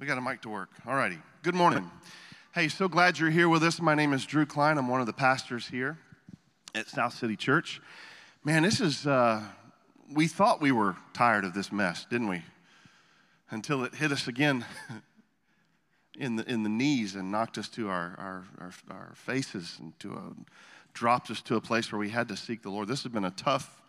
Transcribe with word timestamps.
We 0.00 0.06
got 0.06 0.16
a 0.16 0.22
mic 0.22 0.40
to 0.42 0.48
work. 0.48 0.70
All 0.86 0.94
righty. 0.94 1.18
Good 1.42 1.54
morning. 1.54 1.90
Hey, 2.54 2.68
so 2.68 2.88
glad 2.88 3.18
you're 3.18 3.28
here 3.28 3.50
with 3.50 3.62
us. 3.62 3.82
My 3.82 3.94
name 3.94 4.14
is 4.14 4.24
Drew 4.24 4.46
Klein. 4.46 4.78
I'm 4.78 4.88
one 4.88 5.02
of 5.02 5.06
the 5.06 5.12
pastors 5.12 5.68
here 5.68 5.98
at 6.74 6.88
South 6.88 7.12
City 7.12 7.36
Church. 7.36 7.82
Man, 8.42 8.62
this 8.62 8.80
is, 8.80 9.06
uh, 9.06 9.42
we 10.10 10.26
thought 10.26 10.62
we 10.62 10.72
were 10.72 10.96
tired 11.12 11.44
of 11.44 11.52
this 11.52 11.70
mess, 11.70 12.06
didn't 12.08 12.28
we? 12.28 12.42
Until 13.50 13.84
it 13.84 13.94
hit 13.94 14.10
us 14.10 14.26
again 14.26 14.64
in 16.18 16.36
the, 16.36 16.50
in 16.50 16.62
the 16.62 16.70
knees 16.70 17.14
and 17.14 17.30
knocked 17.30 17.58
us 17.58 17.68
to 17.68 17.90
our, 17.90 18.14
our, 18.16 18.44
our, 18.58 18.72
our 18.90 19.12
faces 19.16 19.76
and 19.78 19.92
to 19.98 20.14
a, 20.14 20.32
dropped 20.94 21.30
us 21.30 21.42
to 21.42 21.56
a 21.56 21.60
place 21.60 21.92
where 21.92 21.98
we 21.98 22.08
had 22.08 22.26
to 22.28 22.38
seek 22.38 22.62
the 22.62 22.70
Lord. 22.70 22.88
This 22.88 23.02
has 23.02 23.12
been 23.12 23.26
a 23.26 23.32
tough 23.32 23.79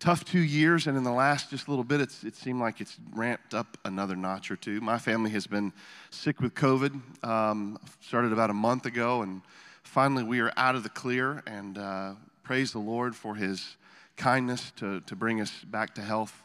tough 0.00 0.24
two 0.24 0.40
years, 0.40 0.86
and 0.86 0.96
in 0.96 1.04
the 1.04 1.12
last 1.12 1.50
just 1.50 1.68
little 1.68 1.84
bit, 1.84 2.00
it 2.00 2.34
seemed 2.34 2.60
like 2.60 2.80
it's 2.80 2.96
ramped 3.14 3.54
up 3.54 3.78
another 3.84 4.16
notch 4.16 4.50
or 4.50 4.56
two. 4.56 4.80
My 4.80 4.98
family 4.98 5.30
has 5.30 5.46
been 5.46 5.72
sick 6.10 6.40
with 6.40 6.54
COVID, 6.54 7.24
um, 7.24 7.78
started 8.00 8.32
about 8.32 8.50
a 8.50 8.54
month 8.54 8.86
ago, 8.86 9.22
and 9.22 9.42
finally 9.82 10.24
we 10.24 10.40
are 10.40 10.52
out 10.56 10.74
of 10.74 10.82
the 10.82 10.88
clear, 10.88 11.42
and 11.46 11.78
uh, 11.78 12.14
praise 12.42 12.72
the 12.72 12.78
Lord 12.78 13.14
for 13.14 13.34
his 13.34 13.76
kindness 14.16 14.72
to, 14.76 15.00
to 15.02 15.16
bring 15.16 15.40
us 15.40 15.52
back 15.64 15.94
to 15.94 16.02
health. 16.02 16.42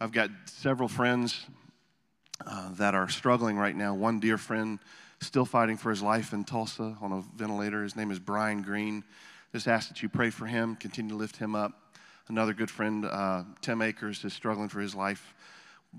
I've 0.00 0.12
got 0.12 0.30
several 0.46 0.88
friends 0.88 1.46
uh, 2.46 2.72
that 2.74 2.94
are 2.94 3.08
struggling 3.08 3.56
right 3.56 3.76
now. 3.76 3.94
One 3.94 4.20
dear 4.20 4.38
friend 4.38 4.78
still 5.20 5.44
fighting 5.44 5.76
for 5.76 5.90
his 5.90 6.02
life 6.02 6.32
in 6.32 6.44
Tulsa 6.44 6.96
on 7.00 7.12
a 7.12 7.22
ventilator. 7.36 7.82
His 7.82 7.96
name 7.96 8.10
is 8.10 8.18
Brian 8.18 8.62
Green. 8.62 9.04
Just 9.52 9.68
ask 9.68 9.88
that 9.88 10.02
you 10.02 10.08
pray 10.08 10.30
for 10.30 10.46
him, 10.46 10.76
continue 10.76 11.10
to 11.10 11.16
lift 11.16 11.36
him 11.36 11.54
up. 11.54 11.72
Another 12.30 12.54
good 12.54 12.70
friend, 12.70 13.06
uh, 13.06 13.42
Tim 13.60 13.82
Akers, 13.82 14.24
is 14.24 14.32
struggling 14.32 14.68
for 14.68 14.78
his 14.78 14.94
life 14.94 15.34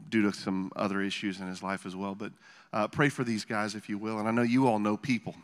due 0.08 0.22
to 0.22 0.32
some 0.32 0.72
other 0.78 1.02
issues 1.02 1.42
in 1.42 1.48
his 1.48 1.62
life 1.62 1.86
as 1.86 1.94
well. 1.94 2.16
But 2.16 2.32
uh, 2.72 2.88
pray 2.88 3.10
for 3.10 3.26
these 3.26 3.44
guys, 3.44 3.76
if 3.76 3.90
you 3.90 3.98
will. 3.98 4.18
And 4.18 4.30
I 4.30 4.32
know 4.32 4.42
you 4.42 4.66
all 4.66 4.80
know 4.80 4.96
people 4.96 5.36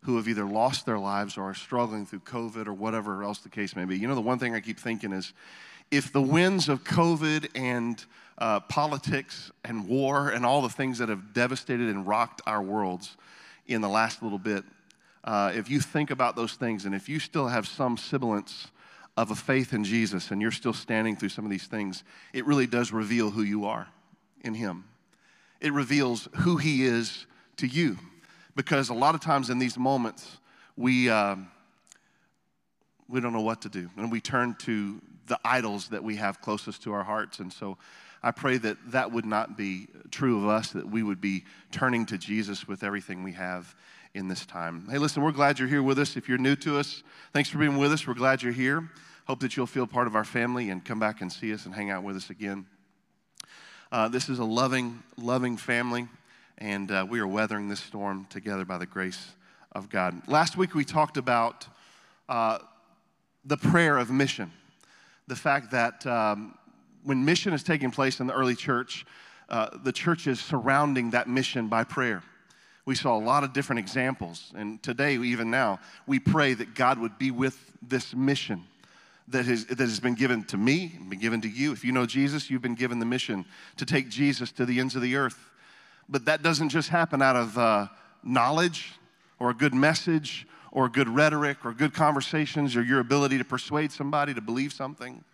who 0.00 0.16
have 0.16 0.26
either 0.26 0.44
lost 0.44 0.84
their 0.84 0.98
lives 0.98 1.36
or 1.36 1.42
are 1.42 1.54
struggling 1.54 2.06
through 2.06 2.20
COVID 2.20 2.66
or 2.66 2.72
whatever 2.72 3.22
else 3.22 3.38
the 3.38 3.48
case 3.48 3.76
may 3.76 3.84
be. 3.84 3.96
You 3.96 4.08
know, 4.08 4.16
the 4.16 4.20
one 4.20 4.40
thing 4.40 4.52
I 4.52 4.58
keep 4.58 4.80
thinking 4.80 5.12
is 5.12 5.32
if 5.92 6.12
the 6.12 6.22
winds 6.22 6.68
of 6.68 6.82
COVID 6.82 7.50
and 7.54 8.04
uh, 8.38 8.58
politics 8.58 9.52
and 9.64 9.86
war 9.86 10.30
and 10.30 10.44
all 10.44 10.60
the 10.60 10.68
things 10.68 10.98
that 10.98 11.08
have 11.08 11.34
devastated 11.34 11.88
and 11.88 12.04
rocked 12.04 12.42
our 12.48 12.62
worlds 12.62 13.16
in 13.68 13.80
the 13.80 13.88
last 13.88 14.24
little 14.24 14.40
bit, 14.40 14.64
uh, 15.22 15.52
if 15.54 15.70
you 15.70 15.78
think 15.78 16.10
about 16.10 16.34
those 16.34 16.54
things 16.54 16.84
and 16.84 16.96
if 16.96 17.08
you 17.08 17.20
still 17.20 17.46
have 17.46 17.68
some 17.68 17.96
semblance 17.96 18.72
of 19.16 19.30
a 19.30 19.34
faith 19.34 19.72
in 19.72 19.84
Jesus 19.84 20.30
and 20.30 20.42
you're 20.42 20.50
still 20.50 20.72
standing 20.72 21.16
through 21.16 21.30
some 21.30 21.44
of 21.44 21.50
these 21.50 21.66
things, 21.66 22.04
it 22.32 22.44
really 22.46 22.66
does 22.66 22.92
reveal 22.92 23.30
who 23.30 23.42
you 23.42 23.64
are 23.64 23.88
in 24.42 24.54
Him. 24.54 24.84
It 25.60 25.72
reveals 25.72 26.28
who 26.36 26.56
He 26.56 26.84
is 26.84 27.26
to 27.56 27.66
you. 27.66 27.98
Because 28.54 28.88
a 28.88 28.94
lot 28.94 29.14
of 29.14 29.20
times 29.20 29.50
in 29.50 29.58
these 29.58 29.78
moments, 29.78 30.38
we, 30.76 31.10
uh, 31.10 31.36
we 33.08 33.20
don't 33.20 33.32
know 33.32 33.40
what 33.40 33.62
to 33.62 33.68
do. 33.68 33.90
And 33.96 34.10
we 34.10 34.20
turn 34.20 34.54
to 34.60 35.00
the 35.26 35.38
idols 35.44 35.88
that 35.88 36.02
we 36.02 36.16
have 36.16 36.40
closest 36.40 36.82
to 36.84 36.92
our 36.92 37.02
hearts. 37.02 37.38
And 37.38 37.52
so 37.52 37.76
I 38.22 38.30
pray 38.30 38.56
that 38.58 38.76
that 38.92 39.12
would 39.12 39.26
not 39.26 39.56
be 39.56 39.88
true 40.10 40.38
of 40.38 40.48
us, 40.48 40.70
that 40.70 40.88
we 40.88 41.02
would 41.02 41.20
be 41.20 41.44
turning 41.70 42.06
to 42.06 42.18
Jesus 42.18 42.66
with 42.66 42.82
everything 42.82 43.22
we 43.22 43.32
have 43.32 43.74
in 44.16 44.28
this 44.28 44.46
time. 44.46 44.88
Hey, 44.90 44.96
listen, 44.96 45.22
we're 45.22 45.30
glad 45.30 45.58
you're 45.58 45.68
here 45.68 45.82
with 45.82 45.98
us. 45.98 46.16
If 46.16 46.26
you're 46.26 46.38
new 46.38 46.56
to 46.56 46.78
us, 46.78 47.02
thanks 47.34 47.50
for 47.50 47.58
being 47.58 47.76
with 47.76 47.92
us. 47.92 48.06
We're 48.06 48.14
glad 48.14 48.42
you're 48.42 48.52
here. 48.52 48.88
Hope 49.26 49.40
that 49.40 49.56
you'll 49.56 49.66
feel 49.66 49.86
part 49.86 50.06
of 50.06 50.16
our 50.16 50.24
family 50.24 50.70
and 50.70 50.82
come 50.82 50.98
back 50.98 51.20
and 51.20 51.30
see 51.30 51.52
us 51.52 51.66
and 51.66 51.74
hang 51.74 51.90
out 51.90 52.02
with 52.02 52.16
us 52.16 52.30
again. 52.30 52.64
Uh, 53.92 54.08
this 54.08 54.30
is 54.30 54.38
a 54.38 54.44
loving, 54.44 55.02
loving 55.18 55.58
family, 55.58 56.08
and 56.56 56.90
uh, 56.90 57.06
we 57.08 57.20
are 57.20 57.26
weathering 57.26 57.68
this 57.68 57.80
storm 57.80 58.26
together 58.30 58.64
by 58.64 58.78
the 58.78 58.86
grace 58.86 59.32
of 59.72 59.90
God. 59.90 60.26
Last 60.26 60.56
week 60.56 60.74
we 60.74 60.84
talked 60.84 61.18
about 61.18 61.66
uh, 62.26 62.60
the 63.44 63.58
prayer 63.58 63.98
of 63.98 64.10
mission, 64.10 64.50
the 65.26 65.36
fact 65.36 65.70
that 65.72 66.06
um, 66.06 66.56
when 67.04 67.22
mission 67.22 67.52
is 67.52 67.62
taking 67.62 67.90
place 67.90 68.18
in 68.18 68.26
the 68.26 68.32
early 68.34 68.54
church, 68.54 69.04
uh, 69.50 69.68
the 69.84 69.92
church 69.92 70.26
is 70.26 70.40
surrounding 70.40 71.10
that 71.10 71.28
mission 71.28 71.68
by 71.68 71.84
prayer. 71.84 72.22
We 72.86 72.94
saw 72.94 73.16
a 73.16 73.20
lot 73.20 73.42
of 73.42 73.52
different 73.52 73.80
examples, 73.80 74.52
and 74.56 74.80
today, 74.80 75.14
even 75.14 75.50
now, 75.50 75.80
we 76.06 76.20
pray 76.20 76.54
that 76.54 76.74
God 76.76 77.00
would 77.00 77.18
be 77.18 77.32
with 77.32 77.58
this 77.82 78.14
mission 78.14 78.62
that 79.28 79.44
has, 79.46 79.66
that 79.66 79.80
has 79.80 79.98
been 79.98 80.14
given 80.14 80.44
to 80.44 80.56
me, 80.56 80.96
been 81.08 81.18
given 81.18 81.40
to 81.40 81.48
you. 81.48 81.72
If 81.72 81.84
you 81.84 81.90
know 81.90 82.06
Jesus, 82.06 82.48
you've 82.48 82.62
been 82.62 82.76
given 82.76 83.00
the 83.00 83.04
mission 83.04 83.44
to 83.76 83.84
take 83.84 84.08
Jesus 84.08 84.52
to 84.52 84.64
the 84.64 84.78
ends 84.78 84.94
of 84.94 85.02
the 85.02 85.16
earth. 85.16 85.50
But 86.08 86.26
that 86.26 86.44
doesn't 86.44 86.68
just 86.68 86.88
happen 86.88 87.20
out 87.20 87.34
of 87.34 87.58
uh, 87.58 87.88
knowledge 88.22 88.92
or 89.40 89.50
a 89.50 89.54
good 89.54 89.74
message 89.74 90.46
or 90.70 90.88
good 90.88 91.08
rhetoric 91.08 91.64
or 91.64 91.72
good 91.72 91.92
conversations 91.92 92.76
or 92.76 92.82
your 92.82 93.00
ability 93.00 93.38
to 93.38 93.44
persuade 93.44 93.90
somebody 93.90 94.32
to 94.32 94.40
believe 94.40 94.72
something. 94.72 95.24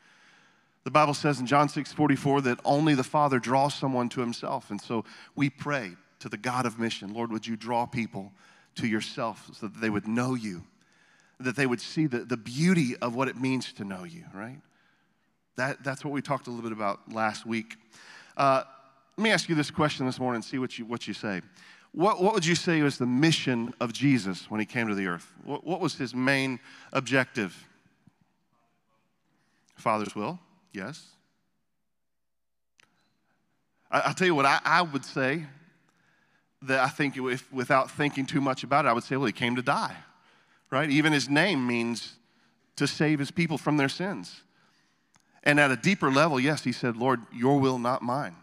The 0.85 0.91
Bible 0.91 1.13
says 1.15 1.39
in 1.39 1.47
John 1.47 1.69
6 1.69 1.93
44 1.93 2.41
that 2.43 2.61
only 2.65 2.95
the 2.95 3.05
Father 3.05 3.39
draws 3.39 3.75
someone 3.75 4.09
to 4.11 4.21
himself. 4.23 4.71
And 4.71 4.81
so 4.81 5.05
we 5.37 5.51
pray 5.51 5.93
to 6.23 6.29
the 6.29 6.37
God 6.37 6.67
of 6.67 6.79
mission 6.79 7.13
Lord, 7.13 7.31
would 7.33 7.47
you 7.47 7.57
draw 7.57 7.85
people 7.85 8.33
to 8.77 8.87
yourself 8.87 9.51
so 9.53 9.67
that 9.67 9.81
they 9.81 9.91
would 9.91 10.09
know 10.09 10.35
you 10.35 10.63
that 11.41 11.57
they 11.57 11.67
would 11.67 11.81
see 11.81 12.07
the, 12.07 12.21
the 12.21 12.37
beauty 12.37 12.97
of 12.99 13.17
what 13.17 13.27
it 13.27 13.37
means 13.37 13.73
to 13.75 13.85
know 13.85 14.05
you, 14.05 14.25
right? 14.33 14.61
That, 15.57 15.83
that's 15.83 16.05
what 16.05 16.13
we 16.13 16.23
talked 16.23 16.47
a 16.47 16.51
little 16.51 16.63
bit 16.63 16.73
about 16.73 17.13
last 17.13 17.45
week. 17.45 17.77
Uh, 18.37 18.63
let 19.17 19.25
me 19.25 19.31
ask 19.31 19.49
you 19.49 19.57
this 19.57 19.71
question 19.71 20.07
this 20.07 20.21
morning 20.21 20.37
and 20.37 20.45
see 20.45 20.59
what 20.59 20.79
you, 20.79 20.87
what 20.87 21.09
you 21.09 21.15
say. 21.15 21.43
What, 21.91 22.23
what 22.23 22.33
would 22.33 22.47
you 22.47 22.55
say 22.55 22.81
was 22.83 22.97
the 22.97 23.07
mission 23.07 23.75
of 23.81 23.93
Jesus 23.93 24.51
when 24.51 24.61
he 24.61 24.67
came 24.67 24.87
to 24.87 24.95
the 24.95 25.07
earth? 25.07 25.31
What, 25.45 25.67
what 25.67 25.81
was 25.81 25.97
his 25.97 26.15
main 26.15 26.61
objective? 26.93 27.67
Father's 29.77 30.15
will, 30.15 30.39
yes. 30.73 31.05
I, 33.91 34.07
will 34.07 34.15
tell 34.15 34.27
you 34.27 34.35
what 34.35 34.47
I, 34.47 34.61
I 34.65 34.83
would 34.83 35.05
say 35.05 35.45
that 36.63 36.81
I 36.81 36.89
think 36.89 37.17
if, 37.17 37.53
without 37.53 37.91
thinking 37.91 38.27
too 38.27 38.41
much 38.41 38.65
about 38.65 38.85
it, 38.85 38.89
I 38.89 38.93
would 38.93 39.05
say, 39.05 39.17
well, 39.17 39.27
he 39.27 39.33
came 39.33 39.57
to 39.57 39.63
die 39.63 39.97
right? 40.73 40.91
Even 40.91 41.13
his 41.13 41.29
name 41.29 41.65
means 41.65 42.15
to 42.77 42.89
save 42.89 43.21
his 43.21 43.31
people 43.31 43.59
from 43.59 43.77
their 43.77 43.91
sins. 43.91 44.41
And 45.45 45.61
at 45.61 45.71
a 45.71 45.77
deeper 45.77 46.11
level, 46.11 46.41
yes, 46.41 46.65
he 46.65 46.73
said, 46.73 46.97
Lord, 46.97 47.21
your 47.33 47.61
will, 47.61 47.79
not 47.79 48.01
mine. 48.03 48.35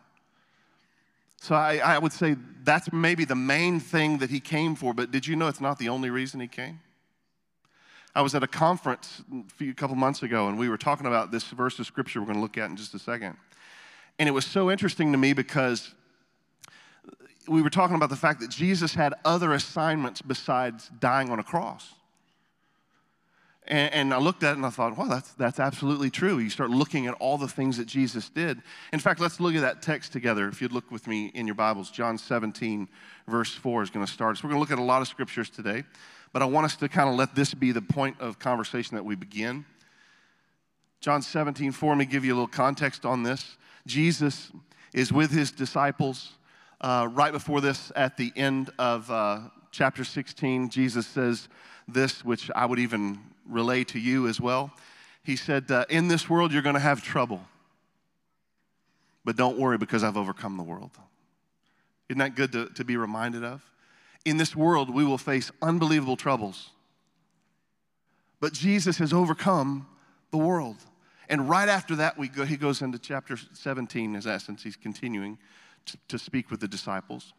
So 1.42 1.56
I, 1.56 1.78
I, 1.78 1.98
would 1.98 2.14
say 2.14 2.36
that's 2.64 2.94
maybe 2.94 3.26
the 3.26 3.36
main 3.36 3.80
thing 3.80 4.20
that 4.20 4.30
he 4.30 4.40
came 4.40 4.76
for, 4.76 4.94
but 4.94 5.10
did 5.10 5.26
you 5.26 5.36
know 5.36 5.48
it's 5.48 5.62
not 5.62 5.80
the 5.80 5.90
only 5.90 6.10
reason 6.10 6.40
he 6.40 6.48
came? 6.48 6.82
I 8.14 8.22
was 8.22 8.36
at 8.36 8.44
a 8.44 8.48
conference 8.48 9.24
a, 9.34 9.50
few, 9.54 9.72
a 9.72 9.74
couple 9.74 9.96
months 9.96 10.22
ago, 10.22 10.50
and 10.50 10.60
we 10.60 10.70
were 10.70 10.78
talking 10.78 11.08
about 11.08 11.32
this 11.32 11.46
verse 11.46 11.80
of 11.80 11.88
scripture 11.88 12.20
we're 12.20 12.28
going 12.28 12.38
to 12.38 12.42
look 12.42 12.58
at 12.58 12.70
in 12.70 12.76
just 12.76 12.94
a 12.94 13.00
second. 13.00 13.38
And 14.20 14.28
it 14.28 14.34
was 14.34 14.46
so 14.46 14.70
interesting 14.70 15.14
to 15.14 15.18
me 15.18 15.32
because 15.34 15.96
we 17.50 17.62
were 17.62 17.70
talking 17.70 17.96
about 17.96 18.10
the 18.10 18.16
fact 18.16 18.40
that 18.42 18.50
Jesus 18.50 18.94
had 18.94 19.14
other 19.26 19.54
assignments 19.54 20.22
besides 20.22 20.90
dying 21.00 21.30
on 21.30 21.40
a 21.40 21.44
cross. 21.44 21.94
And, 23.68 23.94
and, 23.94 24.14
I 24.14 24.18
looked 24.18 24.42
at 24.42 24.54
it 24.54 24.58
and 24.58 24.66
I 24.66 24.72
thought, 24.72 24.98
wow, 24.98 25.06
that's, 25.06 25.34
that's 25.34 25.60
absolutely 25.60 26.10
true. 26.10 26.40
You 26.40 26.50
start 26.50 26.72
looking 26.72 27.06
at 27.06 27.14
all 27.16 27.38
the 27.38 27.48
things 27.48 27.78
that 27.78 27.86
Jesus 27.86 28.28
did. 28.30 28.62
In 28.92 29.00
fact, 29.00 29.20
let's 29.20 29.40
look 29.40 29.54
at 29.54 29.62
that 29.62 29.84
text 29.84 30.12
together. 30.12 30.48
If 30.48 30.60
you'd 30.60 30.72
look 30.72 30.90
with 30.90 31.06
me 31.06 31.28
in 31.36 31.46
your 31.46 31.56
Bibles, 31.56 31.92
John 31.92 32.18
17, 32.18 32.88
verse 33.28 33.54
4 33.54 33.84
is 33.84 33.90
going 33.92 34.04
to 34.04 34.12
start. 34.12 34.38
So 34.38 34.48
we're 34.48 34.54
going 34.54 34.58
to 34.58 34.62
look 34.62 34.80
at 34.80 34.82
a 34.82 34.86
lot 34.86 35.04
of 35.04 35.08
scriptures 35.08 35.52
today, 35.52 35.84
but 36.34 36.42
I 36.42 36.46
want 36.46 36.66
us 36.66 36.78
to 36.78 36.90
kind 36.90 37.10
of 37.10 37.16
let 37.16 37.36
this 37.36 37.54
be 37.54 37.72
the 37.72 37.82
point 37.82 38.20
of 38.20 38.40
conversation 38.40 38.96
that 38.96 39.04
we 39.04 39.16
begin. 39.16 39.66
John 41.00 41.22
17, 41.22 41.72
4, 41.72 41.92
let 41.92 41.98
me 41.98 42.06
give 42.06 42.26
you 42.26 42.34
a 42.34 42.36
little 42.36 42.48
context 42.48 43.06
on 43.06 43.22
this. 43.22 43.56
Jesus 43.86 44.52
is 44.94 45.14
with 45.14 45.30
his 45.30 45.52
disciples. 45.52 46.34
Uh, 46.82 47.10
right 47.12 47.34
before 47.34 47.60
this, 47.60 47.92
at 47.96 48.16
the 48.16 48.32
end 48.38 48.70
of 48.80 49.12
uh, 49.12 49.42
chapter 49.72 50.06
16, 50.06 50.70
Jesus 50.70 51.06
says 51.06 51.50
this, 51.88 52.24
which 52.24 52.50
I 52.56 52.66
would 52.66 52.80
even 52.80 53.20
relay 53.46 53.84
to 53.86 54.00
you 54.00 54.28
as 54.28 54.40
well. 54.40 54.72
He 55.24 55.36
said, 55.36 55.70
uh, 55.70 55.86
In 55.90 56.08
this 56.08 56.30
world, 56.30 56.54
you're 56.54 56.62
going 56.62 56.76
to 56.76 56.80
have 56.80 57.04
trouble. 57.04 57.42
But 59.26 59.36
don't 59.36 59.58
worry 59.58 59.78
because 59.78 60.04
I've 60.04 60.16
overcome 60.16 60.56
the 60.56 60.64
world. 60.64 60.92
Isn't 62.08 62.20
that 62.20 62.36
good 62.36 62.54
to, 62.54 62.68
to 62.70 62.86
be 62.86 62.96
reminded 62.96 63.44
of? 63.44 63.62
In 64.24 64.38
this 64.38 64.56
world, 64.56 64.94
we 64.94 65.04
will 65.04 65.18
face 65.18 65.52
unbelievable 65.62 66.16
troubles. 66.16 66.70
But 68.40 68.54
Jesus 68.54 68.98
has 69.00 69.12
overcome 69.12 69.86
the 70.32 70.38
world. 70.38 70.78
And 71.28 71.50
right 71.50 71.68
after 71.68 71.98
that, 71.98 72.18
we 72.18 72.30
go, 72.30 72.46
he 72.46 72.56
goes 72.56 72.82
into 72.82 72.98
chapter 72.98 73.38
17, 73.54 74.16
in 74.16 74.28
essence. 74.28 74.64
He's 74.64 74.78
continuing 74.78 75.38
to, 76.08 76.20
speak 76.20 76.52
with 76.52 76.60
the 76.60 76.68
disciples. 76.68 77.34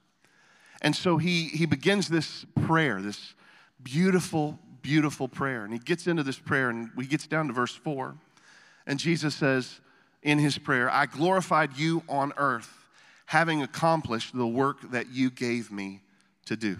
And 0.83 0.95
so 0.95 1.19
he, 1.19 1.45
he 1.45 1.67
begins 1.67 2.09
this 2.09 2.47
prayer, 2.67 3.01
this 3.01 3.35
beautiful, 3.83 4.59
beautiful 4.83 5.29
prayer. 5.29 5.65
And 5.65 5.73
he 5.73 5.79
gets 5.79 6.07
into 6.07 6.23
this 6.23 6.39
prayer 6.39 6.71
and 6.71 6.91
he 6.99 7.07
gets 7.07 7.27
down 7.27 7.47
to 7.49 7.53
verse 7.53 7.75
4. 7.75 8.17
And 8.87 8.99
Jesus 8.99 9.35
says 9.35 9.81
in 10.23 10.39
his 10.39 10.59
prayer, 10.59 10.91
I 10.91 11.07
glorified 11.07 11.77
you 11.77 12.03
on 12.09 12.33
earth, 12.37 12.87
having 13.27 13.63
accomplished 13.63 14.37
the 14.37 14.47
work 14.47 14.91
that 14.91 15.09
you 15.11 15.31
gave 15.31 15.71
me 15.71 16.01
to 16.47 16.57
do. 16.57 16.77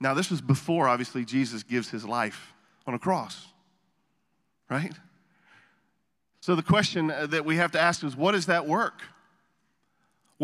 Now, 0.00 0.14
this 0.14 0.30
was 0.30 0.40
before, 0.40 0.88
obviously, 0.88 1.24
Jesus 1.24 1.62
gives 1.62 1.88
his 1.88 2.04
life 2.04 2.52
on 2.86 2.94
a 2.94 2.98
cross, 2.98 3.46
right? 4.68 4.92
So 6.40 6.54
the 6.54 6.62
question 6.62 7.06
that 7.06 7.46
we 7.46 7.56
have 7.56 7.72
to 7.72 7.80
ask 7.80 8.04
is 8.04 8.14
what 8.14 8.34
is 8.34 8.46
that 8.46 8.66
work? 8.66 9.00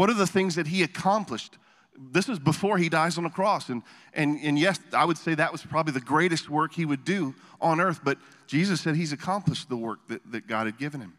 What 0.01 0.09
are 0.09 0.15
the 0.15 0.27
things 0.27 0.55
that 0.55 0.69
he 0.69 0.83
accomplished? 0.83 1.59
This 1.95 2.27
is 2.31 2.39
before 2.39 2.79
he 2.79 2.89
dies 2.89 3.19
on 3.19 3.25
the 3.25 3.29
cross. 3.29 3.69
And, 3.69 3.83
and, 4.15 4.41
and 4.43 4.59
yes, 4.59 4.81
I 4.95 5.05
would 5.05 5.19
say 5.19 5.35
that 5.35 5.53
was 5.53 5.61
probably 5.63 5.93
the 5.93 6.01
greatest 6.01 6.49
work 6.49 6.73
he 6.73 6.87
would 6.87 7.05
do 7.05 7.35
on 7.61 7.83
earth, 7.83 8.01
but 8.03 8.17
Jesus 8.47 8.81
said 8.81 8.97
he's 8.97 9.13
accomplished 9.13 9.69
the 9.69 9.77
work 9.77 9.99
that, 10.09 10.23
that 10.33 10.47
God 10.47 10.65
had 10.65 10.79
given 10.79 11.03
him. 11.03 11.13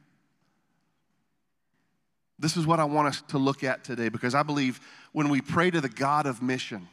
This 2.40 2.58
is 2.58 2.66
what 2.66 2.80
I 2.80 2.86
want 2.86 3.08
us 3.08 3.22
to 3.28 3.38
look 3.38 3.64
at 3.64 3.84
today 3.84 4.10
because 4.10 4.34
I 4.34 4.42
believe 4.42 4.80
when 5.12 5.30
we 5.30 5.42
pray 5.42 5.70
to 5.70 5.80
the 5.80 5.88
God 5.88 6.26
of 6.26 6.42
mission, 6.42 6.88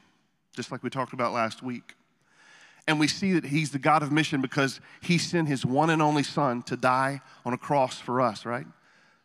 just 0.54 0.70
like 0.70 0.82
we 0.82 0.90
talked 0.90 1.14
about 1.14 1.32
last 1.32 1.62
week, 1.62 1.94
and 2.86 3.00
we 3.00 3.08
see 3.08 3.32
that 3.32 3.46
he's 3.46 3.70
the 3.70 3.78
God 3.78 4.02
of 4.02 4.12
mission 4.12 4.42
because 4.42 4.82
he 5.00 5.16
sent 5.16 5.48
his 5.48 5.64
one 5.64 5.88
and 5.88 6.02
only 6.02 6.22
son 6.22 6.60
to 6.64 6.76
die 6.76 7.22
on 7.46 7.54
a 7.54 7.58
cross 7.58 7.98
for 7.98 8.20
us, 8.20 8.44
right? 8.44 8.66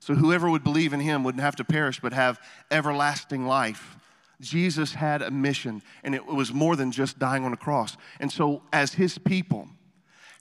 So 0.04 0.16
whoever 0.16 0.50
would 0.50 0.66
believe 0.66 0.92
in 0.92 1.00
him 1.00 1.24
wouldn't 1.24 1.42
have 1.42 1.56
to 1.56 1.64
perish 1.64 2.02
but 2.02 2.12
have 2.12 2.38
everlasting 2.70 3.48
life. 3.48 3.96
Jesus 4.42 4.96
had 4.96 5.22
a 5.22 5.32
mission, 5.32 5.82
and 6.04 6.14
it 6.14 6.26
was 6.26 6.52
more 6.52 6.76
than 6.76 6.92
just 6.92 7.20
dying 7.20 7.46
on 7.46 7.54
a 7.54 7.58
cross. 7.58 7.96
And 8.20 8.30
so, 8.30 8.64
as 8.74 8.96
his 8.96 9.18
people, 9.18 9.70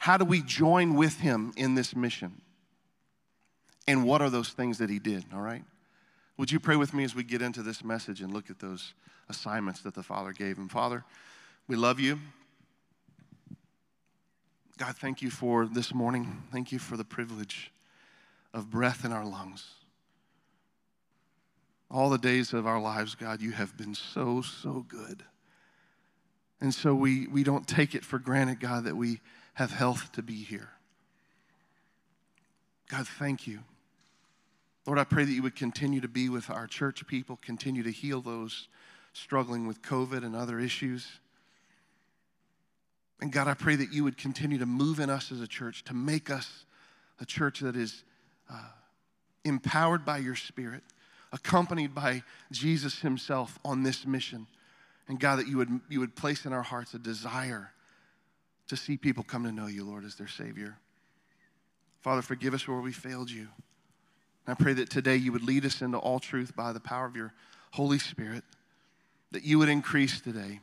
how 0.01 0.17
do 0.17 0.25
we 0.25 0.43
join 0.43 0.95
with 0.95 1.21
him 1.21 1.53
in 1.57 1.77
this 1.77 1.95
mission? 1.95 2.43
And 3.87 4.05
what 4.05 4.21
are 4.21 4.31
those 4.31 4.49
things 4.49 4.79
that 4.79 4.91
he 4.91 4.99
did, 4.99 5.27
all 5.33 5.41
right? 5.41 5.63
Would 6.39 6.51
you 6.51 6.59
pray 6.59 6.75
with 6.75 6.93
me 6.93 7.05
as 7.05 7.15
we 7.15 7.23
get 7.23 7.41
into 7.41 7.63
this 7.63 7.85
message 7.85 8.21
and 8.21 8.33
look 8.35 8.51
at 8.51 8.59
those 8.59 8.95
assignments 9.29 9.83
that 9.83 9.95
the 9.95 10.03
Father 10.03 10.33
gave 10.33 10.59
him? 10.59 10.69
Father, 10.69 11.05
we 11.69 11.77
love 11.77 12.01
you. 12.01 12.19
God, 14.77 14.97
thank 14.97 15.23
you 15.23 15.31
for 15.31 15.67
this 15.67 15.95
morning. 15.95 16.43
Thank 16.51 16.73
you 16.73 16.81
for 16.81 16.97
the 16.97 17.05
privilege 17.05 17.72
of 18.53 18.71
breath 18.71 19.05
in 19.05 19.13
our 19.13 19.25
lungs. 19.25 19.65
All 21.91 22.11
the 22.11 22.19
days 22.19 22.53
of 22.53 22.67
our 22.67 22.81
lives, 22.81 23.15
God, 23.15 23.41
you 23.41 23.53
have 23.53 23.77
been 23.77 23.95
so, 23.95 24.43
so 24.43 24.85
good. 24.89 25.23
And 26.61 26.73
so 26.73 26.95
we, 26.95 27.27
we 27.27 27.43
don't 27.43 27.67
take 27.67 27.95
it 27.95 28.05
for 28.05 28.19
granted, 28.19 28.61
God, 28.61 28.85
that 28.85 28.97
we 28.97 29.21
have 29.55 29.73
health 29.73 30.13
to 30.13 30.23
be 30.23 30.43
here. 30.43 30.71
God, 32.89 33.07
thank 33.07 33.47
you. 33.47 33.61
Lord, 34.87 34.99
I 34.99 35.05
pray 35.05 35.25
that 35.25 35.33
you 35.33 35.43
would 35.43 35.57
continue 35.57 36.01
to 36.01 36.09
be 36.09 36.29
with 36.29 36.51
our 36.51 36.67
church 36.67 37.07
people, 37.07 37.39
continue 37.41 37.83
to 37.83 37.91
heal 37.91 38.21
those 38.21 38.69
struggling 39.13 39.67
with 39.67 39.83
COVID 39.83 40.25
and 40.25 40.35
other 40.35 40.59
issues. 40.59 41.07
And 43.21 43.31
God, 43.31 43.47
I 43.47 43.55
pray 43.55 43.77
that 43.77 43.93
you 43.93 44.03
would 44.05 44.17
continue 44.17 44.59
to 44.59 44.67
move 44.67 44.99
in 44.99 45.11
us 45.11 45.31
as 45.31 45.41
a 45.41 45.47
church, 45.47 45.85
to 45.85 45.95
make 45.95 46.31
us 46.31 46.65
a 47.21 47.27
church 47.27 47.61
that 47.61 47.77
is 47.77 48.03
uh, 48.53 48.57
empowered 49.45 50.05
by 50.05 50.19
your 50.19 50.37
Spirit, 50.37 50.83
accompanied 51.33 51.95
by 51.95 52.23
Jesus 52.51 53.01
Himself 53.01 53.59
on 53.65 53.83
this 53.83 54.07
mission. 54.07 54.47
And 55.09 55.19
God, 55.19 55.39
that 55.39 55.49
you 55.49 55.57
would, 55.57 55.81
you 55.89 56.01
would 56.01 56.15
place 56.15 56.45
in 56.45 56.53
our 56.53 56.63
hearts 56.63 56.95
a 56.95 56.99
desire 56.99 57.73
to 58.69 58.77
see 58.77 58.97
people 58.97 59.25
come 59.25 59.45
to 59.45 59.53
know 59.53 59.67
you, 59.67 59.85
Lord, 59.85 60.05
as 60.05 60.15
their 60.15 60.29
Savior. 60.29 60.79
Father, 62.01 62.23
forgive 62.23 62.55
us 62.55 62.67
where 62.67 62.81
we 62.81 62.93
failed 62.93 63.31
you. 63.31 63.49
And 64.47 64.55
I 64.59 64.63
pray 64.63 64.73
that 64.75 64.91
today 64.91 65.17
you 65.17 65.33
would 65.33 65.45
lead 65.45 65.65
us 65.65 65.83
into 65.83 65.99
all 65.99 66.21
truth 66.21 66.55
by 66.55 66.73
the 66.73 66.81
power 66.81 67.07
of 67.07 67.17
your 67.17 67.33
Holy 67.73 67.99
Spirit, 67.99 68.45
that 69.31 69.45
you 69.45 69.59
would 69.59 69.69
increase 69.69 70.21
today 70.21 70.61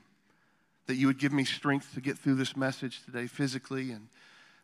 that 0.90 0.96
you 0.96 1.06
would 1.06 1.20
give 1.20 1.32
me 1.32 1.46
strength 1.46 1.94
to 1.94 2.02
get 2.02 2.18
through 2.18 2.34
this 2.34 2.58
message 2.58 3.06
today 3.06 3.28
physically, 3.28 3.92
and 3.92 4.08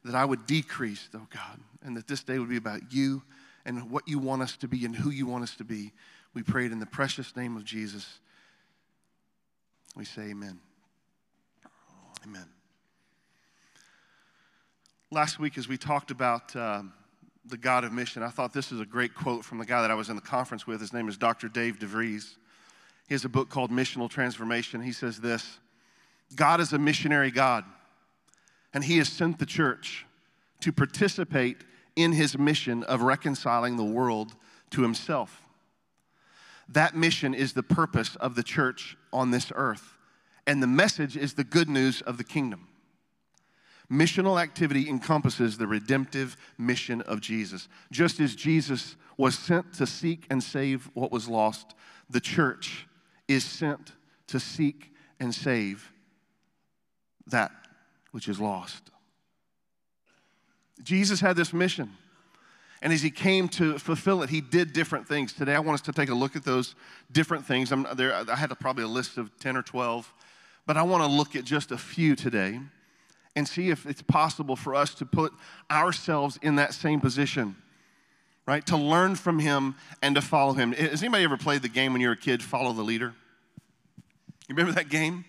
that 0.06 0.16
I 0.16 0.24
would 0.24 0.46
decrease, 0.46 1.10
oh 1.16 1.28
God, 1.34 1.60
and 1.81 1.98
that 1.98 2.07
this 2.07 2.24
day 2.24 2.40
would 2.40 2.50
be 2.50 2.57
about 2.57 2.94
you 2.94 3.24
and 3.66 3.90
what 3.90 4.07
you 4.07 4.19
want 4.19 4.44
us 4.44 4.56
to 4.57 4.68
be 4.68 4.86
and 4.86 4.96
who 4.96 5.10
you 5.10 5.25
want 5.25 5.44
us 5.44 5.56
to 5.56 5.63
be. 5.63 5.92
We 6.34 6.44
pray 6.44 6.68
it 6.68 6.72
in 6.72 6.80
the 6.80 6.86
precious 6.86 7.36
name 7.36 7.57
of 7.57 7.66
Jesus. 7.66 8.19
We 9.96 10.06
say 10.06 10.30
amen. 10.30 10.60
Amen. 12.24 12.46
Last 15.12 15.40
week, 15.40 15.57
as 15.57 15.68
we 15.68 15.78
talked 15.78 16.12
about 16.12 16.56
uh, 16.56 16.84
the 17.46 17.58
God 17.58 17.84
of 17.84 17.92
mission, 17.92 18.22
I 18.22 18.30
thought 18.30 18.54
this 18.54 18.72
is 18.72 18.80
a 18.80 18.86
great 18.86 19.16
quote 19.16 19.44
from 19.44 19.58
the 19.58 19.66
guy 19.66 19.81
that 19.81 19.90
I 19.90 19.96
was 19.96 20.10
in 20.10 20.16
the 20.16 20.22
conference 20.22 20.68
with. 20.68 20.81
His 20.81 20.94
name 20.94 21.08
is 21.08 21.18
Dr. 21.18 21.48
Dave 21.48 21.80
DeVries. 21.80 22.36
He 23.08 23.13
has 23.13 23.25
a 23.25 23.30
book 23.30 23.50
called 23.50 23.72
Missional 23.72 24.10
Transformation. 24.10 24.81
He 24.81 24.92
says 24.92 25.19
this 25.19 25.60
God 26.36 26.60
is 26.60 26.74
a 26.74 26.78
missionary 26.78 27.31
God, 27.31 27.63
and 28.75 28.83
He 28.83 28.98
has 28.98 29.07
sent 29.10 29.39
the 29.39 29.45
church 29.45 30.06
to 30.60 30.72
participate 30.72 31.63
in 31.95 32.12
His 32.12 32.38
mission 32.38 32.83
of 32.83 33.01
reconciling 33.01 33.77
the 33.77 33.86
world 33.86 34.36
to 34.72 34.83
Himself. 34.83 35.42
That 36.68 36.95
mission 36.95 37.33
is 37.33 37.54
the 37.54 37.63
purpose 37.63 38.16
of 38.18 38.36
the 38.36 38.44
church 38.44 38.98
on 39.13 39.31
this 39.31 39.51
earth, 39.56 39.95
and 40.45 40.62
the 40.62 40.68
message 40.68 41.16
is 41.16 41.33
the 41.33 41.44
good 41.44 41.69
news 41.69 42.01
of 42.01 42.18
the 42.18 42.24
kingdom. 42.24 42.68
Missional 43.89 44.42
activity 44.42 44.89
encompasses 44.89 45.57
the 45.57 45.68
redemptive 45.68 46.36
mission 46.57 47.01
of 47.01 47.22
Jesus. 47.22 47.69
Just 47.92 48.19
as 48.19 48.36
Jesus 48.36 48.95
was 49.16 49.38
sent 49.38 49.74
to 49.75 49.88
seek 49.88 50.25
and 50.30 50.44
save 50.44 50.89
what 50.95 51.12
was 51.12 51.30
lost, 51.30 51.75
the 52.10 52.19
church 52.19 52.88
is 53.27 53.45
sent 53.45 53.94
to 54.27 54.39
seek 54.39 54.92
and 55.19 55.33
save 55.33 55.94
that 57.27 57.51
which 58.16 58.30
is 58.30 58.40
lost. 58.40 58.92
Jesus 60.82 61.20
had 61.20 61.36
this 61.36 61.52
mission. 61.52 61.92
And 62.82 62.94
as 62.94 63.02
he 63.02 63.12
came 63.12 63.50
to 63.50 63.78
fulfill 63.78 64.24
it, 64.24 64.30
he 64.30 64.40
did 64.40 64.72
different 64.72 65.06
things. 65.06 65.34
Today, 65.34 65.54
I 65.54 65.60
want 65.60 65.74
us 65.74 65.82
to 65.82 65.92
take 65.92 66.08
a 66.08 66.14
look 66.14 66.38
at 66.38 66.46
those 66.46 66.76
different 67.12 67.46
things. 67.46 67.74
There, 67.96 68.16
I 68.16 68.36
had 68.38 68.54
a, 68.54 68.56
probably 68.56 68.86
a 68.86 68.88
list 68.88 69.18
of 69.18 69.38
10 69.40 69.58
or 69.58 69.64
12, 69.64 70.14
but 70.66 70.78
I 70.78 70.84
want 70.84 71.04
to 71.04 71.10
look 71.10 71.36
at 71.36 71.44
just 71.44 71.74
a 71.74 71.78
few 71.78 72.16
today 72.16 72.62
and 73.36 73.46
see 73.46 73.70
if 73.70 73.86
it's 73.86 74.02
possible 74.02 74.56
for 74.56 74.76
us 74.76 74.94
to 74.96 75.06
put 75.06 75.34
ourselves 75.70 76.40
in 76.42 76.56
that 76.56 76.74
same 76.74 77.02
position, 77.02 77.58
right? 78.48 78.66
To 78.68 78.78
learn 78.78 79.16
from 79.16 79.40
him 79.40 79.76
and 80.02 80.16
to 80.16 80.22
follow 80.22 80.54
him. 80.54 80.72
Has 80.72 81.04
anybody 81.04 81.26
ever 81.26 81.36
played 81.36 81.64
the 81.64 81.68
game 81.68 81.92
when 81.92 82.00
you 82.00 82.08
were 82.08 82.14
a 82.14 82.18
kid, 82.18 82.42
Follow 82.42 82.72
the 82.72 82.82
Leader? 82.82 83.14
You 84.48 84.56
remember 84.56 84.72
that 84.72 84.88
game? 84.88 85.25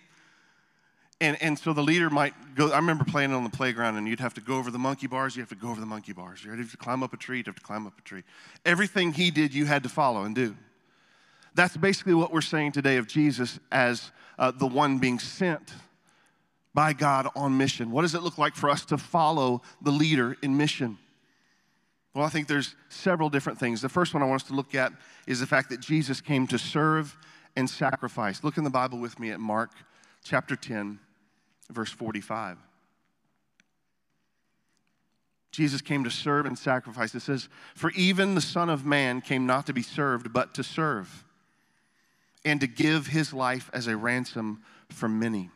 And, 1.19 1.41
and 1.41 1.57
so 1.57 1.73
the 1.73 1.81
leader 1.81 2.09
might 2.11 2.33
go, 2.53 2.71
I 2.71 2.75
remember 2.75 3.03
playing 3.03 3.33
on 3.33 3.43
the 3.43 3.49
playground 3.49 3.95
and 3.97 4.07
you'd 4.07 4.19
have 4.19 4.35
to 4.35 4.41
go 4.41 4.57
over 4.57 4.69
the 4.69 4.77
monkey 4.77 5.07
bars, 5.07 5.35
you 5.35 5.41
have 5.41 5.49
to 5.49 5.55
go 5.55 5.69
over 5.69 5.79
the 5.79 5.85
monkey 5.85 6.13
bars. 6.13 6.43
You're 6.43 6.53
ready 6.53 6.67
to 6.67 6.77
climb 6.77 7.01
up 7.01 7.13
a 7.13 7.17
tree, 7.17 7.37
you'd 7.37 7.47
have 7.47 7.55
to 7.55 7.61
climb 7.61 7.87
up 7.87 7.97
a 7.97 8.01
tree. 8.03 8.23
Everything 8.65 9.13
he 9.13 9.31
did, 9.31 9.53
you 9.53 9.65
had 9.65 9.83
to 9.83 9.89
follow 9.89 10.23
and 10.23 10.35
do. 10.35 10.55
That's 11.55 11.75
basically 11.75 12.13
what 12.13 12.31
we're 12.31 12.41
saying 12.41 12.73
today 12.73 12.97
of 12.97 13.07
Jesus 13.07 13.59
as 13.71 14.11
uh, 14.37 14.51
the 14.51 14.67
one 14.67 14.99
being 14.99 15.17
sent 15.17 15.73
by 16.75 16.93
God 16.93 17.27
on 17.35 17.57
mission. 17.57 17.89
What 17.89 18.03
does 18.03 18.13
it 18.13 18.21
look 18.21 18.37
like 18.37 18.55
for 18.55 18.69
us 18.69 18.85
to 18.85 18.97
follow 18.99 19.63
the 19.81 19.89
leader 19.89 20.37
in 20.43 20.55
mission? 20.55 20.99
Well, 22.13 22.25
I 22.25 22.29
think 22.29 22.47
there's 22.47 22.75
several 22.89 23.31
different 23.31 23.59
things. 23.59 23.81
The 23.81 23.89
first 23.89 24.13
one 24.13 24.21
I 24.21 24.27
want 24.27 24.43
us 24.43 24.47
to 24.49 24.53
look 24.53 24.75
at 24.75 24.93
is 25.25 25.39
the 25.39 25.47
fact 25.47 25.71
that 25.71 25.79
Jesus 25.79 26.21
came 26.21 26.45
to 26.47 26.59
serve 26.59 27.17
and 27.55 27.67
sacrifice. 27.67 28.43
Look 28.43 28.57
in 28.57 28.63
the 28.63 28.69
Bible 28.69 28.99
with 28.99 29.19
me 29.19 29.31
at 29.31 29.39
Mark 29.39 29.71
chapter 30.23 30.55
10 30.55 30.99
verse 31.69 31.91
45. 31.91 32.57
Jesus 35.51 35.81
came 35.81 36.03
to 36.03 36.11
serve 36.11 36.45
and 36.45 36.57
sacrifice. 36.57 37.15
It 37.15 37.21
says, 37.21 37.49
For 37.75 37.89
even 37.91 38.35
the 38.35 38.41
Son 38.41 38.69
of 38.69 38.85
Man 38.85 39.21
came 39.21 39.47
not 39.47 39.65
to 39.65 39.73
be 39.73 39.81
served, 39.81 40.31
but 40.31 40.53
to 40.53 40.63
serve, 40.63 41.23
and 42.45 42.61
to 42.61 42.67
give 42.67 43.07
his 43.07 43.33
life 43.33 43.69
as 43.73 43.87
a 43.87 43.97
ransom 43.97 44.61
for 44.89 45.09
many. 45.09 45.49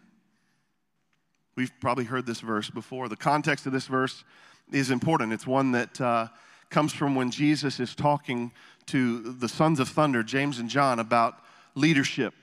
We've 1.55 1.71
probably 1.79 2.05
heard 2.05 2.25
this 2.25 2.39
verse 2.39 2.69
before. 2.69 3.09
The 3.09 3.15
context 3.15 3.65
of 3.67 3.73
this 3.73 3.87
verse 3.87 4.23
is 4.71 4.89
important. 4.89 5.33
It's 5.33 5.45
one 5.45 5.71
that 5.73 6.01
uh, 6.01 6.29
comes 6.69 6.93
from 6.93 7.13
when 7.13 7.29
Jesus 7.29 7.79
is 7.79 7.93
talking 7.93 8.51
to 8.87 9.19
the 9.33 9.49
sons 9.49 9.79
of 9.79 9.89
thunder, 9.89 10.23
James 10.23 10.57
and 10.57 10.69
John, 10.69 10.97
about 10.97 11.35
leadership 11.75 12.33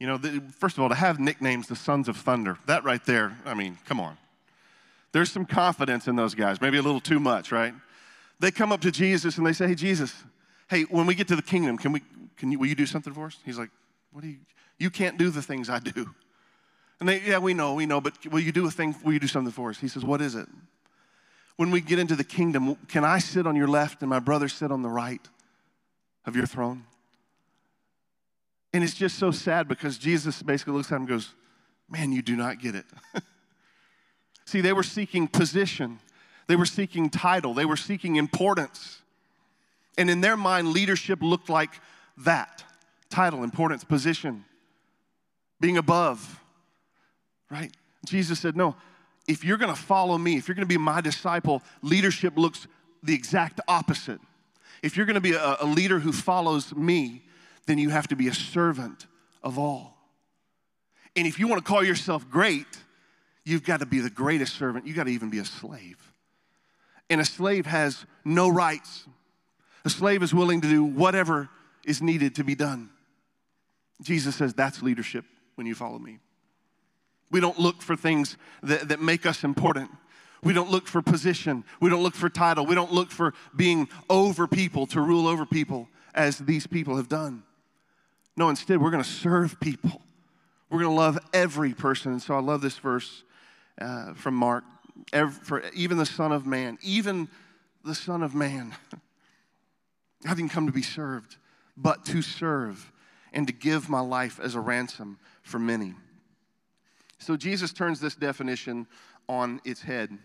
you 0.00 0.06
know, 0.06 0.16
the, 0.16 0.42
first 0.58 0.76
of 0.76 0.82
all, 0.82 0.88
to 0.88 0.94
have 0.96 1.20
nicknames, 1.20 1.68
the 1.68 1.76
Sons 1.76 2.08
of 2.08 2.16
Thunder, 2.16 2.58
that 2.66 2.82
right 2.84 3.04
there, 3.04 3.36
I 3.44 3.54
mean, 3.54 3.78
come 3.84 4.00
on. 4.00 4.16
There's 5.12 5.30
some 5.30 5.44
confidence 5.44 6.08
in 6.08 6.16
those 6.16 6.34
guys, 6.34 6.60
maybe 6.60 6.78
a 6.78 6.82
little 6.82 7.00
too 7.00 7.20
much, 7.20 7.52
right? 7.52 7.74
They 8.38 8.50
come 8.50 8.72
up 8.72 8.80
to 8.80 8.90
Jesus 8.90 9.38
and 9.38 9.46
they 9.46 9.52
say, 9.52 9.68
Hey, 9.68 9.74
Jesus, 9.74 10.14
hey, 10.68 10.82
when 10.82 11.06
we 11.06 11.14
get 11.14 11.28
to 11.28 11.36
the 11.36 11.42
kingdom, 11.42 11.76
can 11.76 11.92
we, 11.92 12.00
can 12.36 12.50
you, 12.50 12.58
will 12.58 12.66
you 12.66 12.74
do 12.74 12.86
something 12.86 13.12
for 13.12 13.26
us? 13.26 13.36
He's 13.44 13.58
like, 13.58 13.70
What 14.12 14.22
do 14.22 14.28
you, 14.28 14.38
you 14.78 14.90
can't 14.90 15.18
do 15.18 15.30
the 15.30 15.42
things 15.42 15.68
I 15.68 15.78
do. 15.78 16.08
And 17.00 17.08
they, 17.08 17.20
yeah, 17.20 17.38
we 17.38 17.54
know, 17.54 17.74
we 17.74 17.86
know, 17.86 18.00
but 18.00 18.14
will 18.26 18.40
you 18.40 18.52
do 18.52 18.66
a 18.66 18.70
thing, 18.70 18.94
will 19.04 19.12
you 19.12 19.20
do 19.20 19.28
something 19.28 19.52
for 19.52 19.70
us? 19.70 19.78
He 19.78 19.88
says, 19.88 20.04
What 20.04 20.20
is 20.20 20.34
it? 20.34 20.48
When 21.56 21.70
we 21.70 21.80
get 21.80 21.98
into 21.98 22.16
the 22.16 22.24
kingdom, 22.24 22.76
can 22.88 23.04
I 23.04 23.18
sit 23.18 23.46
on 23.46 23.56
your 23.56 23.68
left 23.68 24.00
and 24.00 24.08
my 24.08 24.20
brother 24.20 24.48
sit 24.48 24.70
on 24.70 24.82
the 24.82 24.88
right? 24.88 25.20
of 26.26 26.36
your 26.36 26.46
throne? 26.46 26.84
And 28.72 28.84
it's 28.84 28.94
just 28.94 29.18
so 29.18 29.30
sad 29.30 29.68
because 29.68 29.98
Jesus 29.98 30.42
basically 30.42 30.74
looks 30.74 30.92
at 30.92 30.96
him 30.96 31.02
and 31.02 31.08
goes, 31.08 31.34
Man, 31.88 32.12
you 32.12 32.22
do 32.22 32.36
not 32.36 32.60
get 32.60 32.76
it. 32.76 32.84
See, 34.44 34.60
they 34.60 34.72
were 34.72 34.84
seeking 34.84 35.28
position, 35.28 35.98
they 36.46 36.56
were 36.56 36.66
seeking 36.66 37.10
title, 37.10 37.54
they 37.54 37.64
were 37.64 37.76
seeking 37.76 38.16
importance. 38.16 38.98
And 39.98 40.08
in 40.08 40.20
their 40.20 40.36
mind, 40.36 40.68
leadership 40.68 41.20
looked 41.20 41.48
like 41.48 41.70
that 42.18 42.64
title, 43.10 43.42
importance, 43.42 43.84
position, 43.84 44.44
being 45.60 45.76
above, 45.76 46.40
right? 47.50 47.72
Jesus 48.06 48.38
said, 48.38 48.56
No, 48.56 48.76
if 49.28 49.44
you're 49.44 49.58
gonna 49.58 49.76
follow 49.76 50.16
me, 50.16 50.36
if 50.36 50.48
you're 50.48 50.54
gonna 50.54 50.66
be 50.66 50.78
my 50.78 51.00
disciple, 51.00 51.62
leadership 51.82 52.36
looks 52.36 52.66
the 53.02 53.14
exact 53.14 53.60
opposite. 53.68 54.20
If 54.82 54.96
you're 54.96 55.06
gonna 55.06 55.20
be 55.20 55.32
a, 55.32 55.56
a 55.60 55.66
leader 55.66 55.98
who 55.98 56.12
follows 56.12 56.74
me, 56.74 57.22
then 57.70 57.78
you 57.78 57.90
have 57.90 58.08
to 58.08 58.16
be 58.16 58.28
a 58.28 58.34
servant 58.34 59.06
of 59.42 59.58
all. 59.58 59.96
And 61.16 61.26
if 61.26 61.38
you 61.38 61.48
wanna 61.48 61.62
call 61.62 61.84
yourself 61.84 62.28
great, 62.28 62.66
you've 63.44 63.64
got 63.64 63.80
to 63.80 63.86
be 63.86 64.00
the 64.00 64.10
greatest 64.10 64.54
servant. 64.54 64.86
You've 64.86 64.96
got 64.96 65.04
to 65.04 65.10
even 65.10 65.30
be 65.30 65.38
a 65.38 65.44
slave. 65.44 65.98
And 67.08 67.20
a 67.20 67.24
slave 67.24 67.66
has 67.66 68.04
no 68.24 68.48
rights. 68.48 69.06
A 69.84 69.90
slave 69.90 70.22
is 70.22 70.32
willing 70.32 70.60
to 70.60 70.68
do 70.68 70.84
whatever 70.84 71.48
is 71.84 72.00
needed 72.00 72.36
to 72.36 72.44
be 72.44 72.54
done. 72.54 72.90
Jesus 74.02 74.36
says 74.36 74.54
that's 74.54 74.82
leadership 74.82 75.24
when 75.56 75.66
you 75.66 75.74
follow 75.74 75.98
me. 75.98 76.18
We 77.30 77.40
don't 77.40 77.58
look 77.58 77.82
for 77.82 77.96
things 77.96 78.36
that, 78.62 78.88
that 78.88 79.00
make 79.00 79.26
us 79.26 79.44
important. 79.44 79.90
We 80.42 80.52
don't 80.52 80.70
look 80.70 80.86
for 80.86 81.02
position. 81.02 81.64
We 81.80 81.90
don't 81.90 82.02
look 82.02 82.14
for 82.14 82.28
title. 82.28 82.66
We 82.66 82.74
don't 82.74 82.92
look 82.92 83.10
for 83.10 83.34
being 83.54 83.88
over 84.08 84.46
people, 84.46 84.86
to 84.88 85.00
rule 85.00 85.26
over 85.26 85.44
people, 85.44 85.88
as 86.14 86.38
these 86.38 86.66
people 86.66 86.96
have 86.96 87.08
done. 87.08 87.42
No, 88.36 88.48
instead, 88.48 88.80
we're 88.80 88.90
going 88.90 89.02
to 89.02 89.08
serve 89.08 89.58
people. 89.60 90.00
We're 90.70 90.80
going 90.80 90.90
to 90.90 90.96
love 90.96 91.18
every 91.32 91.74
person. 91.74 92.12
And 92.12 92.22
so 92.22 92.34
I 92.34 92.40
love 92.40 92.60
this 92.60 92.78
verse 92.78 93.24
uh, 93.80 94.14
from 94.14 94.34
Mark. 94.34 94.64
Every, 95.12 95.44
for 95.44 95.62
even 95.74 95.98
the 95.98 96.06
Son 96.06 96.32
of 96.32 96.46
Man, 96.46 96.78
even 96.82 97.28
the 97.84 97.94
Son 97.94 98.22
of 98.22 98.34
Man, 98.34 98.74
I 100.26 100.34
didn't 100.34 100.50
come 100.50 100.66
to 100.66 100.72
be 100.72 100.82
served, 100.82 101.36
but 101.76 102.04
to 102.06 102.22
serve 102.22 102.92
and 103.32 103.46
to 103.46 103.52
give 103.52 103.88
my 103.88 104.00
life 104.00 104.38
as 104.40 104.54
a 104.54 104.60
ransom 104.60 105.18
for 105.42 105.58
many. 105.58 105.94
So 107.18 107.36
Jesus 107.36 107.72
turns 107.72 108.00
this 108.00 108.14
definition 108.14 108.86
on 109.28 109.60
its 109.64 109.82
head. 109.82 110.16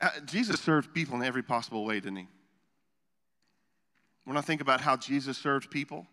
Uh, 0.00 0.10
Jesus 0.24 0.60
served 0.60 0.92
people 0.94 1.16
in 1.16 1.22
every 1.22 1.42
possible 1.42 1.84
way, 1.84 2.00
didn't 2.00 2.16
he? 2.16 2.28
When 4.24 4.36
I 4.36 4.40
think 4.40 4.60
about 4.60 4.80
how 4.80 4.96
Jesus 4.96 5.36
served 5.36 5.70
people, 5.70 6.06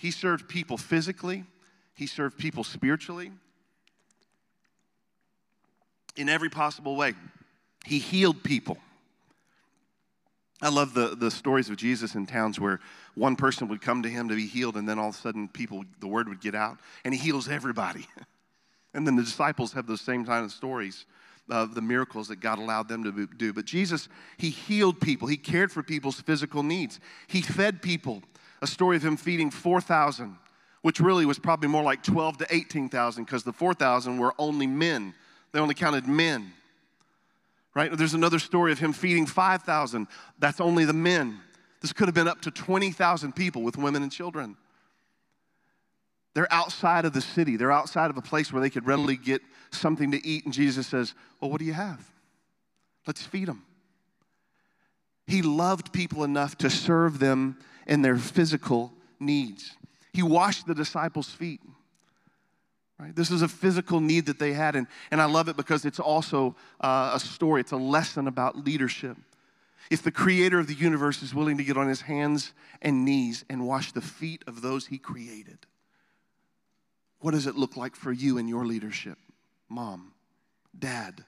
he 0.00 0.10
served 0.10 0.48
people 0.48 0.78
physically, 0.78 1.44
he 1.94 2.06
served 2.06 2.38
people 2.38 2.64
spiritually, 2.64 3.32
in 6.16 6.30
every 6.30 6.48
possible 6.48 6.96
way. 6.96 7.12
He 7.84 7.98
healed 7.98 8.42
people. 8.42 8.78
I 10.62 10.70
love 10.70 10.94
the, 10.94 11.14
the 11.16 11.30
stories 11.30 11.68
of 11.68 11.76
Jesus 11.76 12.14
in 12.14 12.26
towns 12.26 12.58
where 12.58 12.80
one 13.14 13.36
person 13.36 13.68
would 13.68 13.82
come 13.82 14.02
to 14.02 14.08
him 14.08 14.30
to 14.30 14.34
be 14.34 14.46
healed, 14.46 14.76
and 14.76 14.88
then 14.88 14.98
all 14.98 15.10
of 15.10 15.14
a 15.14 15.18
sudden, 15.18 15.48
people, 15.48 15.84
the 16.00 16.06
word 16.06 16.30
would 16.30 16.40
get 16.40 16.54
out, 16.54 16.78
and 17.04 17.12
he 17.12 17.20
heals 17.20 17.48
everybody. 17.48 18.06
and 18.94 19.06
then 19.06 19.16
the 19.16 19.22
disciples 19.22 19.74
have 19.74 19.86
those 19.86 20.00
same 20.00 20.24
kind 20.24 20.46
of 20.46 20.50
stories 20.50 21.04
of 21.50 21.74
the 21.74 21.82
miracles 21.82 22.28
that 22.28 22.40
God 22.40 22.58
allowed 22.58 22.88
them 22.88 23.04
to 23.04 23.26
do. 23.26 23.52
But 23.52 23.66
Jesus, 23.66 24.08
he 24.38 24.48
healed 24.48 24.98
people, 24.98 25.28
he 25.28 25.36
cared 25.36 25.70
for 25.70 25.82
people's 25.82 26.22
physical 26.22 26.62
needs, 26.62 27.00
he 27.26 27.42
fed 27.42 27.82
people. 27.82 28.22
A 28.62 28.66
story 28.66 28.96
of 28.96 29.04
him 29.04 29.16
feeding 29.16 29.50
4,000, 29.50 30.36
which 30.82 31.00
really 31.00 31.26
was 31.26 31.38
probably 31.38 31.68
more 31.68 31.82
like 31.82 32.02
12 32.02 32.38
to 32.38 32.46
18,000 32.50 33.24
because 33.24 33.42
the 33.42 33.52
4,000 33.52 34.18
were 34.18 34.34
only 34.38 34.66
men, 34.66 35.14
they 35.52 35.60
only 35.60 35.74
counted 35.74 36.06
men 36.06 36.52
right? 37.74 37.96
There's 37.96 38.14
another 38.14 38.38
story 38.38 38.72
of 38.72 38.78
him 38.78 38.92
feeding 38.92 39.26
5,000. 39.26 40.06
That's 40.38 40.60
only 40.60 40.84
the 40.84 40.92
men. 40.92 41.40
This 41.80 41.92
could 41.92 42.08
have 42.08 42.14
been 42.14 42.28
up 42.28 42.42
to 42.42 42.50
20,000 42.50 43.34
people 43.34 43.62
with 43.62 43.76
women 43.76 44.02
and 44.02 44.12
children. 44.12 44.56
They're 46.34 46.52
outside 46.52 47.04
of 47.04 47.12
the 47.12 47.20
city, 47.20 47.56
they're 47.56 47.72
outside 47.72 48.10
of 48.10 48.16
a 48.16 48.22
place 48.22 48.52
where 48.52 48.60
they 48.60 48.70
could 48.70 48.86
readily 48.86 49.16
get 49.16 49.42
something 49.70 50.12
to 50.12 50.24
eat. 50.26 50.44
And 50.44 50.54
Jesus 50.54 50.86
says, 50.86 51.14
Well, 51.40 51.50
what 51.50 51.58
do 51.58 51.64
you 51.64 51.72
have? 51.72 52.08
Let's 53.06 53.22
feed 53.22 53.48
them. 53.48 53.64
He 55.26 55.42
loved 55.42 55.92
people 55.92 56.22
enough 56.22 56.56
to 56.58 56.70
serve 56.70 57.18
them 57.18 57.56
in 57.86 58.02
their 58.02 58.16
physical 58.16 58.92
needs. 59.18 59.76
He 60.12 60.22
washed 60.22 60.66
the 60.66 60.74
disciples' 60.74 61.30
feet. 61.30 61.60
Right? 62.98 63.16
This 63.16 63.30
is 63.30 63.40
a 63.40 63.48
physical 63.48 64.00
need 64.00 64.26
that 64.26 64.38
they 64.38 64.52
had, 64.52 64.76
and, 64.76 64.86
and 65.10 65.22
I 65.22 65.24
love 65.24 65.48
it 65.48 65.56
because 65.56 65.86
it's 65.86 66.00
also 66.00 66.54
uh, 66.80 67.12
a 67.14 67.20
story, 67.20 67.60
it's 67.62 67.72
a 67.72 67.76
lesson 67.76 68.28
about 68.28 68.64
leadership. 68.64 69.16
If 69.90 70.02
the 70.02 70.12
creator 70.12 70.58
of 70.58 70.66
the 70.66 70.74
universe 70.74 71.22
is 71.22 71.34
willing 71.34 71.56
to 71.56 71.64
get 71.64 71.76
on 71.76 71.88
his 71.88 72.02
hands 72.02 72.52
and 72.82 73.04
knees 73.04 73.44
and 73.48 73.66
wash 73.66 73.92
the 73.92 74.02
feet 74.02 74.44
of 74.46 74.60
those 74.60 74.86
he 74.86 74.98
created, 74.98 75.58
what 77.20 77.32
does 77.32 77.46
it 77.46 77.56
look 77.56 77.76
like 77.76 77.96
for 77.96 78.12
you 78.12 78.38
in 78.38 78.48
your 78.48 78.66
leadership? 78.66 79.18
Mom, 79.68 80.12
dad. 80.78 81.24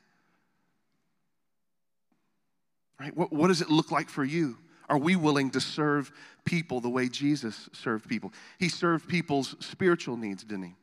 Right? 3.00 3.16
What, 3.16 3.32
what 3.32 3.48
does 3.48 3.62
it 3.62 3.70
look 3.70 3.90
like 3.90 4.08
for 4.08 4.24
you? 4.24 4.58
Are 4.92 4.98
we 4.98 5.16
willing 5.16 5.48
to 5.52 5.60
serve 5.60 6.12
people 6.44 6.82
the 6.82 6.90
way 6.90 7.08
Jesus 7.08 7.70
served 7.72 8.06
people? 8.06 8.30
He 8.58 8.68
served 8.68 9.08
people's 9.08 9.56
spiritual 9.58 10.18
needs, 10.18 10.44
didn't 10.44 10.64
he? 10.64 10.74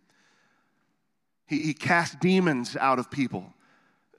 He, 1.45 1.59
he 1.59 1.73
cast 1.75 2.19
demons 2.19 2.75
out 2.75 2.97
of 2.97 3.11
people, 3.11 3.53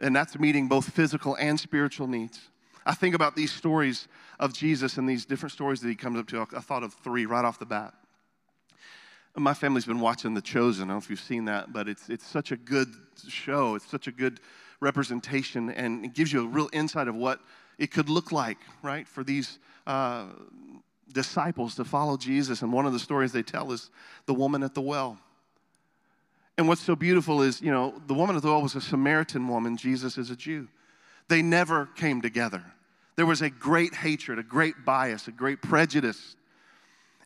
and 0.00 0.14
that's 0.14 0.38
meeting 0.38 0.68
both 0.68 0.88
physical 0.90 1.35
and 1.40 1.59
spiritual 1.59 2.06
needs. 2.06 2.38
I 2.87 2.94
think 2.94 3.16
about 3.16 3.35
these 3.35 3.50
stories 3.50 4.06
of 4.38 4.52
Jesus 4.52 4.97
and 4.97 5.09
these 5.09 5.25
different 5.25 5.50
stories 5.50 5.80
that 5.80 5.88
he 5.88 5.97
comes 5.97 6.20
up 6.20 6.28
to. 6.28 6.40
I 6.40 6.61
thought 6.61 6.85
of 6.85 6.94
three 6.94 7.26
right 7.26 7.44
off 7.44 7.59
the 7.59 7.66
bat. 7.66 7.92
My 9.35 9.54
family's 9.54 9.87
been 9.87 9.99
watching 9.99 10.35
The 10.35 10.40
Chosen. 10.40 10.85
I 10.85 10.87
don't 10.87 10.94
know 10.94 10.99
if 10.99 11.11
you've 11.11 11.18
seen 11.18 11.47
that, 11.47 11.73
but 11.73 11.88
it's, 11.88 12.09
it's 12.09 12.26
such 12.26 12.52
a 12.52 12.56
good 12.56 12.94
show. 13.26 13.75
It's 13.75 13.90
such 13.90 14.06
a 14.06 14.12
good 14.12 14.38
representation, 14.80 15.68
and 15.70 16.04
it 16.04 16.14
gives 16.14 16.32
you 16.32 16.44
a 16.44 16.47
real 16.47 16.70
insight 16.73 17.09
of 17.09 17.16
what 17.16 17.40
it 17.80 17.90
could 17.90 18.10
look 18.10 18.30
like, 18.30 18.58
right, 18.82 19.08
for 19.08 19.25
these 19.25 19.58
uh, 19.87 20.26
disciples 21.12 21.75
to 21.76 21.84
follow 21.84 22.18
Jesus. 22.18 22.60
And 22.60 22.72
one 22.72 22.84
of 22.84 22.92
the 22.92 22.99
stories 22.99 23.32
they 23.32 23.42
tell 23.42 23.72
is 23.72 23.90
the 24.26 24.34
woman 24.34 24.62
at 24.62 24.75
the 24.75 24.82
well. 24.82 25.18
And 26.58 26.68
what's 26.68 26.82
so 26.82 26.94
beautiful 26.94 27.40
is, 27.40 27.62
you 27.62 27.70
know, 27.70 27.94
the 28.06 28.12
woman 28.12 28.37
at 28.37 28.42
the 28.42 28.49
well 28.49 28.60
was 28.60 28.75
a 28.75 28.82
Samaritan 28.82 29.49
woman, 29.49 29.78
Jesus 29.78 30.18
is 30.18 30.30
a 30.30 30.37
Jew. 30.37 30.68
They 31.28 31.40
never 31.40 31.87
came 31.96 32.20
together. 32.20 32.62
There 33.16 33.25
was 33.25 33.40
a 33.40 33.49
great 33.49 33.94
hatred, 33.94 34.38
a 34.38 34.42
great 34.42 34.84
bias, 34.84 35.26
a 35.26 35.32
great 35.32 35.62
prejudice. 35.62 36.37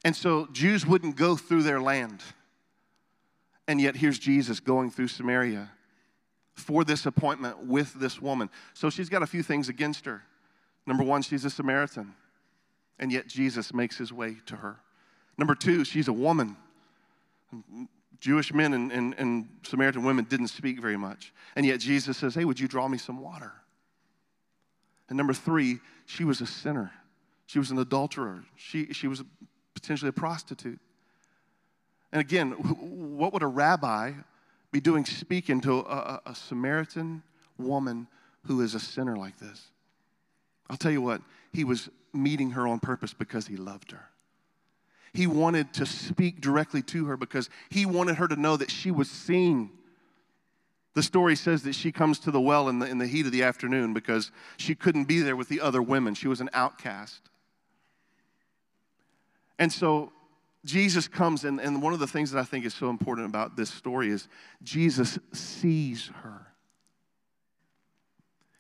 And 0.05 0.15
so 0.15 0.47
Jews 0.53 0.87
wouldn't 0.87 1.17
go 1.17 1.35
through 1.35 1.65
their 1.65 1.81
land. 1.81 2.23
And 3.67 3.81
yet 3.81 3.97
here's 3.97 4.21
Jesus 4.21 4.61
going 4.61 4.93
through 4.93 5.09
Samaria 5.09 5.73
for 6.53 6.85
this 6.85 7.07
appointment 7.07 7.67
with 7.67 7.95
this 7.95 8.23
woman. 8.23 8.51
So 8.73 8.89
she's 8.89 9.09
got 9.09 9.25
a 9.25 9.27
few 9.27 9.43
things 9.43 9.69
against 9.69 10.05
her. 10.05 10.23
Number 10.87 11.03
one, 11.03 11.23
she's 11.23 11.45
a 11.45 11.51
Samaritan, 11.51 12.15
and 12.99 13.11
yet 13.11 13.27
Jesus 13.27 13.73
makes 13.73 13.97
his 13.97 14.13
way 14.13 14.37
to 14.47 14.57
her. 14.57 14.77
Number 15.39 15.55
two, 15.55 15.85
she's 15.85 16.09
a 16.09 16.13
woman. 16.13 16.57
Jewish 18.21 18.53
men 18.55 18.73
and, 18.75 18.93
and, 18.93 19.15
and 19.19 19.49
Samaritan 19.63 20.05
women 20.05 20.25
didn't 20.25 20.49
speak 20.49 20.81
very 20.81 20.97
much. 20.97 21.33
And 21.57 21.67
yet 21.67 21.81
Jesus 21.81 22.17
says, 22.17 22.35
Hey, 22.35 22.45
would 22.45 22.59
you 22.59 22.69
draw 22.69 22.89
me 22.89 22.99
some 22.99 23.21
water? 23.21 23.53
And 25.09 25.17
number 25.17 25.35
three, 25.35 25.81
she 26.07 26.25
was 26.25 26.41
a 26.41 26.47
sinner. 26.47 26.91
She 27.47 27.59
was 27.59 27.71
an 27.71 27.79
adulterer. 27.79 28.45
She, 28.57 28.93
she 28.93 29.07
was 29.07 29.23
potentially 29.75 30.09
a 30.09 30.13
prostitute. 30.13 30.79
And 32.13 32.21
again, 32.21 32.53
what 32.53 33.33
would 33.33 33.43
a 33.43 33.47
rabbi 33.47 34.13
be 34.73 34.81
doing 34.81 35.05
speaking 35.05 35.61
to 35.63 35.81
a, 35.81 36.21
a, 36.27 36.35
Samaritan 36.35 37.23
woman 37.59 38.07
who 38.47 38.61
is 38.61 38.75
a 38.75 38.81
sinner 38.81 39.17
like 39.17 39.39
this? 39.39 39.67
I'll 40.69 40.77
tell 40.77 40.93
you 40.93 41.03
what, 41.03 41.21
he 41.53 41.65
was 41.65 41.89
meeting 42.13 42.53
her 42.53 42.67
on 42.67 42.81
purpose 42.81 43.13
because 43.13 43.47
he 43.47 43.57
loved 43.57 43.93
her. 43.93 44.09
He 45.13 45.27
wanted 45.27 45.73
to 45.75 45.87
speak 45.87 46.41
directly 46.41 46.83
to 46.83 47.07
her 47.07 47.17
because 47.17 47.49
he 47.71 47.87
wanted 47.87 48.17
her 48.17 48.27
to 48.27 48.37
know 48.37 48.57
that 48.57 48.71
she 48.71 48.91
was 48.91 49.09
seen. 49.11 49.71
The 50.95 51.03
story 51.03 51.37
says 51.37 51.63
that 51.65 51.75
she 51.75 51.93
comes 51.93 52.19
to 52.21 52.31
the 52.31 52.41
well 52.41 52.69
in 52.69 52.81
the, 52.81 52.87
in 52.87 52.99
the 52.99 53.07
heat 53.07 53.27
of 53.27 53.33
the 53.33 53.43
afternoon 53.43 53.95
because 53.95 54.31
she 54.57 54.75
couldn't 54.75 55.05
be 55.05 55.21
there 55.21 55.37
with 55.37 55.49
the 55.49 55.61
other 55.61 55.83
women. 55.83 56.15
She 56.15 56.29
was 56.29 56.41
an 56.41 56.51
outcast. 56.53 57.21
And 59.59 59.73
so 59.73 60.13
Jesus 60.65 61.07
comes, 61.07 61.45
and, 61.45 61.61
and 61.61 61.83
one 61.83 61.93
of 61.93 62.01
the 62.01 62.07
things 62.07 62.31
that 62.33 62.41
I 62.41 62.45
think 62.45 62.65
is 62.65 62.75
so 62.75 62.91
important 62.91 63.29
about 63.29 63.57
this 63.57 63.71
story 63.71 64.09
is 64.09 64.29
Jesus 64.63 65.19
sees 65.33 66.11
her. 66.23 66.47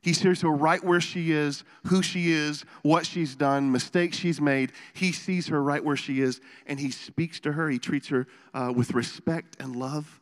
He 0.05 0.13
sees 0.13 0.43
her 0.43 0.51
right 0.51 0.85
where 0.85 1.01
she 1.01 1.33
is, 1.33 1.65
who 1.87 2.03
she 2.03 2.31
is, 2.31 2.67
what 2.83 3.07
she's 3.07 3.35
done, 3.35 3.73
mistakes 3.73 4.19
she's 4.19 4.39
made. 4.39 4.71
He 4.93 5.13
sees 5.13 5.47
her 5.49 5.63
right 5.63 5.83
where 5.83 5.97
she 5.97 6.21
is, 6.21 6.43
and 6.67 6.79
he 6.79 6.91
speaks 6.91 7.41
to 7.41 7.53
her. 7.53 7.71
He 7.71 7.79
treats 7.79 8.09
her 8.09 8.27
uh, 8.53 8.71
with 8.77 8.93
respect 8.93 9.57
and 9.59 9.75
love. 9.75 10.21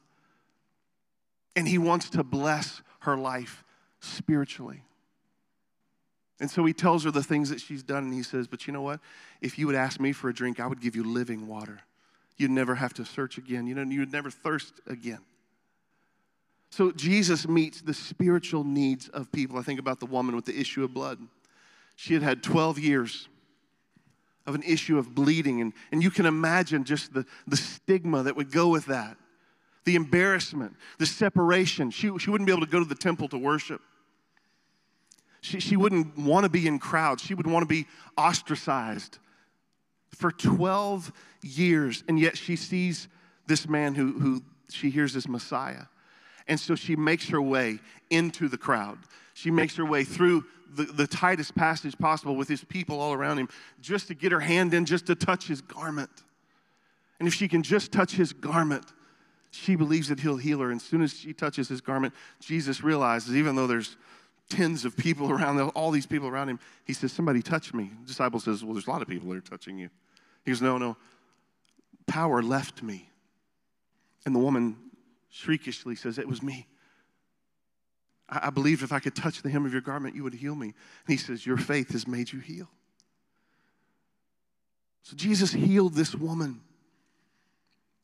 And 1.57 1.67
he 1.67 1.79
wants 1.79 2.11
to 2.11 2.23
bless 2.23 2.81
her 3.01 3.17
life 3.17 3.65
spiritually. 3.99 4.85
And 6.39 6.49
so 6.49 6.65
he 6.65 6.73
tells 6.73 7.03
her 7.03 7.11
the 7.11 7.25
things 7.25 7.51
that 7.51 7.61
she's 7.61 7.83
done, 7.83 8.05
and 8.05 8.15
he 8.15 8.23
says, 8.23 8.47
But 8.47 8.69
you 8.69 8.73
know 8.73 8.83
what? 8.83 9.01
If 9.41 9.59
you 9.59 9.67
would 9.67 9.75
ask 9.75 9.99
me 9.99 10.13
for 10.13 10.29
a 10.29 10.33
drink, 10.33 10.61
I 10.61 10.69
would 10.69 10.81
give 10.81 10.95
you 10.95 11.03
living 11.03 11.49
water. 11.49 11.81
You'd 12.37 12.53
never 12.53 12.77
have 12.77 12.95
to 12.95 13.05
search 13.05 13.37
again. 13.37 13.67
You 13.67 13.75
know, 13.75 13.83
you'd 13.83 14.13
never 14.13 14.31
thirst 14.31 14.75
again. 14.87 15.19
So 16.73 16.91
Jesus 16.91 17.47
meets 17.47 17.83
the 17.83 17.93
spiritual 17.93 18.65
needs 18.65 19.07
of 19.09 19.31
people. 19.31 19.59
I 19.59 19.63
think 19.63 19.79
about 19.79 20.01
the 20.01 20.07
woman 20.07 20.35
with 20.35 20.47
the 20.47 20.59
issue 20.59 20.83
of 20.83 20.95
blood. 20.95 21.19
She 21.97 22.15
had 22.15 22.23
had 22.23 22.43
12 22.43 22.79
years 22.79 23.29
of 24.47 24.55
an 24.55 24.63
issue 24.63 24.97
of 24.97 25.15
bleeding, 25.15 25.61
and, 25.61 25.75
and 25.93 26.03
you 26.03 26.11
can 26.11 26.25
imagine 26.25 26.85
just 26.85 27.13
the, 27.13 27.27
the 27.47 27.59
stigma 27.59 28.23
that 28.23 28.37
would 28.37 28.51
go 28.51 28.69
with 28.69 28.87
that 28.87 29.19
the 29.85 29.97
embarrassment, 29.97 30.77
the 30.99 31.07
separation. 31.07 31.91
She, 31.91 32.17
she 32.19 32.31
wouldn't 32.31 32.47
be 32.47 32.53
able 32.53 32.65
to 32.65 32.71
go 32.71 32.79
to 32.79 32.89
the 32.89 32.95
temple 32.95 33.27
to 33.31 33.37
worship. 33.37 33.81
She, 35.41 35.59
she 35.59 35.77
wouldn't 35.77 36.17
want 36.17 36.45
to 36.45 36.49
be 36.49 36.69
in 36.69 36.79
crowds. 36.79 37.21
She 37.21 37.35
would 37.35 37.49
want 37.49 37.65
to 37.65 37.67
be 37.67 37.89
ostracized 38.17 39.19
for 40.15 40.31
12 40.31 41.13
years. 41.43 42.05
And 42.07 42.17
yet 42.17 42.39
she 42.39 42.55
sees 42.55 43.09
this 43.49 43.69
man 43.69 43.97
who, 43.97 44.13
who 44.21 44.43
she 44.71 44.89
hears 44.89 45.17
is 45.17 45.27
Messiah. 45.27 45.87
And 46.49 46.59
so 46.59 46.75
she 46.75 46.97
makes 46.97 47.29
her 47.29 47.41
way 47.41 47.79
into 48.11 48.49
the 48.49 48.59
crowd. 48.59 48.99
She 49.35 49.51
makes 49.51 49.77
her 49.77 49.85
way 49.85 50.05
through 50.05 50.45
the, 50.75 50.85
the 50.85 51.07
tightest 51.07 51.55
passage 51.55 51.97
possible 51.99 52.37
with 52.37 52.49
his 52.49 52.65
people 52.65 53.01
all 53.01 53.13
around 53.13 53.39
him 53.39 53.49
just 53.81 54.09
to 54.09 54.15
get 54.15 54.33
her 54.33 54.41
hand 54.41 54.75
in, 54.75 54.85
just 54.85 55.07
to 55.07 55.15
touch 55.15 55.47
his 55.47 55.61
garment. 55.61 56.11
And 57.19 57.29
if 57.29 57.35
she 57.35 57.49
can 57.49 57.63
just 57.63 57.93
touch 57.93 58.13
his 58.13 58.33
garment, 58.33 58.85
she 59.51 59.77
believes 59.77 60.09
that 60.09 60.21
he'll 60.21 60.39
heal 60.39 60.59
her. 60.61 60.71
And 60.71 60.81
as 60.81 60.87
soon 60.87 61.03
as 61.03 61.15
she 61.15 61.33
touches 61.33 61.69
his 61.69 61.81
garment, 61.81 62.15
Jesus 62.41 62.83
realizes, 62.83 63.37
even 63.37 63.55
though 63.55 63.67
there's 63.67 63.97
tens 64.49 64.85
of 64.85 64.97
people 64.97 65.31
around, 65.33 65.61
all 65.71 65.91
these 65.91 66.07
people 66.07 66.29
around 66.29 66.49
him, 66.49 66.59
he 66.85 66.93
says, 66.93 67.13
Somebody 67.13 67.43
touch 67.43 67.75
me. 67.75 67.91
The 68.01 68.09
disciple 68.09 68.41
says, 68.41 68.65
Well, 68.65 68.75
there's 68.75 68.87
a 68.87 68.91
lot 68.91 69.03
of 69.03 69.09
people 69.09 69.29
that 69.31 69.37
are 69.37 69.41
touching 69.41 69.79
you. 69.79 69.91
He 70.45 70.51
goes, 70.51 70.63
No, 70.63 70.79
no. 70.79 70.97
Power 72.07 72.43
left 72.43 72.83
me. 72.83 73.09
And 74.25 74.35
the 74.35 74.41
woman 74.41 74.77
shriekishly 75.33 75.97
says, 75.97 76.19
It 76.19 76.29
was 76.29 76.43
me. 76.43 76.69
I, 78.29 78.47
I 78.47 78.51
believed 78.51 78.83
if 78.83 78.93
I 78.93 79.01
could 79.01 79.17
touch 79.17 79.43
the 79.43 79.51
hem 79.51 79.67
of 79.67 79.73
your 79.73 79.81
garment, 79.81 80.15
you 80.15 80.23
would 80.23 80.35
heal 80.35 80.55
me. 80.55 80.67
And 81.07 81.09
he 81.09 81.17
says, 81.17 81.45
Your 81.45 81.57
faith 81.57 81.91
has 81.93 82.07
made 82.07 82.33
you 82.33 82.39
heal. 82.39 82.69
So 85.03 85.17
Jesus 85.17 85.53
healed 85.53 85.95
this 85.95 86.15
woman. 86.15 86.61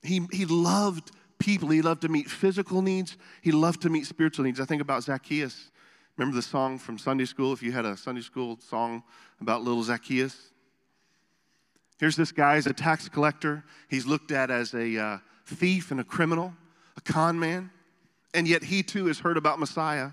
He, 0.02 0.26
he 0.32 0.47
loved 0.47 1.12
people. 1.38 1.68
He 1.68 1.82
loved 1.82 2.02
to 2.02 2.08
meet 2.08 2.28
physical 2.28 2.82
needs. 2.82 3.16
He 3.42 3.52
loved 3.52 3.82
to 3.82 3.90
meet 3.90 4.06
spiritual 4.06 4.44
needs. 4.44 4.58
I 4.58 4.64
think 4.64 4.82
about 4.82 5.04
Zacchaeus. 5.04 5.70
Remember 6.16 6.35
the 6.35 6.42
song 6.42 6.78
from 6.78 6.99
Sunday 6.99 7.26
school? 7.26 7.52
If 7.52 7.62
you 7.62 7.70
had 7.70 7.85
a 7.85 7.97
Sunday 7.97 8.23
school 8.23 8.58
song 8.58 9.04
about 9.40 9.62
little 9.62 9.82
Zacchaeus? 9.82 10.50
Here's 12.00 12.16
this 12.16 12.32
guy, 12.32 12.56
he's 12.56 12.66
a 12.66 12.73
tax 12.73 13.08
collector. 13.08 13.64
He's 13.88 14.06
looked 14.06 14.30
at 14.30 14.50
as 14.50 14.73
a 14.73 14.99
uh, 14.99 15.18
thief 15.47 15.90
and 15.90 16.00
a 16.00 16.04
criminal 16.04 16.54
con 17.08 17.38
man, 17.40 17.70
and 18.34 18.46
yet 18.46 18.62
he 18.62 18.82
too 18.82 19.06
has 19.06 19.18
heard 19.18 19.36
about 19.36 19.58
Messiah. 19.58 20.10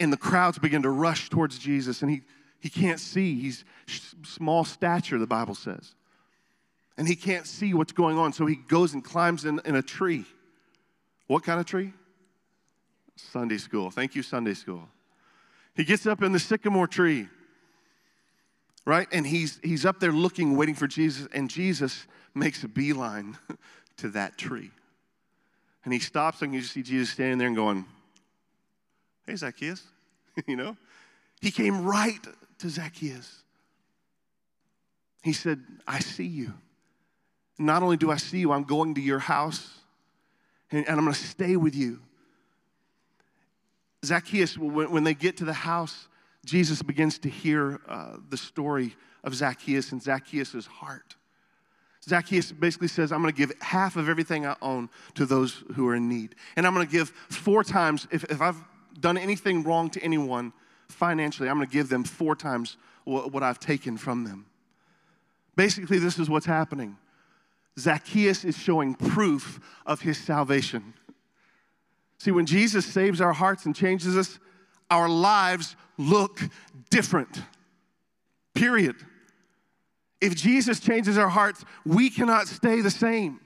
And 0.00 0.12
the 0.12 0.16
crowds 0.16 0.58
begin 0.58 0.82
to 0.82 0.90
rush 0.90 1.28
towards 1.28 1.58
Jesus, 1.58 2.00
and 2.00 2.10
he, 2.10 2.22
he 2.58 2.70
can't 2.70 2.98
see. 2.98 3.38
He's 3.38 3.64
small 4.24 4.64
stature, 4.64 5.18
the 5.18 5.26
Bible 5.26 5.54
says. 5.54 5.94
And 6.96 7.06
he 7.06 7.14
can't 7.14 7.46
see 7.46 7.74
what's 7.74 7.92
going 7.92 8.18
on, 8.18 8.32
so 8.32 8.46
he 8.46 8.56
goes 8.56 8.94
and 8.94 9.04
climbs 9.04 9.44
in, 9.44 9.60
in 9.64 9.76
a 9.76 9.82
tree. 9.82 10.24
What 11.26 11.44
kind 11.44 11.60
of 11.60 11.66
tree? 11.66 11.92
Sunday 13.16 13.58
school. 13.58 13.90
Thank 13.90 14.14
you, 14.14 14.22
Sunday 14.22 14.54
school. 14.54 14.88
He 15.76 15.84
gets 15.84 16.06
up 16.06 16.22
in 16.22 16.32
the 16.32 16.38
sycamore 16.38 16.86
tree, 16.86 17.28
right? 18.86 19.06
And 19.12 19.26
he's, 19.26 19.60
he's 19.62 19.84
up 19.84 20.00
there 20.00 20.12
looking, 20.12 20.56
waiting 20.56 20.74
for 20.74 20.86
Jesus, 20.86 21.28
and 21.32 21.48
Jesus 21.48 22.06
makes 22.34 22.64
a 22.64 22.68
beeline 22.68 23.36
to 23.98 24.08
that 24.10 24.38
tree. 24.38 24.70
And 25.84 25.92
he 25.92 25.98
stops, 25.98 26.42
and 26.42 26.54
you 26.54 26.62
see 26.62 26.82
Jesus 26.82 27.10
standing 27.10 27.38
there 27.38 27.46
and 27.46 27.56
going, 27.56 27.84
Hey, 29.26 29.36
Zacchaeus. 29.36 29.82
you 30.46 30.56
know? 30.56 30.76
He 31.40 31.50
came 31.50 31.84
right 31.84 32.18
to 32.58 32.68
Zacchaeus. 32.68 33.42
He 35.22 35.32
said, 35.32 35.60
I 35.86 36.00
see 36.00 36.26
you. 36.26 36.54
Not 37.58 37.82
only 37.82 37.96
do 37.96 38.10
I 38.10 38.16
see 38.16 38.38
you, 38.38 38.52
I'm 38.52 38.64
going 38.64 38.94
to 38.94 39.00
your 39.00 39.18
house 39.18 39.80
and, 40.70 40.86
and 40.86 40.98
I'm 40.98 41.04
going 41.04 41.14
to 41.14 41.20
stay 41.20 41.56
with 41.56 41.74
you. 41.74 42.00
Zacchaeus, 44.04 44.56
when, 44.56 44.90
when, 44.90 45.04
they 45.04 45.14
get 45.14 45.36
to 45.38 45.44
the 45.44 45.52
house, 45.52 46.08
Jesus 46.44 46.80
begins 46.80 47.18
to 47.18 47.28
hear 47.28 47.80
uh, 47.86 48.16
the 48.30 48.36
story 48.36 48.96
of 49.22 49.34
Zacchaeus 49.34 49.92
and 49.92 50.02
Zacchaeus' 50.02 50.66
heart. 50.66 51.16
Zacchaeus 52.08 52.50
basically 52.52 52.88
says, 52.88 53.12
I'm 53.12 53.20
going 53.20 53.32
to 53.32 53.36
give 53.36 53.52
half 53.60 53.96
of 53.96 54.08
everything 54.08 54.46
I 54.46 54.56
own 54.62 54.88
to 55.14 55.26
those 55.26 55.62
who 55.74 55.86
are 55.88 55.94
in 55.94 56.08
need. 56.08 56.34
And 56.56 56.66
I'm 56.66 56.74
going 56.74 56.86
to 56.86 56.92
give 56.92 57.10
four 57.28 57.62
times, 57.62 58.06
if, 58.10 58.24
if 58.24 58.40
I've 58.40 58.56
done 58.98 59.18
anything 59.18 59.62
wrong 59.62 59.90
to 59.90 60.02
anyone 60.02 60.52
financially, 60.88 61.48
I'm 61.48 61.56
going 61.56 61.68
to 61.68 61.72
give 61.72 61.88
them 61.88 62.04
four 62.04 62.34
times 62.34 62.76
what, 63.04 63.42
I've 63.42 63.60
taken 63.60 63.96
from 63.96 64.24
them. 64.24 64.46
Basically, 65.56 65.98
this 65.98 66.18
is 66.18 66.30
what's 66.30 66.46
happening. 66.46 66.96
Zacchaeus 67.78 68.44
is 68.44 68.56
showing 68.56 68.94
proof 68.94 69.60
of 69.84 70.00
his 70.00 70.18
salvation. 70.18 70.94
See, 72.18 72.30
when 72.30 72.46
Jesus 72.46 72.86
saves 72.86 73.20
our 73.20 73.32
hearts 73.32 73.66
and 73.66 73.74
changes 73.74 74.16
us, 74.16 74.38
our 74.90 75.08
lives 75.08 75.76
look 75.96 76.40
different. 76.90 77.42
Period. 78.54 78.96
If 80.20 80.34
Jesus 80.34 80.80
changes 80.80 81.16
our 81.16 81.28
hearts, 81.28 81.64
we 81.84 82.10
cannot 82.10 82.46
stay 82.46 82.80
the 82.80 82.90
same. 82.90 83.40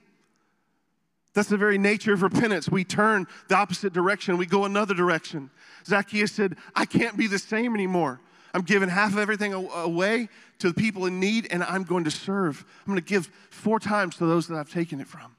That's 1.34 1.48
the 1.48 1.56
very 1.56 1.78
nature 1.78 2.12
of 2.12 2.22
repentance. 2.22 2.68
We 2.68 2.84
turn 2.84 3.26
the 3.48 3.56
opposite 3.56 3.92
direction, 3.92 4.36
we 4.36 4.46
go 4.46 4.64
another 4.64 4.94
direction. 4.94 5.50
Zacchaeus 5.86 6.32
said, 6.32 6.56
I 6.74 6.86
can't 6.86 7.16
be 7.16 7.26
the 7.26 7.38
same 7.38 7.74
anymore. 7.74 8.20
I'm 8.54 8.62
giving 8.62 8.88
half 8.88 9.12
of 9.12 9.18
everything 9.18 9.52
away 9.52 10.28
to 10.60 10.68
the 10.68 10.74
people 10.74 11.06
in 11.06 11.18
need, 11.18 11.48
and 11.50 11.64
I'm 11.64 11.82
going 11.82 12.04
to 12.04 12.10
serve. 12.10 12.64
I'm 12.80 12.92
going 12.92 13.02
to 13.02 13.08
give 13.08 13.28
four 13.50 13.80
times 13.80 14.16
to 14.16 14.26
those 14.26 14.46
that 14.46 14.56
I've 14.56 14.72
taken 14.72 15.00
it 15.00 15.08
from. 15.08 15.34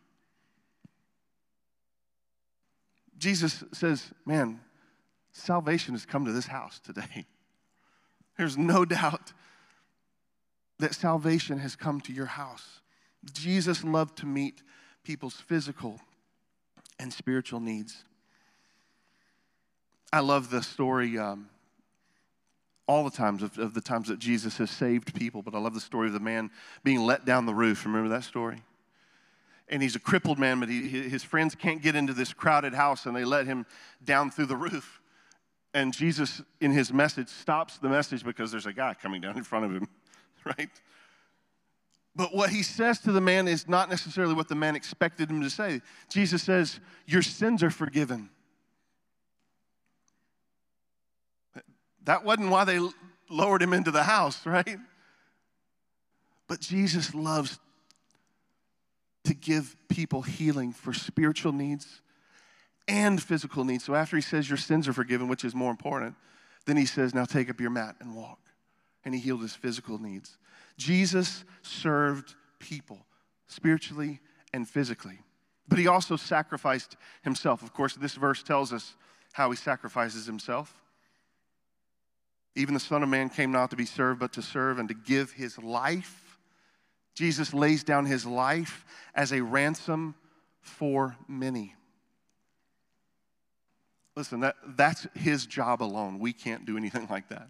Jesus 3.17 3.63
says, 3.71 4.11
Man, 4.25 4.59
salvation 5.31 5.93
has 5.93 6.05
come 6.05 6.25
to 6.25 6.33
this 6.33 6.47
house 6.47 6.79
today. 6.79 7.25
There's 8.37 8.57
no 8.57 8.83
doubt 8.83 9.31
that 10.79 10.93
salvation 10.93 11.59
has 11.59 11.75
come 11.75 12.01
to 12.01 12.13
your 12.13 12.25
house. 12.25 12.81
Jesus 13.33 13.83
loved 13.83 14.17
to 14.19 14.25
meet 14.25 14.61
people's 15.03 15.35
physical 15.35 15.99
and 16.99 17.11
spiritual 17.11 17.59
needs. 17.59 18.03
I 20.11 20.19
love 20.19 20.49
the 20.49 20.63
story 20.63 21.17
um, 21.17 21.49
all 22.87 23.03
the 23.03 23.15
times 23.15 23.43
of, 23.43 23.57
of, 23.57 23.73
the 23.73 23.81
times 23.81 24.07
that 24.07 24.19
Jesus 24.19 24.57
has 24.57 24.69
saved 24.69 25.13
people, 25.15 25.41
but 25.41 25.55
I 25.55 25.59
love 25.59 25.73
the 25.73 25.79
story 25.79 26.07
of 26.07 26.13
the 26.13 26.19
man 26.19 26.51
being 26.83 27.01
let 27.01 27.25
down 27.25 27.45
the 27.45 27.53
roof. 27.53 27.85
Remember 27.85 28.09
that 28.09 28.23
story? 28.23 28.61
And 29.67 29.81
he's 29.81 29.95
a 29.95 29.99
crippled 29.99 30.37
man, 30.37 30.59
but 30.59 30.69
he, 30.69 30.87
his 30.87 31.23
friends 31.23 31.55
can't 31.55 31.81
get 31.81 31.95
into 31.95 32.13
this 32.13 32.33
crowded 32.33 32.73
house, 32.73 33.07
and 33.07 33.15
they 33.15 33.25
let 33.25 33.47
him 33.47 33.65
down 34.03 34.29
through 34.29 34.45
the 34.45 34.55
roof. 34.55 35.01
And 35.73 35.91
Jesus, 35.91 36.41
in 36.61 36.71
his 36.71 36.93
message, 36.93 37.27
stops 37.27 37.77
the 37.79 37.89
message 37.89 38.23
because 38.23 38.51
there's 38.51 38.67
a 38.67 38.73
guy 38.73 38.93
coming 38.93 39.21
down 39.21 39.37
in 39.37 39.43
front 39.43 39.65
of 39.65 39.71
him. 39.71 39.87
right? 40.57 40.69
But 42.15 42.33
what 42.33 42.49
he 42.49 42.63
says 42.63 42.99
to 42.99 43.11
the 43.11 43.21
man 43.21 43.47
is 43.47 43.67
not 43.67 43.89
necessarily 43.89 44.33
what 44.33 44.47
the 44.47 44.55
man 44.55 44.75
expected 44.75 45.29
him 45.29 45.41
to 45.41 45.49
say. 45.49 45.81
Jesus 46.09 46.43
says, 46.43 46.79
Your 47.05 47.21
sins 47.21 47.61
are 47.61 47.69
forgiven. 47.69 48.29
That 52.05 52.23
wasn't 52.23 52.51
why 52.51 52.63
they 52.63 52.79
lowered 53.29 53.61
him 53.61 53.73
into 53.73 53.91
the 53.91 54.03
house, 54.03 54.45
right? 54.45 54.77
But 56.47 56.61
Jesus 56.61 57.13
loves 57.13 57.59
to 59.25 59.33
give 59.33 59.75
people 59.89 60.21
healing 60.21 60.71
for 60.71 60.93
spiritual 60.93 61.51
needs 61.51 62.01
and 62.87 63.21
physical 63.21 63.65
needs. 63.65 63.83
So 63.83 63.95
after 63.95 64.15
he 64.15 64.21
says, 64.21 64.47
Your 64.49 64.57
sins 64.57 64.87
are 64.87 64.93
forgiven, 64.93 65.27
which 65.27 65.43
is 65.43 65.53
more 65.53 65.71
important, 65.71 66.15
then 66.65 66.77
he 66.77 66.85
says, 66.85 67.13
Now 67.13 67.25
take 67.25 67.49
up 67.49 67.59
your 67.59 67.71
mat 67.71 67.97
and 67.99 68.15
walk 68.15 68.39
and 69.05 69.13
he 69.13 69.21
healed 69.21 69.41
his 69.41 69.55
physical 69.55 70.01
needs. 70.01 70.37
Jesus 70.77 71.45
served 71.61 72.35
people 72.59 73.05
spiritually 73.47 74.19
and 74.53 74.67
physically, 74.67 75.19
but 75.67 75.79
he 75.79 75.87
also 75.87 76.15
sacrificed 76.15 76.97
himself. 77.21 77.61
Of 77.61 77.73
course, 77.73 77.95
this 77.95 78.15
verse 78.15 78.43
tells 78.43 78.73
us 78.73 78.95
how 79.33 79.49
he 79.51 79.55
sacrifices 79.55 80.25
himself. 80.25 80.81
Even 82.55 82.73
the 82.73 82.79
Son 82.79 83.03
of 83.03 83.09
Man 83.09 83.29
came 83.29 83.51
not 83.51 83.69
to 83.69 83.75
be 83.75 83.85
served, 83.85 84.19
but 84.19 84.33
to 84.33 84.41
serve 84.41 84.79
and 84.79 84.87
to 84.89 84.95
give 84.95 85.31
his 85.31 85.57
life. 85.57 86.39
Jesus 87.13 87.53
lays 87.53 87.83
down 87.83 88.05
his 88.05 88.25
life 88.25 88.85
as 89.13 89.31
a 89.31 89.41
ransom 89.41 90.15
for 90.61 91.15
many. 91.27 91.75
Listen, 94.15 94.39
that, 94.39 94.55
that's 94.65 95.05
his 95.13 95.45
job 95.45 95.83
alone. 95.83 96.19
We 96.19 96.33
can't 96.33 96.65
do 96.65 96.77
anything 96.77 97.07
like 97.09 97.29
that, 97.29 97.47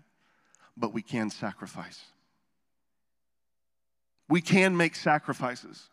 but 0.78 0.94
we 0.94 1.02
can 1.02 1.30
sacrifice. 1.30 2.02
We 4.28 4.42
can 4.42 4.76
make 4.76 4.96
sacrifices. 4.96 5.90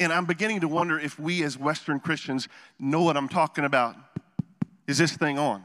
And 0.00 0.12
I'm 0.12 0.26
beginning 0.26 0.60
to 0.60 0.68
wonder 0.68 0.98
if 0.98 1.18
we 1.18 1.42
as 1.42 1.58
Western 1.58 1.98
Christians 1.98 2.48
know 2.78 3.02
what 3.02 3.16
I'm 3.16 3.28
talking 3.28 3.64
about. 3.64 3.96
Is 4.86 4.98
this 4.98 5.16
thing 5.16 5.38
on? 5.38 5.64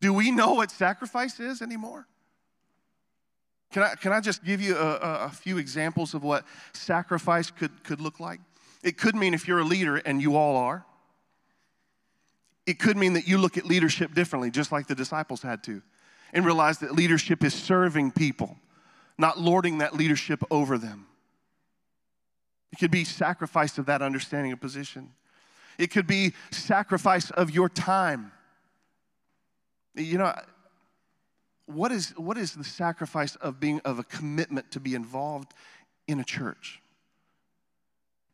Do 0.00 0.12
we 0.12 0.30
know 0.30 0.54
what 0.54 0.70
sacrifice 0.70 1.40
is 1.40 1.62
anymore? 1.62 2.06
Can 3.72 3.82
I, 3.82 3.94
can 3.96 4.12
I 4.12 4.20
just 4.20 4.44
give 4.44 4.60
you 4.60 4.76
a, 4.76 5.26
a, 5.26 5.28
few 5.28 5.58
examples 5.58 6.14
of 6.14 6.22
what 6.22 6.44
sacrifice 6.72 7.50
could, 7.50 7.82
could 7.82 8.00
look 8.00 8.20
like? 8.20 8.40
It 8.82 8.96
could 8.96 9.16
mean 9.16 9.34
if 9.34 9.48
you're 9.48 9.58
a 9.58 9.64
leader, 9.64 9.96
and 9.96 10.22
you 10.22 10.36
all 10.36 10.56
are, 10.56 10.86
it 12.66 12.78
could 12.78 12.96
mean 12.96 13.14
that 13.14 13.26
you 13.26 13.38
look 13.38 13.56
at 13.56 13.66
leadership 13.66 14.14
differently, 14.14 14.50
just 14.50 14.70
like 14.70 14.86
the 14.86 14.94
disciples 14.94 15.42
had 15.42 15.62
to, 15.64 15.82
and 16.32 16.44
realize 16.44 16.78
that 16.78 16.92
leadership 16.92 17.44
is 17.44 17.54
serving 17.54 18.12
people, 18.12 18.56
not 19.18 19.38
lording 19.38 19.78
that 19.78 19.94
leadership 19.94 20.42
over 20.50 20.78
them. 20.78 21.06
It 22.72 22.78
could 22.78 22.90
be 22.90 23.04
sacrifice 23.04 23.78
of 23.78 23.86
that 23.86 24.02
understanding 24.02 24.52
of 24.52 24.60
position. 24.60 25.10
It 25.78 25.90
could 25.90 26.06
be 26.06 26.32
sacrifice 26.50 27.30
of 27.30 27.50
your 27.50 27.68
time. 27.68 28.32
You 29.94 30.18
know, 30.18 30.34
what 31.66 31.90
is, 31.92 32.10
what 32.16 32.38
is 32.38 32.54
the 32.54 32.64
sacrifice 32.64 33.36
of 33.36 33.58
being 33.60 33.80
of 33.84 33.98
a 33.98 34.04
commitment 34.04 34.70
to 34.72 34.80
be 34.80 34.94
involved 34.94 35.52
in 36.06 36.20
a 36.20 36.24
church? 36.24 36.80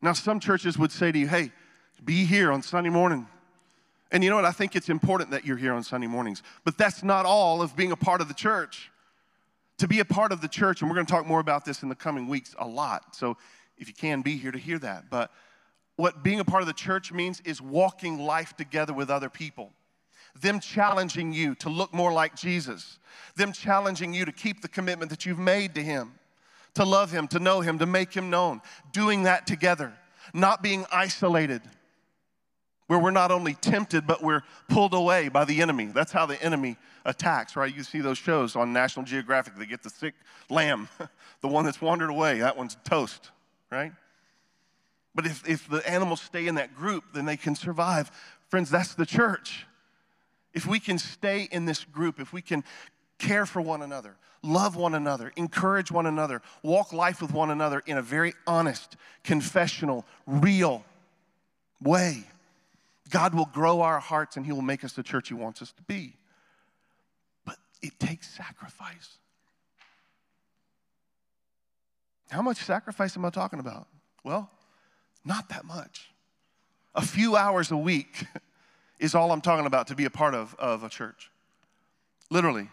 Now, 0.01 0.13
some 0.13 0.39
churches 0.39 0.77
would 0.77 0.91
say 0.91 1.11
to 1.11 1.17
you, 1.17 1.27
hey, 1.27 1.51
be 2.03 2.25
here 2.25 2.51
on 2.51 2.61
Sunday 2.61 2.89
morning. 2.89 3.27
And 4.13 4.23
you 4.23 4.29
know 4.29 4.37
what? 4.37 4.45
I 4.45 4.51
think 4.51 4.75
it's 4.75 4.89
important 4.89 5.31
that 5.31 5.45
you're 5.45 5.57
here 5.57 5.73
on 5.73 5.83
Sunday 5.83 6.07
mornings, 6.07 6.43
but 6.63 6.77
that's 6.77 7.03
not 7.03 7.25
all 7.25 7.61
of 7.61 7.75
being 7.75 7.91
a 7.91 7.97
part 7.97 8.21
of 8.21 8.29
the 8.29 8.33
church. 8.33 8.89
To 9.79 9.87
be 9.87 9.99
a 9.99 10.05
part 10.05 10.31
of 10.31 10.39
the 10.39 10.47
church, 10.47 10.81
and 10.81 10.89
we're 10.89 10.95
going 10.95 11.07
to 11.07 11.11
talk 11.11 11.25
more 11.25 11.39
about 11.39 11.65
this 11.65 11.83
in 11.83 11.89
the 11.89 11.95
coming 11.95 12.29
weeks 12.29 12.55
a 12.59 12.65
lot. 12.65 13.15
So 13.15 13.37
if 13.77 13.87
you 13.87 13.93
can, 13.93 14.21
be 14.21 14.37
here 14.37 14.51
to 14.51 14.59
hear 14.59 14.79
that. 14.79 15.09
But 15.09 15.31
what 15.95 16.23
being 16.23 16.39
a 16.39 16.45
part 16.45 16.61
of 16.61 16.67
the 16.67 16.73
church 16.73 17.11
means 17.11 17.41
is 17.41 17.61
walking 17.61 18.19
life 18.19 18.55
together 18.55 18.93
with 18.93 19.09
other 19.09 19.29
people 19.29 19.73
them 20.39 20.59
challenging 20.59 21.31
you 21.33 21.55
to 21.55 21.69
look 21.69 21.93
more 21.93 22.11
like 22.11 22.35
Jesus, 22.35 22.99
them 23.35 23.53
challenging 23.53 24.13
you 24.13 24.25
to 24.25 24.31
keep 24.31 24.61
the 24.61 24.67
commitment 24.67 25.11
that 25.11 25.25
you've 25.25 25.39
made 25.39 25.75
to 25.75 25.83
Him, 25.83 26.13
to 26.73 26.83
love 26.83 27.11
Him, 27.11 27.27
to 27.29 27.39
know 27.39 27.61
Him, 27.61 27.79
to 27.79 27.85
make 27.85 28.13
Him 28.13 28.29
known. 28.29 28.61
Doing 28.91 29.23
that 29.23 29.45
together, 29.45 29.93
not 30.33 30.63
being 30.63 30.85
isolated, 30.91 31.61
where 32.87 32.99
we're 32.99 33.11
not 33.11 33.31
only 33.31 33.53
tempted, 33.55 34.05
but 34.05 34.21
we're 34.21 34.43
pulled 34.67 34.93
away 34.93 35.29
by 35.29 35.45
the 35.45 35.61
enemy. 35.61 35.85
That's 35.85 36.11
how 36.11 36.25
the 36.25 36.41
enemy 36.43 36.77
attacks, 37.05 37.55
right? 37.55 37.73
You 37.73 37.83
see 37.83 38.01
those 38.01 38.17
shows 38.17 38.55
on 38.55 38.73
National 38.73 39.05
Geographic, 39.05 39.55
they 39.57 39.65
get 39.65 39.83
the 39.83 39.89
sick 39.89 40.13
lamb, 40.49 40.89
the 41.41 41.47
one 41.47 41.65
that's 41.65 41.81
wandered 41.81 42.09
away, 42.09 42.39
that 42.39 42.57
one's 42.57 42.77
toast, 42.83 43.31
right? 43.71 43.91
But 45.15 45.25
if, 45.25 45.47
if 45.47 45.69
the 45.69 45.87
animals 45.89 46.21
stay 46.21 46.47
in 46.47 46.55
that 46.55 46.75
group, 46.75 47.03
then 47.13 47.25
they 47.25 47.37
can 47.37 47.55
survive. 47.55 48.11
Friends, 48.49 48.69
that's 48.69 48.95
the 48.95 49.05
church 49.05 49.65
if 50.53 50.65
we 50.65 50.79
can 50.79 50.97
stay 50.97 51.47
in 51.51 51.65
this 51.65 51.83
group, 51.83 52.19
if 52.19 52.31
we 52.31 52.41
can 52.41 52.63
care 53.17 53.45
for 53.45 53.61
one 53.61 53.81
another, 53.81 54.15
love 54.41 54.75
one 54.75 54.93
another, 54.93 55.31
encourage 55.35 55.91
one 55.91 56.05
another, 56.05 56.41
walk 56.61 56.93
life 56.93 57.21
with 57.21 57.33
one 57.33 57.49
another 57.49 57.81
in 57.85 57.97
a 57.97 58.01
very 58.01 58.33
honest, 58.45 58.95
confessional, 59.23 60.05
real 60.27 60.85
way, 61.81 62.23
God 63.13 63.35
will 63.35 63.45
grow 63.45 63.81
our 63.81 63.99
hearts 63.99 64.37
and 64.37 64.45
He 64.45 64.51
will 64.51 64.63
make 64.63 64.83
us 64.83 64.93
the 64.93 65.03
church 65.03 65.27
He 65.27 65.35
wants 65.35 65.61
us 65.61 65.71
to 65.73 65.83
be. 65.83 66.15
But 67.45 67.57
it 67.83 67.99
takes 67.99 68.27
sacrifice. 68.27 69.19
How 72.31 72.41
much 72.41 72.57
sacrifice 72.57 73.15
am 73.15 73.23
I 73.23 73.29
talking 73.29 73.59
about? 73.59 73.87
Well, 74.23 74.49
not 75.23 75.49
that 75.49 75.63
much. 75.63 76.09
A 76.95 77.03
few 77.03 77.35
hours 77.35 77.69
a 77.69 77.77
week 77.77 78.25
is 78.99 79.13
all 79.13 79.31
I'm 79.31 79.41
talking 79.41 79.67
about 79.67 79.85
to 79.87 79.95
be 79.95 80.05
a 80.05 80.09
part 80.09 80.33
of, 80.33 80.55
of 80.57 80.83
a 80.83 80.89
church. 80.89 81.29
Literally. 82.31 82.67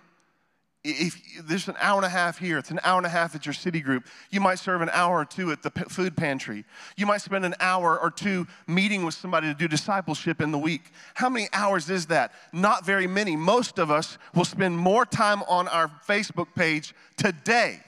If 0.82 1.20
there's 1.46 1.68
an 1.68 1.74
hour 1.78 1.98
and 1.98 2.06
a 2.06 2.10
half 2.10 2.38
here, 2.38 2.56
it's 2.56 2.70
an 2.70 2.80
hour 2.82 2.96
and 2.96 3.06
a 3.06 3.10
half 3.10 3.34
at 3.34 3.44
your 3.44 3.52
city 3.52 3.80
group. 3.80 4.06
You 4.30 4.40
might 4.40 4.58
serve 4.58 4.80
an 4.80 4.88
hour 4.94 5.18
or 5.18 5.24
two 5.26 5.52
at 5.52 5.62
the 5.62 5.70
food 5.70 6.16
pantry. 6.16 6.64
You 6.96 7.04
might 7.04 7.20
spend 7.20 7.44
an 7.44 7.54
hour 7.60 8.00
or 8.00 8.10
two 8.10 8.46
meeting 8.66 9.04
with 9.04 9.12
somebody 9.12 9.48
to 9.48 9.54
do 9.54 9.68
discipleship 9.68 10.40
in 10.40 10.52
the 10.52 10.58
week. 10.58 10.90
How 11.12 11.28
many 11.28 11.48
hours 11.52 11.90
is 11.90 12.06
that? 12.06 12.32
Not 12.54 12.86
very 12.86 13.06
many. 13.06 13.36
Most 13.36 13.78
of 13.78 13.90
us 13.90 14.16
will 14.34 14.46
spend 14.46 14.78
more 14.78 15.04
time 15.04 15.42
on 15.42 15.68
our 15.68 15.88
Facebook 16.08 16.54
page 16.54 16.94
today, 17.18 17.80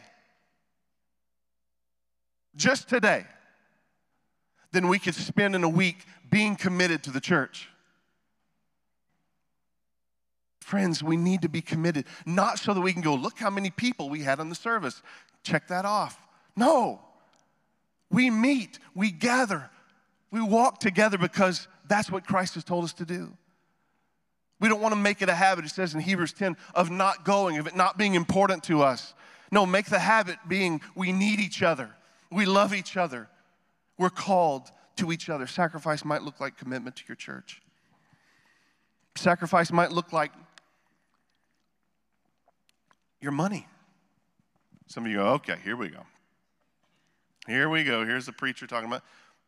just 2.55 2.91
today, 2.91 3.25
than 4.73 4.89
we 4.89 4.99
could 4.99 5.15
spend 5.15 5.55
in 5.55 5.65
a 5.65 5.69
week 5.69 6.05
being 6.31 6.57
committed 6.57 7.03
to 7.05 7.11
the 7.11 7.21
church. 7.21 7.71
Friends, 10.63 11.03
we 11.03 11.17
need 11.17 11.43
to 11.43 11.49
be 11.49 11.61
committed, 11.61 12.07
not 12.25 12.59
so 12.59 12.73
that 12.73 12.81
we 12.81 12.93
can 12.93 13.03
go, 13.03 13.15
look 13.15 13.39
how 13.39 13.51
many 13.51 13.71
people 13.71 14.09
we 14.09 14.21
had 14.21 14.39
on 14.39 14.49
the 14.49 14.55
service. 14.55 15.03
Check 15.43 15.69
that 15.69 15.85
off. 15.85 16.27
No. 16.57 17.01
We 18.11 18.31
meet, 18.31 18.79
we 18.95 19.11
gather, 19.11 19.71
we 20.31 20.41
walk 20.41 20.79
together 20.79 21.19
because 21.19 21.67
that's 21.89 22.11
what 22.11 22.27
Christ 22.27 22.55
has 22.55 22.65
told 22.65 22.85
us 22.85 22.93
to 22.95 23.05
do. 23.05 23.33
We 24.61 24.69
don't 24.69 24.81
want 24.81 24.95
to 24.95 25.01
make 25.01 25.21
it 25.21 25.29
a 25.29 25.35
habit, 25.35 25.65
it 25.65 25.71
says 25.71 25.95
in 25.95 26.01
Hebrews 26.01 26.33
10, 26.35 26.57
of 26.75 26.91
not 26.91 27.25
going, 27.25 27.59
of 27.59 27.67
it 27.67 27.75
not 27.75 27.99
being 27.99 28.15
important 28.15 28.63
to 28.65 28.83
us. 28.83 29.15
No, 29.51 29.67
make 29.67 29.87
the 29.87 29.99
habit 29.99 30.37
being 30.47 30.81
we 30.95 31.11
need 31.11 31.41
each 31.41 31.63
other, 31.63 31.91
we 32.31 32.47
love 32.47 32.73
each 32.73 32.97
other, 32.97 33.29
we're 33.99 34.11
called 34.11 34.71
to 34.97 35.11
each 35.11 35.29
other. 35.29 35.47
Sacrifice 35.49 36.05
might 36.05 36.23
look 36.23 36.39
like 36.39 36.57
commitment 36.57 36.97
to 36.97 37.03
your 37.09 37.17
church. 37.17 37.61
Sacrifice 39.17 39.73
might 39.73 39.93
look 39.93 40.13
like 40.13 40.33
your 43.23 43.33
money. 43.33 43.67
Some 44.89 45.07
of 45.07 45.11
you 45.11 45.19
go, 45.19 45.27
okay, 45.35 45.57
here 45.65 45.77
we 45.77 45.89
go. 45.89 46.05
Here 47.47 47.69
we 47.69 47.85
go. 47.85 48.05
Here's 48.05 48.27
the 48.27 48.33
preacher 48.33 48.67
talking 48.67 48.89
about. 48.89 49.03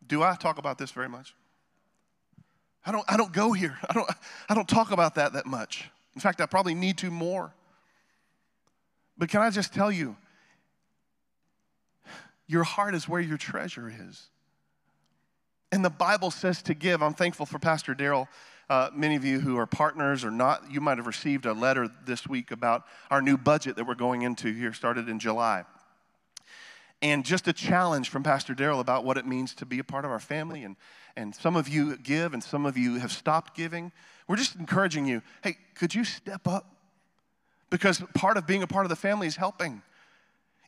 Do 0.07 0.23
I 0.23 0.37
talk 0.37 0.59
about 0.59 0.79
this 0.79 0.91
very 0.91 1.09
much? 1.09 1.35
I 2.87 2.93
don't, 2.93 3.05
I 3.09 3.17
don't 3.17 3.33
go 3.33 3.53
here. 3.53 3.79
I 3.89 3.93
don't, 3.93 4.09
I 4.49 4.55
don't 4.55 4.69
talk 4.69 4.91
about 4.91 5.17
that 5.17 5.33
that 5.35 5.47
much. 5.47 5.91
In 6.15 6.21
fact, 6.21 6.41
I 6.41 6.47
probably 6.47 6.75
need 6.75 6.99
to 6.99 7.11
more. 7.11 7.53
But 9.19 9.29
can 9.29 9.43
I 9.43 9.51
just 9.51 9.75
tell 9.75 9.91
you, 9.91 10.17
your 12.47 12.65
heart 12.65 12.95
is 12.95 13.09
where 13.09 13.21
your 13.21 13.39
treasure 13.39 13.93
is. 14.09 14.29
And 15.73 15.85
the 15.85 15.91
Bible 15.91 16.31
says 16.31 16.63
to 16.65 16.75
give. 16.75 17.03
I'm 17.03 17.15
thankful 17.15 17.47
for 17.47 17.59
Pastor 17.59 17.95
Daryl 17.95 18.29
uh, 18.69 18.91
many 18.95 19.17
of 19.17 19.25
you 19.25 19.41
who 19.41 19.59
are 19.59 19.67
partners 19.67 20.25
or 20.25 20.31
not, 20.31 20.71
you 20.71 20.81
might 20.81 20.99
have 20.99 21.07
received 21.07 21.47
a 21.47 21.53
letter 21.53 21.89
this 22.07 22.27
week 22.27 22.51
about 22.51 22.85
our 23.11 23.21
new 23.21 23.37
budget 23.37 23.77
that 23.77 23.87
we're 23.87 23.95
going 23.95 24.23
into 24.23 24.53
here, 24.53 24.73
started 24.73 25.09
in 25.09 25.19
July. 25.19 25.65
And 27.03 27.25
just 27.25 27.47
a 27.49 27.53
challenge 27.53 28.09
from 28.09 28.23
Pastor 28.23 28.55
Daryl 28.55 28.81
about 28.81 29.05
what 29.05 29.19
it 29.19 29.27
means 29.27 29.55
to 29.57 29.67
be 29.67 29.79
a 29.79 29.85
part 29.85 30.07
of 30.07 30.11
our 30.11 30.21
family. 30.21 30.65
And, 30.65 30.77
and 31.17 31.35
some 31.35 31.57
of 31.57 31.69
you 31.69 31.97
give, 31.99 32.33
and 32.33 32.43
some 32.43 32.65
of 32.65 32.79
you 32.79 32.99
have 32.99 33.13
stopped 33.13 33.55
giving. 33.55 33.93
We're 34.27 34.37
just 34.37 34.57
encouraging 34.57 35.07
you 35.07 35.21
hey, 35.43 35.57
could 35.75 35.95
you 35.95 36.05
step 36.05 36.49
up? 36.49 36.71
Because 37.69 38.03
part 38.15 38.37
of 38.37 38.47
being 38.47 38.63
a 38.63 38.67
part 38.67 38.87
of 38.87 38.91
the 38.91 38.97
family 38.97 39.27
is 39.27 39.37
helping. 39.37 39.83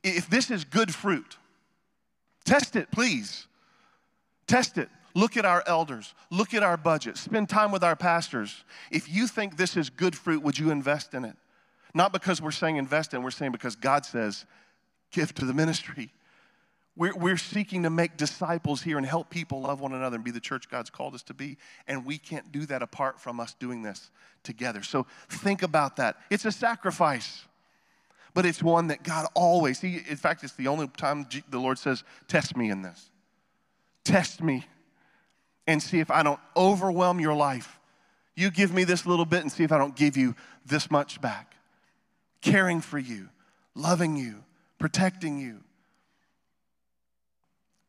If 0.05 0.29
this 0.29 0.51
is 0.51 0.65
good 0.65 0.95
fruit, 0.95 1.39
test 2.45 2.77
it, 2.77 2.91
please. 2.91 3.47
Test 4.47 4.79
it. 4.79 4.89
Look 5.17 5.39
at 5.39 5.47
our 5.47 5.65
elders. 5.67 6.13
Look 6.29 6.53
at 6.53 6.63
our 6.63 6.77
budget. 6.77 7.17
Spend 7.17 7.49
time 7.49 7.73
with 7.73 7.83
our 7.83 7.97
pastors. 7.97 8.65
If 8.91 9.09
you 9.09 9.27
think 9.27 9.57
this 9.57 9.75
is 9.75 9.89
good 9.89 10.15
fruit, 10.15 10.43
would 10.43 10.59
you 10.59 10.71
invest 10.71 11.15
in 11.15 11.25
it? 11.25 11.37
Not 11.95 12.13
because 12.13 12.43
we're 12.43 12.51
saying 12.51 12.77
invest 12.77 13.15
in, 13.15 13.23
we're 13.23 13.31
saying 13.31 13.53
because 13.53 13.77
God 13.77 14.05
says 14.05 14.45
give 15.11 15.35
to 15.37 15.47
the 15.47 15.55
ministry. 15.55 16.13
We're, 16.97 17.17
we're 17.17 17.39
seeking 17.39 17.85
to 17.85 17.91
make 17.91 18.19
disciples 18.19 18.83
here 18.83 18.99
and 18.99 19.07
help 19.07 19.31
people 19.31 19.63
love 19.63 19.81
one 19.81 19.95
another 19.95 20.17
and 20.17 20.25
be 20.25 20.33
the 20.33 20.39
church 20.39 20.69
God's 20.69 20.91
called 20.91 21.15
us 21.15 21.23
to 21.23 21.35
be. 21.35 21.57
And 21.89 22.05
we 22.05 22.19
can't 22.19 22.53
do 22.53 22.67
that 22.67 22.83
apart 22.83 23.19
from 23.19 23.41
us 23.41 23.55
doing 23.55 23.81
this 23.81 24.11
together. 24.43 24.83
So 24.83 25.07
think 25.31 25.63
about 25.63 25.97
that. 25.97 26.19
It's 26.29 26.45
a 26.45 26.53
sacrifice, 26.53 27.47
but 28.35 28.45
it's 28.45 28.63
one 28.63 28.89
that 28.89 29.03
God 29.03 29.29
always, 29.33 29.81
he, 29.81 30.03
in 30.11 30.17
fact, 30.17 30.45
it's 30.45 30.53
the 30.53 30.69
only 30.69 30.89
time 30.89 31.27
the 31.49 31.59
Lord 31.59 31.79
says, 31.79 32.05
Test 32.29 32.55
me 32.55 32.69
in 32.69 32.83
this. 32.83 33.09
Test 34.05 34.43
me 34.43 34.67
and 35.67 35.83
see 35.83 36.01
if 36.01 36.11
I 36.11 36.23
don't 36.23 36.41
overwhelm 36.57 37.21
your 37.21 37.35
life. 37.35 37.79
You 38.35 38.51
give 38.51 38.73
me 38.73 38.85
this 38.85 39.07
little 39.07 39.25
bit 39.25 39.41
and 39.41 39.51
see 39.51 39.65
if 39.65 39.73
I 39.73 39.79
don't 39.79 39.97
give 39.97 40.17
you 40.17 40.35
this 40.65 40.91
much 40.91 41.21
back. 41.21 41.55
Caring 42.43 42.81
for 42.81 42.99
you, 42.99 43.29
loving 43.75 44.17
you, 44.17 44.45
protecting 44.79 45.39
you. 45.39 45.61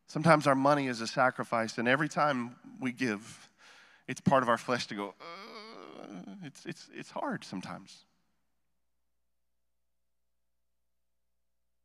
Sometimes 0.07 0.47
our 0.47 0.55
money 0.55 0.87
is 0.87 1.01
a 1.01 1.07
sacrifice, 1.07 1.77
and 1.77 1.87
every 1.87 2.07
time 2.07 2.55
we 2.79 2.93
give, 2.93 3.49
it's 4.07 4.21
part 4.21 4.41
of 4.41 4.47
our 4.49 4.57
flesh 4.57 4.87
to 4.87 4.95
go, 4.95 5.13
uh, 5.19 6.05
it's, 6.43 6.65
it's, 6.65 6.87
it's 6.95 7.11
hard 7.11 7.43
sometimes. 7.43 8.05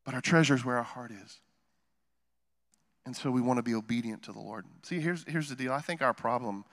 But 0.04 0.14
our 0.14 0.20
treasure 0.20 0.54
is 0.54 0.64
where 0.64 0.76
our 0.76 0.84
heart 0.84 1.10
is. 1.10 1.40
And 3.04 3.16
so 3.16 3.30
we 3.30 3.40
want 3.40 3.58
to 3.58 3.62
be 3.62 3.74
obedient 3.74 4.22
to 4.24 4.32
the 4.32 4.38
Lord. 4.38 4.64
See, 4.82 5.00
here's, 5.00 5.24
here's 5.26 5.48
the 5.48 5.56
deal. 5.56 5.72
I 5.72 5.80
think 5.80 6.02
our 6.02 6.14
problem 6.14 6.64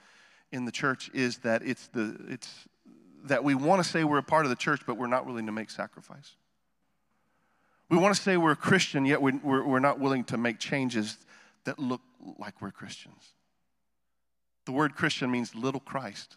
in 0.52 0.64
the 0.64 0.72
church 0.72 1.10
is 1.12 1.38
that 1.38 1.62
it's, 1.62 1.88
the, 1.88 2.16
it's 2.28 2.68
that 3.24 3.42
we 3.42 3.54
want 3.54 3.82
to 3.82 3.88
say 3.88 4.04
we're 4.04 4.18
a 4.18 4.22
part 4.22 4.46
of 4.46 4.50
the 4.50 4.56
church, 4.56 4.82
but 4.86 4.96
we're 4.96 5.06
not 5.06 5.26
willing 5.26 5.46
to 5.46 5.52
make 5.52 5.70
sacrifice. 5.70 6.32
We 7.88 7.98
want 7.98 8.14
to 8.14 8.22
say 8.22 8.36
we're 8.36 8.52
a 8.52 8.56
Christian, 8.56 9.04
yet 9.04 9.20
we're, 9.20 9.38
we're, 9.42 9.64
we're 9.64 9.80
not 9.80 9.98
willing 9.98 10.24
to 10.24 10.36
make 10.36 10.60
changes 10.60 11.18
that 11.64 11.78
look 11.78 12.00
like 12.38 12.62
we're 12.62 12.70
Christians. 12.70 13.34
The 14.66 14.72
word 14.72 14.94
Christian 14.94 15.30
means 15.30 15.54
little 15.54 15.80
Christ. 15.80 16.36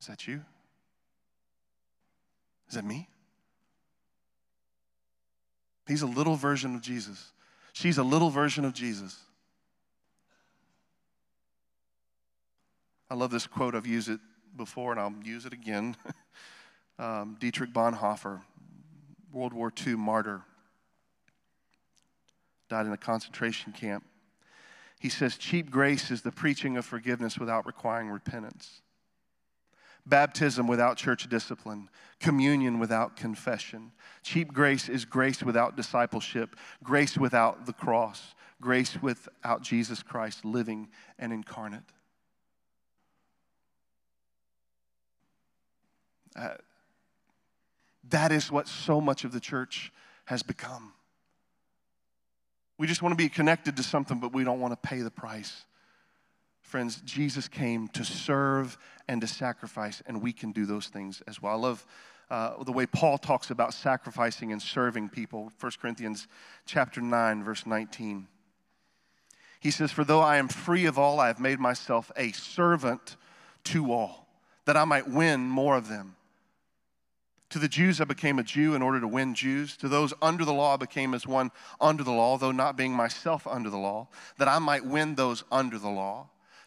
Is 0.00 0.06
that 0.06 0.26
you? 0.26 0.40
Is 2.68 2.74
that 2.74 2.84
me? 2.84 3.08
He's 5.86 6.02
a 6.02 6.06
little 6.06 6.36
version 6.36 6.74
of 6.74 6.80
Jesus. 6.80 7.32
She's 7.74 7.98
a 7.98 8.04
little 8.04 8.30
version 8.30 8.64
of 8.64 8.72
Jesus. 8.72 9.18
I 13.10 13.14
love 13.14 13.32
this 13.32 13.48
quote. 13.48 13.74
I've 13.74 13.86
used 13.86 14.08
it 14.08 14.20
before 14.56 14.92
and 14.92 15.00
I'll 15.00 15.12
use 15.24 15.44
it 15.44 15.52
again. 15.52 15.96
um, 17.00 17.36
Dietrich 17.40 17.72
Bonhoeffer, 17.72 18.42
World 19.32 19.52
War 19.52 19.72
II 19.84 19.96
martyr, 19.96 20.42
died 22.68 22.86
in 22.86 22.92
a 22.92 22.96
concentration 22.96 23.72
camp. 23.72 24.04
He 25.00 25.08
says, 25.08 25.36
Cheap 25.36 25.68
grace 25.68 26.12
is 26.12 26.22
the 26.22 26.30
preaching 26.30 26.76
of 26.76 26.86
forgiveness 26.86 27.38
without 27.38 27.66
requiring 27.66 28.08
repentance 28.08 28.82
baptism 30.06 30.66
without 30.66 30.96
church 30.96 31.28
discipline, 31.28 31.88
communion 32.20 32.78
without 32.78 33.16
confession. 33.16 33.92
Cheap 34.22 34.52
grace 34.52 34.88
is 34.88 35.04
grace 35.04 35.42
without 35.42 35.76
discipleship, 35.76 36.56
grace 36.82 37.16
without 37.16 37.66
the 37.66 37.72
cross, 37.72 38.34
grace 38.60 39.00
without 39.02 39.62
Jesus 39.62 40.02
Christ 40.02 40.44
living 40.44 40.88
and 41.18 41.32
incarnate. 41.32 41.82
Uh, 46.36 46.54
that 48.10 48.32
is 48.32 48.50
what 48.50 48.68
so 48.68 49.00
much 49.00 49.24
of 49.24 49.32
the 49.32 49.40
church 49.40 49.92
has 50.26 50.42
become. 50.42 50.92
We 52.76 52.86
just 52.86 53.02
want 53.02 53.12
to 53.12 53.16
be 53.16 53.28
connected 53.28 53.76
to 53.76 53.82
something, 53.82 54.18
but 54.18 54.32
we 54.32 54.42
don't 54.44 54.60
want 54.60 54.72
to 54.72 54.88
pay 54.88 55.00
the 55.00 55.10
price. 55.10 55.64
Friends, 56.62 57.00
Jesus 57.04 57.46
came 57.46 57.88
to 57.88 58.04
serve 58.04 58.76
and 59.08 59.20
to 59.20 59.26
sacrifice, 59.26 60.02
and 60.06 60.22
we 60.22 60.32
can 60.32 60.52
do 60.52 60.66
those 60.66 60.88
things 60.88 61.22
as 61.26 61.40
well. 61.40 61.52
I 61.52 61.56
love 61.56 61.86
uh, 62.30 62.62
the 62.64 62.72
way 62.72 62.86
Paul 62.86 63.18
talks 63.18 63.50
about 63.50 63.74
sacrificing 63.74 64.52
and 64.52 64.60
serving 64.60 65.10
people. 65.10 65.52
1 65.60 65.72
Corinthians 65.80 66.26
chapter 66.66 67.00
9, 67.00 67.44
verse 67.44 67.66
19. 67.66 68.26
He 69.60 69.70
says, 69.70 69.92
For 69.92 70.04
though 70.04 70.20
I 70.20 70.36
am 70.36 70.48
free 70.48 70.86
of 70.86 70.98
all, 70.98 71.20
I 71.20 71.28
have 71.28 71.40
made 71.40 71.60
myself 71.60 72.10
a 72.16 72.32
servant 72.32 73.16
to 73.64 73.92
all, 73.92 74.26
that 74.64 74.76
I 74.76 74.84
might 74.84 75.08
win 75.08 75.40
more 75.42 75.76
of 75.76 75.88
them. 75.88 76.16
To 77.50 77.58
the 77.58 77.68
Jews, 77.68 78.00
I 78.00 78.04
became 78.04 78.38
a 78.38 78.42
Jew 78.42 78.74
in 78.74 78.82
order 78.82 79.00
to 79.00 79.06
win 79.06 79.34
Jews. 79.34 79.76
To 79.76 79.88
those 79.88 80.12
under 80.20 80.44
the 80.44 80.52
law, 80.52 80.74
I 80.74 80.76
became 80.76 81.14
as 81.14 81.26
one 81.26 81.52
under 81.80 82.02
the 82.02 82.10
law, 82.10 82.36
though 82.36 82.50
not 82.50 82.76
being 82.76 82.92
myself 82.92 83.46
under 83.46 83.70
the 83.70 83.78
law, 83.78 84.08
that 84.38 84.48
I 84.48 84.58
might 84.58 84.84
win 84.84 85.14
those 85.14 85.44
under 85.52 85.78
the 85.78 85.88
law. 85.88 86.30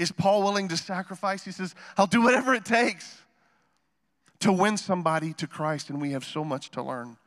Is 0.00 0.10
Paul 0.10 0.42
willing 0.42 0.68
to 0.68 0.78
sacrifice? 0.78 1.44
He 1.44 1.52
says, 1.52 1.74
I'll 1.98 2.06
do 2.06 2.22
whatever 2.22 2.54
it 2.54 2.64
takes 2.64 3.18
to 4.38 4.50
win 4.50 4.78
somebody 4.78 5.34
to 5.34 5.46
Christ. 5.46 5.90
And 5.90 6.00
we 6.00 6.12
have 6.12 6.24
so 6.24 6.42
much 6.42 6.70
to 6.70 6.82
learn 6.82 7.18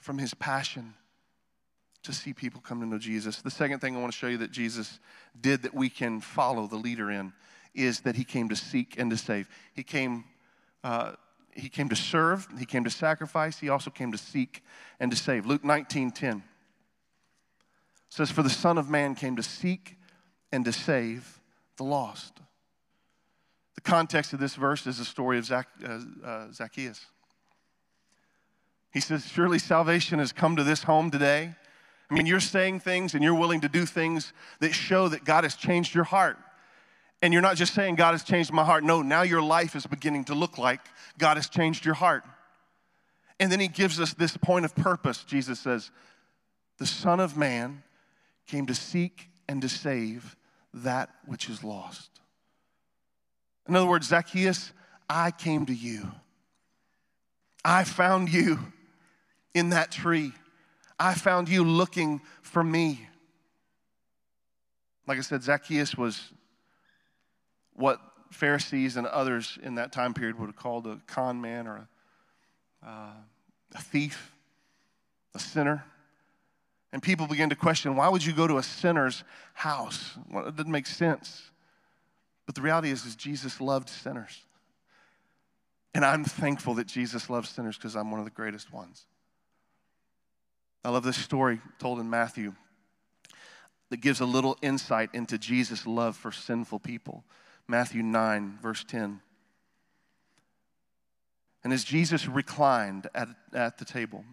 from 0.00 0.16
his 0.16 0.32
passion 0.32 0.94
to 2.04 2.14
see 2.14 2.32
people 2.32 2.62
come 2.62 2.80
to 2.80 2.86
know 2.86 2.96
Jesus. 2.96 3.42
The 3.42 3.50
second 3.50 3.80
thing 3.80 3.94
I 3.94 4.00
want 4.00 4.14
to 4.14 4.18
show 4.18 4.28
you 4.28 4.38
that 4.38 4.50
Jesus 4.50 4.98
did 5.38 5.60
that 5.64 5.74
we 5.74 5.90
can 5.90 6.22
follow 6.22 6.66
the 6.66 6.76
leader 6.76 7.10
in 7.10 7.34
is 7.74 8.00
that 8.00 8.16
he 8.16 8.24
came 8.24 8.48
to 8.48 8.56
seek 8.56 8.98
and 8.98 9.10
to 9.10 9.18
save. 9.18 9.46
He 9.74 9.82
came, 9.82 10.24
uh, 10.82 11.12
he 11.52 11.68
came 11.68 11.90
to 11.90 11.96
serve, 11.96 12.48
he 12.58 12.64
came 12.64 12.84
to 12.84 12.90
sacrifice, 12.90 13.58
he 13.58 13.68
also 13.68 13.90
came 13.90 14.10
to 14.12 14.18
seek 14.18 14.64
and 15.00 15.10
to 15.10 15.18
save. 15.18 15.44
Luke 15.44 15.64
19 15.64 16.12
10 16.12 16.42
says, 18.08 18.30
For 18.30 18.42
the 18.42 18.48
Son 18.48 18.78
of 18.78 18.88
Man 18.88 19.14
came 19.14 19.36
to 19.36 19.42
seek 19.42 19.98
and 20.50 20.64
to 20.64 20.72
save 20.72 21.42
the 21.76 21.84
lost. 21.84 22.40
The 23.74 23.80
context 23.80 24.32
of 24.32 24.40
this 24.40 24.54
verse 24.54 24.86
is 24.86 24.98
the 24.98 25.04
story 25.04 25.38
of 25.38 25.44
Zac, 25.44 25.68
uh, 25.84 26.00
uh, 26.24 26.52
Zacchaeus. 26.52 27.06
He 28.92 29.00
says, 29.00 29.26
Surely 29.26 29.58
salvation 29.58 30.18
has 30.18 30.32
come 30.32 30.56
to 30.56 30.64
this 30.64 30.84
home 30.84 31.10
today. 31.10 31.54
I 32.10 32.14
mean, 32.14 32.26
you're 32.26 32.40
saying 32.40 32.80
things 32.80 33.14
and 33.14 33.22
you're 33.22 33.34
willing 33.34 33.60
to 33.62 33.68
do 33.68 33.84
things 33.84 34.32
that 34.60 34.72
show 34.72 35.08
that 35.08 35.24
God 35.24 35.44
has 35.44 35.54
changed 35.54 35.94
your 35.94 36.04
heart. 36.04 36.38
And 37.20 37.32
you're 37.32 37.42
not 37.42 37.56
just 37.56 37.74
saying, 37.74 37.96
God 37.96 38.12
has 38.12 38.22
changed 38.22 38.52
my 38.52 38.64
heart. 38.64 38.84
No, 38.84 39.02
now 39.02 39.22
your 39.22 39.42
life 39.42 39.74
is 39.74 39.86
beginning 39.86 40.24
to 40.26 40.34
look 40.34 40.58
like 40.58 40.80
God 41.18 41.36
has 41.36 41.48
changed 41.48 41.84
your 41.84 41.94
heart. 41.94 42.24
And 43.40 43.50
then 43.50 43.60
he 43.60 43.68
gives 43.68 44.00
us 44.00 44.14
this 44.14 44.36
point 44.36 44.64
of 44.64 44.74
purpose. 44.74 45.24
Jesus 45.24 45.60
says, 45.60 45.90
The 46.78 46.86
Son 46.86 47.20
of 47.20 47.36
Man 47.36 47.82
came 48.46 48.66
to 48.66 48.74
seek 48.74 49.28
and 49.48 49.60
to 49.62 49.68
save 49.68 50.36
that 50.76 51.10
which 51.24 51.48
is 51.48 51.64
lost. 51.64 52.10
In 53.68 53.74
other 53.74 53.86
words, 53.86 54.08
Zacchaeus, 54.08 54.72
I 55.08 55.30
came 55.30 55.66
to 55.66 55.74
you. 55.74 56.10
I 57.64 57.84
found 57.84 58.32
you 58.32 58.58
in 59.54 59.70
that 59.70 59.90
tree. 59.90 60.32
I 60.98 61.14
found 61.14 61.48
you 61.48 61.64
looking 61.64 62.20
for 62.42 62.62
me. 62.62 63.08
Like 65.06 65.18
I 65.18 65.22
said, 65.22 65.42
Zacchaeus 65.42 65.96
was 65.96 66.30
what 67.72 68.00
Pharisees 68.30 68.96
and 68.96 69.06
others 69.06 69.58
in 69.62 69.76
that 69.76 69.92
time 69.92 70.14
period 70.14 70.38
would 70.38 70.46
have 70.46 70.56
called 70.56 70.86
a 70.86 71.00
con 71.06 71.40
man 71.40 71.66
or 71.66 71.88
a, 72.82 72.86
uh, 72.86 73.12
a 73.74 73.82
thief, 73.82 74.32
a 75.34 75.38
sinner. 75.38 75.84
And 76.96 77.02
people 77.02 77.26
begin 77.26 77.50
to 77.50 77.56
question 77.56 77.94
why 77.94 78.08
would 78.08 78.24
you 78.24 78.32
go 78.32 78.46
to 78.46 78.56
a 78.56 78.62
sinner's 78.62 79.22
house? 79.52 80.16
Well, 80.32 80.46
it 80.46 80.56
doesn't 80.56 80.72
make 80.72 80.86
sense. 80.86 81.50
But 82.46 82.54
the 82.54 82.62
reality 82.62 82.90
is, 82.90 83.04
is 83.04 83.14
Jesus 83.14 83.60
loved 83.60 83.90
sinners. 83.90 84.46
And 85.92 86.06
I'm 86.06 86.24
thankful 86.24 86.72
that 86.76 86.86
Jesus 86.86 87.28
loves 87.28 87.50
sinners 87.50 87.76
because 87.76 87.96
I'm 87.96 88.10
one 88.10 88.18
of 88.18 88.24
the 88.24 88.30
greatest 88.30 88.72
ones. 88.72 89.04
I 90.82 90.88
love 90.88 91.02
this 91.02 91.18
story 91.18 91.60
told 91.78 92.00
in 92.00 92.08
Matthew 92.08 92.54
that 93.90 93.98
gives 93.98 94.20
a 94.20 94.24
little 94.24 94.56
insight 94.62 95.10
into 95.12 95.36
Jesus' 95.36 95.86
love 95.86 96.16
for 96.16 96.32
sinful 96.32 96.78
people. 96.78 97.24
Matthew 97.68 98.02
9, 98.02 98.58
verse 98.62 98.84
10. 98.84 99.20
And 101.62 101.74
as 101.74 101.84
Jesus 101.84 102.26
reclined 102.26 103.06
at, 103.14 103.28
at 103.52 103.76
the 103.76 103.84
table 103.84 104.24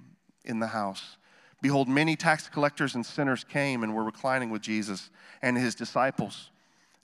in 0.46 0.60
the 0.60 0.68
house, 0.68 1.18
Behold, 1.64 1.88
many 1.88 2.18
tax 2.18 2.50
collectors 2.50 2.94
and 2.94 3.06
sinners 3.06 3.46
came 3.46 3.84
and 3.84 3.96
were 3.96 4.04
reclining 4.04 4.50
with 4.50 4.62
Jesus 4.62 5.10
and 5.42 5.58
his 5.58 5.76
disciples. 5.76 6.52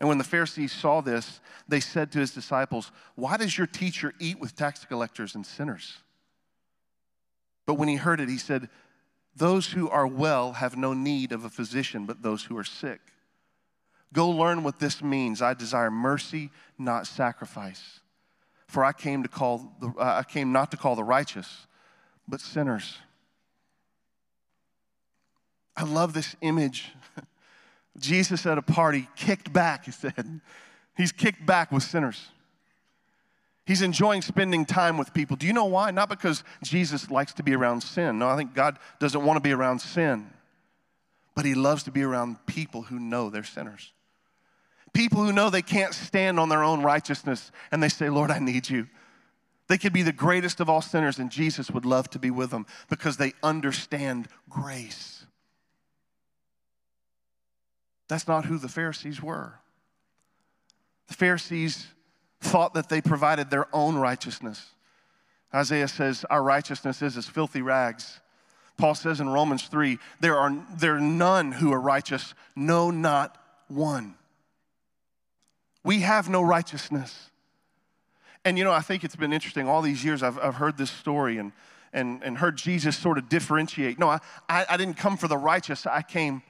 And 0.01 0.09
when 0.09 0.17
the 0.17 0.25
Pharisees 0.25 0.73
saw 0.73 0.99
this, 0.99 1.39
they 1.69 1.79
said 1.79 2.11
to 2.11 2.19
his 2.19 2.33
disciples, 2.33 2.91
Why 3.15 3.37
does 3.37 3.57
your 3.57 3.67
teacher 3.67 4.13
eat 4.19 4.37
with 4.37 4.57
tax 4.57 4.83
collectors 4.83 5.33
and 5.33 5.45
sinners? 5.45 5.99
But 7.65 7.75
when 7.75 7.87
he 7.87 7.95
heard 7.95 8.19
it, 8.19 8.27
he 8.27 8.37
said, 8.37 8.67
Those 9.33 9.67
who 9.67 9.89
are 9.89 10.05
well 10.05 10.51
have 10.51 10.75
no 10.75 10.93
need 10.93 11.31
of 11.31 11.45
a 11.45 11.49
physician, 11.49 12.05
but 12.05 12.21
those 12.21 12.43
who 12.43 12.57
are 12.57 12.65
sick. 12.65 12.99
Go 14.11 14.29
learn 14.29 14.63
what 14.63 14.79
this 14.79 15.01
means. 15.01 15.41
I 15.41 15.53
desire 15.53 15.89
mercy, 15.89 16.51
not 16.77 17.07
sacrifice 17.07 18.01
For 18.67 18.83
I 18.83 18.91
came 18.91 19.23
to 19.23 19.29
call 19.29 19.73
the, 19.79 19.87
uh, 19.97 20.17
I 20.19 20.23
came 20.23 20.51
not 20.51 20.69
to 20.71 20.77
call 20.77 20.97
the 20.97 21.03
righteous, 21.05 21.65
but 22.27 22.41
sinners. 22.41 22.97
I 25.79 25.83
love 25.83 26.13
this 26.13 26.35
image. 26.41 26.91
Jesus 27.97 28.45
at 28.45 28.57
a 28.57 28.61
party 28.61 29.07
kicked 29.15 29.51
back, 29.51 29.85
he 29.85 29.91
said. 29.91 30.41
He's 30.97 31.11
kicked 31.11 31.45
back 31.45 31.71
with 31.71 31.83
sinners. 31.83 32.27
He's 33.65 33.81
enjoying 33.81 34.21
spending 34.21 34.65
time 34.65 34.97
with 34.97 35.13
people. 35.13 35.37
Do 35.37 35.47
you 35.47 35.53
know 35.53 35.65
why? 35.65 35.91
Not 35.91 36.09
because 36.09 36.43
Jesus 36.63 37.09
likes 37.09 37.33
to 37.35 37.43
be 37.43 37.53
around 37.53 37.81
sin. 37.81 38.19
No, 38.19 38.27
I 38.27 38.35
think 38.35 38.53
God 38.53 38.77
doesn't 38.99 39.23
want 39.23 39.37
to 39.37 39.41
be 39.41 39.53
around 39.53 39.79
sin. 39.79 40.29
But 41.35 41.45
he 41.45 41.53
loves 41.53 41.83
to 41.83 41.91
be 41.91 42.03
around 42.03 42.45
people 42.45 42.81
who 42.81 42.99
know 42.99 43.29
they're 43.29 43.43
sinners. 43.43 43.93
People 44.91 45.23
who 45.23 45.31
know 45.31 45.49
they 45.49 45.61
can't 45.61 45.93
stand 45.93 46.39
on 46.39 46.49
their 46.49 46.63
own 46.63 46.81
righteousness 46.81 47.51
and 47.71 47.81
they 47.81 47.89
say, 47.89 48.09
Lord, 48.09 48.31
I 48.31 48.39
need 48.39 48.69
you. 48.69 48.87
They 49.69 49.77
could 49.77 49.93
be 49.93 50.01
the 50.01 50.11
greatest 50.11 50.59
of 50.59 50.67
all 50.67 50.81
sinners, 50.81 51.19
and 51.19 51.29
Jesus 51.29 51.69
would 51.69 51.85
love 51.85 52.09
to 52.09 52.19
be 52.19 52.31
with 52.31 52.49
them 52.49 52.65
because 52.89 53.17
they 53.17 53.33
understand 53.43 54.27
grace. 54.49 55.18
That's 58.09 58.27
not 58.27 58.45
who 58.45 58.57
the 58.57 58.67
Pharisees 58.67 59.21
were. 59.21 59.53
The 61.07 61.13
Pharisees 61.13 61.87
thought 62.41 62.73
that 62.73 62.89
they 62.89 63.01
provided 63.01 63.49
their 63.49 63.73
own 63.73 63.95
righteousness. 63.95 64.65
Isaiah 65.53 65.87
says, 65.87 66.25
Our 66.29 66.43
righteousness 66.43 67.01
is 67.01 67.15
as 67.15 67.27
filthy 67.27 67.61
rags. 67.61 68.19
Paul 68.77 68.95
says 68.95 69.19
in 69.19 69.29
Romans 69.29 69.63
3, 69.63 69.99
there 70.21 70.37
are, 70.37 70.55
there 70.77 70.95
are 70.95 71.01
none 71.01 71.51
who 71.51 71.73
are 71.73 71.79
righteous, 71.81 72.33
no, 72.55 72.91
not 72.91 73.37
one. 73.67 74.15
We 75.83 75.99
have 75.99 76.29
no 76.29 76.41
righteousness. 76.41 77.29
And 78.45 78.57
you 78.57 78.63
know, 78.63 78.71
I 78.71 78.79
think 78.79 79.03
it's 79.03 79.17
been 79.17 79.33
interesting 79.33 79.67
all 79.67 79.81
these 79.81 80.05
years 80.05 80.23
I've, 80.23 80.39
I've 80.39 80.55
heard 80.55 80.77
this 80.77 80.91
story 80.91 81.37
and, 81.37 81.51
and, 81.91 82.23
and 82.23 82.37
heard 82.37 82.55
Jesus 82.55 82.97
sort 82.97 83.17
of 83.17 83.27
differentiate. 83.27 83.99
No, 83.99 84.07
I, 84.07 84.19
I, 84.47 84.65
I 84.69 84.77
didn't 84.77 84.95
come 84.95 85.17
for 85.17 85.27
the 85.27 85.37
righteous, 85.37 85.85
I 85.85 86.01
came 86.01 86.41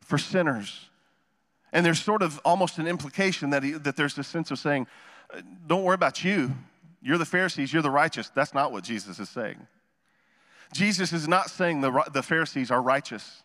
for 0.00 0.16
sinners. 0.16 0.88
And 1.74 1.84
there's 1.84 2.00
sort 2.00 2.22
of 2.22 2.40
almost 2.44 2.78
an 2.78 2.86
implication 2.86 3.50
that, 3.50 3.64
he, 3.64 3.72
that 3.72 3.96
there's 3.96 4.14
this 4.14 4.28
sense 4.28 4.50
of 4.52 4.58
saying, 4.60 4.86
uh, 5.34 5.42
don't 5.66 5.82
worry 5.82 5.96
about 5.96 6.24
you. 6.24 6.52
You're 7.02 7.18
the 7.18 7.26
Pharisees, 7.26 7.72
you're 7.72 7.82
the 7.82 7.90
righteous. 7.90 8.30
That's 8.30 8.54
not 8.54 8.72
what 8.72 8.84
Jesus 8.84 9.18
is 9.18 9.28
saying. 9.28 9.66
Jesus 10.72 11.12
is 11.12 11.28
not 11.28 11.50
saying 11.50 11.80
the, 11.82 12.04
the 12.12 12.22
Pharisees 12.22 12.70
are 12.70 12.80
righteous. 12.80 13.42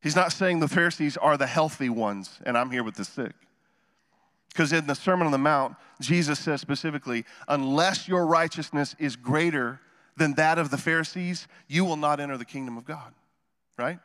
He's 0.00 0.16
not 0.16 0.32
saying 0.32 0.60
the 0.60 0.68
Pharisees 0.68 1.16
are 1.16 1.36
the 1.36 1.46
healthy 1.46 1.88
ones, 1.88 2.38
and 2.46 2.56
I'm 2.56 2.70
here 2.70 2.84
with 2.84 2.94
the 2.94 3.04
sick. 3.04 3.32
Because 4.48 4.72
in 4.72 4.86
the 4.86 4.94
Sermon 4.94 5.26
on 5.26 5.32
the 5.32 5.38
Mount, 5.38 5.76
Jesus 6.00 6.38
says 6.38 6.60
specifically, 6.60 7.24
unless 7.48 8.06
your 8.06 8.24
righteousness 8.24 8.94
is 9.00 9.16
greater 9.16 9.80
than 10.16 10.34
that 10.34 10.58
of 10.58 10.70
the 10.70 10.78
Pharisees, 10.78 11.48
you 11.66 11.84
will 11.84 11.96
not 11.96 12.20
enter 12.20 12.36
the 12.36 12.44
kingdom 12.44 12.76
of 12.76 12.84
God, 12.84 13.12
right? 13.76 13.98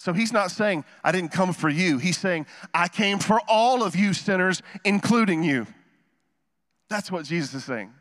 So 0.00 0.14
he's 0.14 0.32
not 0.32 0.50
saying, 0.50 0.86
I 1.04 1.12
didn't 1.12 1.30
come 1.30 1.52
for 1.52 1.68
you. 1.68 1.98
He's 1.98 2.16
saying, 2.16 2.46
I 2.72 2.88
came 2.88 3.18
for 3.18 3.38
all 3.46 3.82
of 3.82 3.94
you 3.94 4.14
sinners, 4.14 4.62
including 4.82 5.42
you. 5.42 5.66
That's 6.88 7.12
what 7.12 7.26
Jesus 7.26 7.52
is 7.52 7.64
saying. 7.64 7.92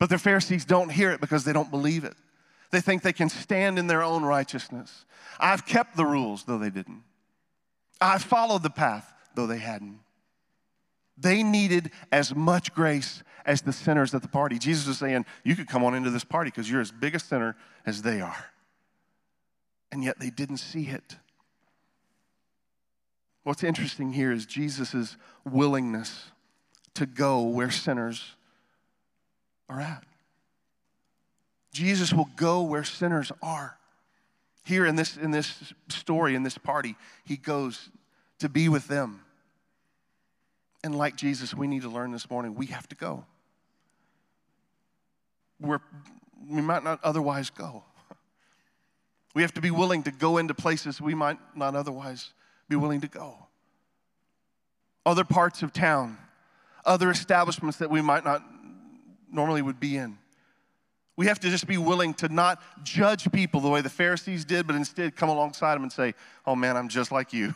But 0.00 0.08
the 0.08 0.16
Pharisees 0.16 0.64
don't 0.64 0.88
hear 0.88 1.10
it 1.10 1.20
because 1.20 1.44
they 1.44 1.52
don't 1.52 1.70
believe 1.70 2.04
it. 2.04 2.14
They 2.70 2.80
think 2.80 3.02
they 3.02 3.12
can 3.12 3.28
stand 3.28 3.78
in 3.78 3.86
their 3.86 4.02
own 4.02 4.22
righteousness. 4.22 5.04
I've 5.38 5.66
kept 5.66 5.98
the 5.98 6.06
rules, 6.06 6.44
though 6.44 6.58
they 6.58 6.70
didn't. 6.70 7.02
I 8.00 8.16
followed 8.16 8.62
the 8.62 8.70
path, 8.70 9.12
though 9.34 9.46
they 9.46 9.58
hadn't. 9.58 10.00
They 11.18 11.42
needed 11.42 11.90
as 12.10 12.34
much 12.34 12.72
grace 12.72 13.22
as 13.44 13.60
the 13.60 13.72
sinners 13.72 14.14
at 14.14 14.22
the 14.22 14.28
party. 14.28 14.58
Jesus 14.58 14.86
was 14.88 14.96
saying, 14.96 15.26
You 15.44 15.54
could 15.54 15.68
come 15.68 15.84
on 15.84 15.94
into 15.94 16.08
this 16.08 16.24
party 16.24 16.50
because 16.50 16.70
you're 16.70 16.80
as 16.80 16.90
big 16.90 17.14
a 17.14 17.18
sinner 17.18 17.54
as 17.84 18.00
they 18.00 18.22
are. 18.22 18.46
And 19.94 20.02
yet 20.02 20.18
they 20.18 20.28
didn't 20.28 20.56
see 20.56 20.88
it. 20.88 21.18
What's 23.44 23.62
interesting 23.62 24.12
here 24.12 24.32
is 24.32 24.44
Jesus' 24.44 25.16
willingness 25.44 26.32
to 26.94 27.06
go 27.06 27.42
where 27.42 27.70
sinners 27.70 28.34
are 29.68 29.80
at. 29.80 30.02
Jesus 31.72 32.12
will 32.12 32.28
go 32.34 32.62
where 32.62 32.82
sinners 32.82 33.30
are. 33.40 33.78
Here 34.64 34.84
in 34.84 34.96
this, 34.96 35.16
in 35.16 35.30
this 35.30 35.72
story, 35.88 36.34
in 36.34 36.42
this 36.42 36.58
party, 36.58 36.96
he 37.24 37.36
goes 37.36 37.88
to 38.40 38.48
be 38.48 38.68
with 38.68 38.88
them. 38.88 39.20
And 40.82 40.98
like 40.98 41.14
Jesus, 41.14 41.54
we 41.54 41.68
need 41.68 41.82
to 41.82 41.88
learn 41.88 42.10
this 42.10 42.28
morning 42.28 42.56
we 42.56 42.66
have 42.66 42.88
to 42.88 42.96
go. 42.96 43.26
We're, 45.60 45.78
we 46.50 46.62
might 46.62 46.82
not 46.82 46.98
otherwise 47.04 47.50
go. 47.50 47.84
We 49.34 49.42
have 49.42 49.52
to 49.54 49.60
be 49.60 49.72
willing 49.72 50.04
to 50.04 50.12
go 50.12 50.38
into 50.38 50.54
places 50.54 51.00
we 51.00 51.14
might 51.14 51.38
not 51.56 51.74
otherwise 51.74 52.32
be 52.68 52.76
willing 52.76 53.00
to 53.00 53.08
go. 53.08 53.34
Other 55.04 55.24
parts 55.24 55.62
of 55.62 55.72
town, 55.72 56.16
other 56.84 57.10
establishments 57.10 57.78
that 57.78 57.90
we 57.90 58.00
might 58.00 58.24
not 58.24 58.42
normally 59.30 59.60
would 59.60 59.80
be 59.80 59.96
in. 59.96 60.16
We 61.16 61.26
have 61.26 61.38
to 61.40 61.50
just 61.50 61.66
be 61.66 61.78
willing 61.78 62.14
to 62.14 62.28
not 62.28 62.60
judge 62.84 63.30
people 63.30 63.60
the 63.60 63.68
way 63.68 63.80
the 63.80 63.90
Pharisees 63.90 64.44
did, 64.44 64.66
but 64.66 64.76
instead 64.76 65.14
come 65.14 65.28
alongside 65.28 65.74
them 65.74 65.82
and 65.82 65.92
say, 65.92 66.14
Oh 66.46 66.56
man, 66.56 66.76
I'm 66.76 66.88
just 66.88 67.12
like 67.12 67.32
you. 67.32 67.54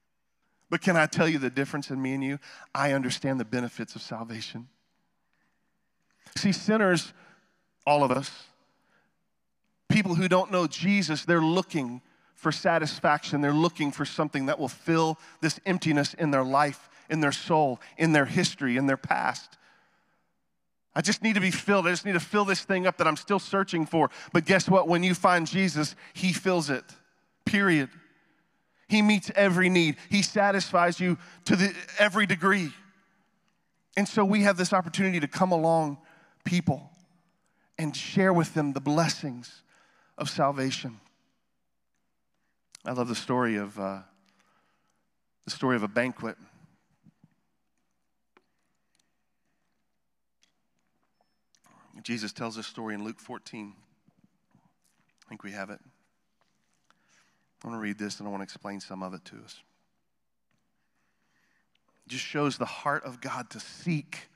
but 0.70 0.80
can 0.80 0.96
I 0.96 1.06
tell 1.06 1.28
you 1.28 1.38
the 1.38 1.50
difference 1.50 1.90
in 1.90 2.00
me 2.00 2.14
and 2.14 2.24
you? 2.24 2.38
I 2.74 2.92
understand 2.92 3.40
the 3.40 3.44
benefits 3.44 3.94
of 3.96 4.02
salvation. 4.02 4.68
See, 6.36 6.52
sinners, 6.52 7.12
all 7.86 8.04
of 8.04 8.10
us, 8.10 8.30
people 9.90 10.14
who 10.14 10.28
don't 10.28 10.50
know 10.50 10.66
Jesus, 10.66 11.24
they're 11.24 11.42
looking 11.42 12.00
for 12.34 12.50
satisfaction. 12.50 13.42
They're 13.42 13.52
looking 13.52 13.92
for 13.92 14.06
something 14.06 14.46
that 14.46 14.58
will 14.58 14.68
fill 14.68 15.18
this 15.42 15.60
emptiness 15.66 16.14
in 16.14 16.30
their 16.30 16.44
life, 16.44 16.88
in 17.10 17.20
their 17.20 17.32
soul, 17.32 17.80
in 17.98 18.12
their 18.12 18.24
history, 18.24 18.78
in 18.78 18.86
their 18.86 18.96
past. 18.96 19.58
I 20.94 21.02
just 21.02 21.22
need 21.22 21.34
to 21.34 21.40
be 21.40 21.50
filled. 21.50 21.86
I 21.86 21.90
just 21.90 22.06
need 22.06 22.14
to 22.14 22.20
fill 22.20 22.46
this 22.46 22.62
thing 22.62 22.86
up 22.86 22.96
that 22.96 23.06
I'm 23.06 23.16
still 23.16 23.38
searching 23.38 23.84
for. 23.84 24.10
But 24.32 24.46
guess 24.46 24.68
what? 24.68 24.88
When 24.88 25.02
you 25.02 25.14
find 25.14 25.46
Jesus, 25.46 25.94
He 26.14 26.32
fills 26.32 26.70
it. 26.70 26.84
Period. 27.44 27.90
He 28.88 29.02
meets 29.02 29.30
every 29.36 29.68
need. 29.68 29.96
He 30.08 30.22
satisfies 30.22 30.98
you 30.98 31.18
to 31.44 31.56
the, 31.56 31.74
every 31.98 32.26
degree. 32.26 32.72
And 33.96 34.08
so 34.08 34.24
we 34.24 34.42
have 34.42 34.56
this 34.56 34.72
opportunity 34.72 35.20
to 35.20 35.28
come 35.28 35.52
along 35.52 35.98
people 36.44 36.90
and 37.78 37.94
share 37.94 38.32
with 38.32 38.54
them 38.54 38.72
the 38.72 38.80
blessings 38.80 39.62
of 40.20 40.28
salvation. 40.28 41.00
I 42.84 42.92
love 42.92 43.08
the 43.08 43.14
story 43.14 43.56
of 43.56 43.78
uh, 43.80 44.00
the 45.46 45.50
story 45.50 45.76
of 45.76 45.82
a 45.82 45.88
banquet. 45.88 46.36
Jesus 52.02 52.32
tells 52.32 52.56
this 52.56 52.66
story 52.66 52.94
in 52.94 53.04
Luke 53.04 53.18
14. 53.18 53.74
I 55.24 55.28
think 55.28 55.42
we 55.42 55.52
have 55.52 55.70
it. 55.70 55.78
I 57.62 57.68
want 57.68 57.78
to 57.78 57.82
read 57.82 57.98
this 57.98 58.18
and 58.18 58.26
I 58.26 58.30
want 58.30 58.40
to 58.40 58.44
explain 58.44 58.80
some 58.80 59.02
of 59.02 59.12
it 59.12 59.24
to 59.26 59.36
us. 59.36 59.62
It 62.06 62.10
just 62.10 62.24
shows 62.24 62.56
the 62.56 62.64
heart 62.64 63.04
of 63.04 63.20
God 63.20 63.50
to 63.50 63.60
seek 63.60 64.28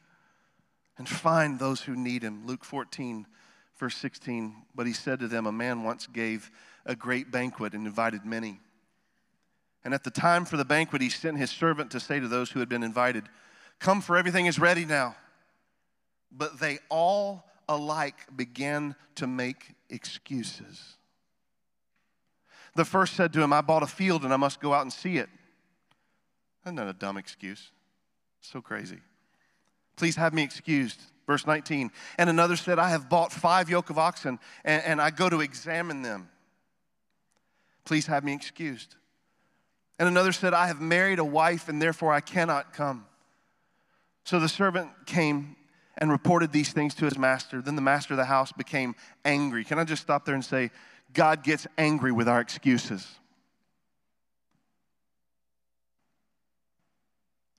and 0.98 1.08
find 1.08 1.58
those 1.58 1.82
who 1.82 1.96
need 1.96 2.22
Him. 2.22 2.46
Luke 2.46 2.64
14, 2.64 3.26
verse 3.78 3.96
16. 3.96 4.54
But 4.74 4.86
He 4.86 4.92
said 4.92 5.20
to 5.20 5.28
them, 5.28 5.46
A 5.46 5.52
man 5.52 5.82
once 5.82 6.06
gave 6.06 6.50
a 6.86 6.94
great 6.94 7.30
banquet 7.30 7.74
and 7.74 7.86
invited 7.86 8.24
many. 8.24 8.60
And 9.84 9.92
at 9.92 10.04
the 10.04 10.10
time 10.10 10.44
for 10.44 10.56
the 10.56 10.64
banquet, 10.64 11.02
he 11.02 11.10
sent 11.10 11.38
his 11.38 11.50
servant 11.50 11.90
to 11.90 12.00
say 12.00 12.18
to 12.18 12.28
those 12.28 12.50
who 12.50 12.60
had 12.60 12.68
been 12.68 12.82
invited, 12.82 13.28
Come, 13.78 14.00
for 14.00 14.16
everything 14.16 14.46
is 14.46 14.58
ready 14.58 14.84
now. 14.84 15.16
But 16.32 16.58
they 16.58 16.78
all 16.88 17.44
alike 17.68 18.16
began 18.34 18.94
to 19.16 19.26
make 19.26 19.74
excuses. 19.90 20.96
The 22.74 22.84
first 22.84 23.14
said 23.14 23.32
to 23.34 23.42
him, 23.42 23.52
I 23.52 23.60
bought 23.60 23.82
a 23.82 23.86
field 23.86 24.24
and 24.24 24.32
I 24.32 24.36
must 24.36 24.60
go 24.60 24.72
out 24.72 24.82
and 24.82 24.92
see 24.92 25.18
it. 25.18 25.28
Isn't 26.64 26.76
that 26.76 26.88
a 26.88 26.92
dumb 26.92 27.16
excuse? 27.16 27.70
So 28.40 28.60
crazy. 28.60 28.98
Please 29.96 30.16
have 30.16 30.34
me 30.34 30.42
excused. 30.42 31.00
Verse 31.26 31.46
19. 31.46 31.90
And 32.18 32.30
another 32.30 32.56
said, 32.56 32.78
I 32.78 32.90
have 32.90 33.08
bought 33.08 33.32
five 33.32 33.70
yoke 33.70 33.90
of 33.90 33.98
oxen 33.98 34.38
and, 34.64 34.82
and 34.84 35.00
I 35.00 35.10
go 35.10 35.28
to 35.28 35.40
examine 35.40 36.02
them. 36.02 36.28
Please 37.84 38.06
have 38.06 38.24
me 38.24 38.32
excused. 38.32 38.96
And 39.98 40.08
another 40.08 40.32
said, 40.32 40.54
I 40.54 40.66
have 40.66 40.80
married 40.80 41.18
a 41.18 41.24
wife 41.24 41.68
and 41.68 41.80
therefore 41.80 42.12
I 42.12 42.20
cannot 42.20 42.72
come. 42.72 43.06
So 44.24 44.40
the 44.40 44.48
servant 44.48 44.90
came 45.06 45.56
and 45.98 46.10
reported 46.10 46.50
these 46.50 46.72
things 46.72 46.94
to 46.96 47.04
his 47.04 47.16
master. 47.16 47.62
Then 47.62 47.76
the 47.76 47.82
master 47.82 48.14
of 48.14 48.18
the 48.18 48.24
house 48.24 48.52
became 48.52 48.94
angry. 49.24 49.64
Can 49.64 49.78
I 49.78 49.84
just 49.84 50.02
stop 50.02 50.24
there 50.24 50.34
and 50.34 50.44
say, 50.44 50.70
God 51.12 51.44
gets 51.44 51.66
angry 51.78 52.10
with 52.10 52.28
our 52.28 52.40
excuses? 52.40 53.06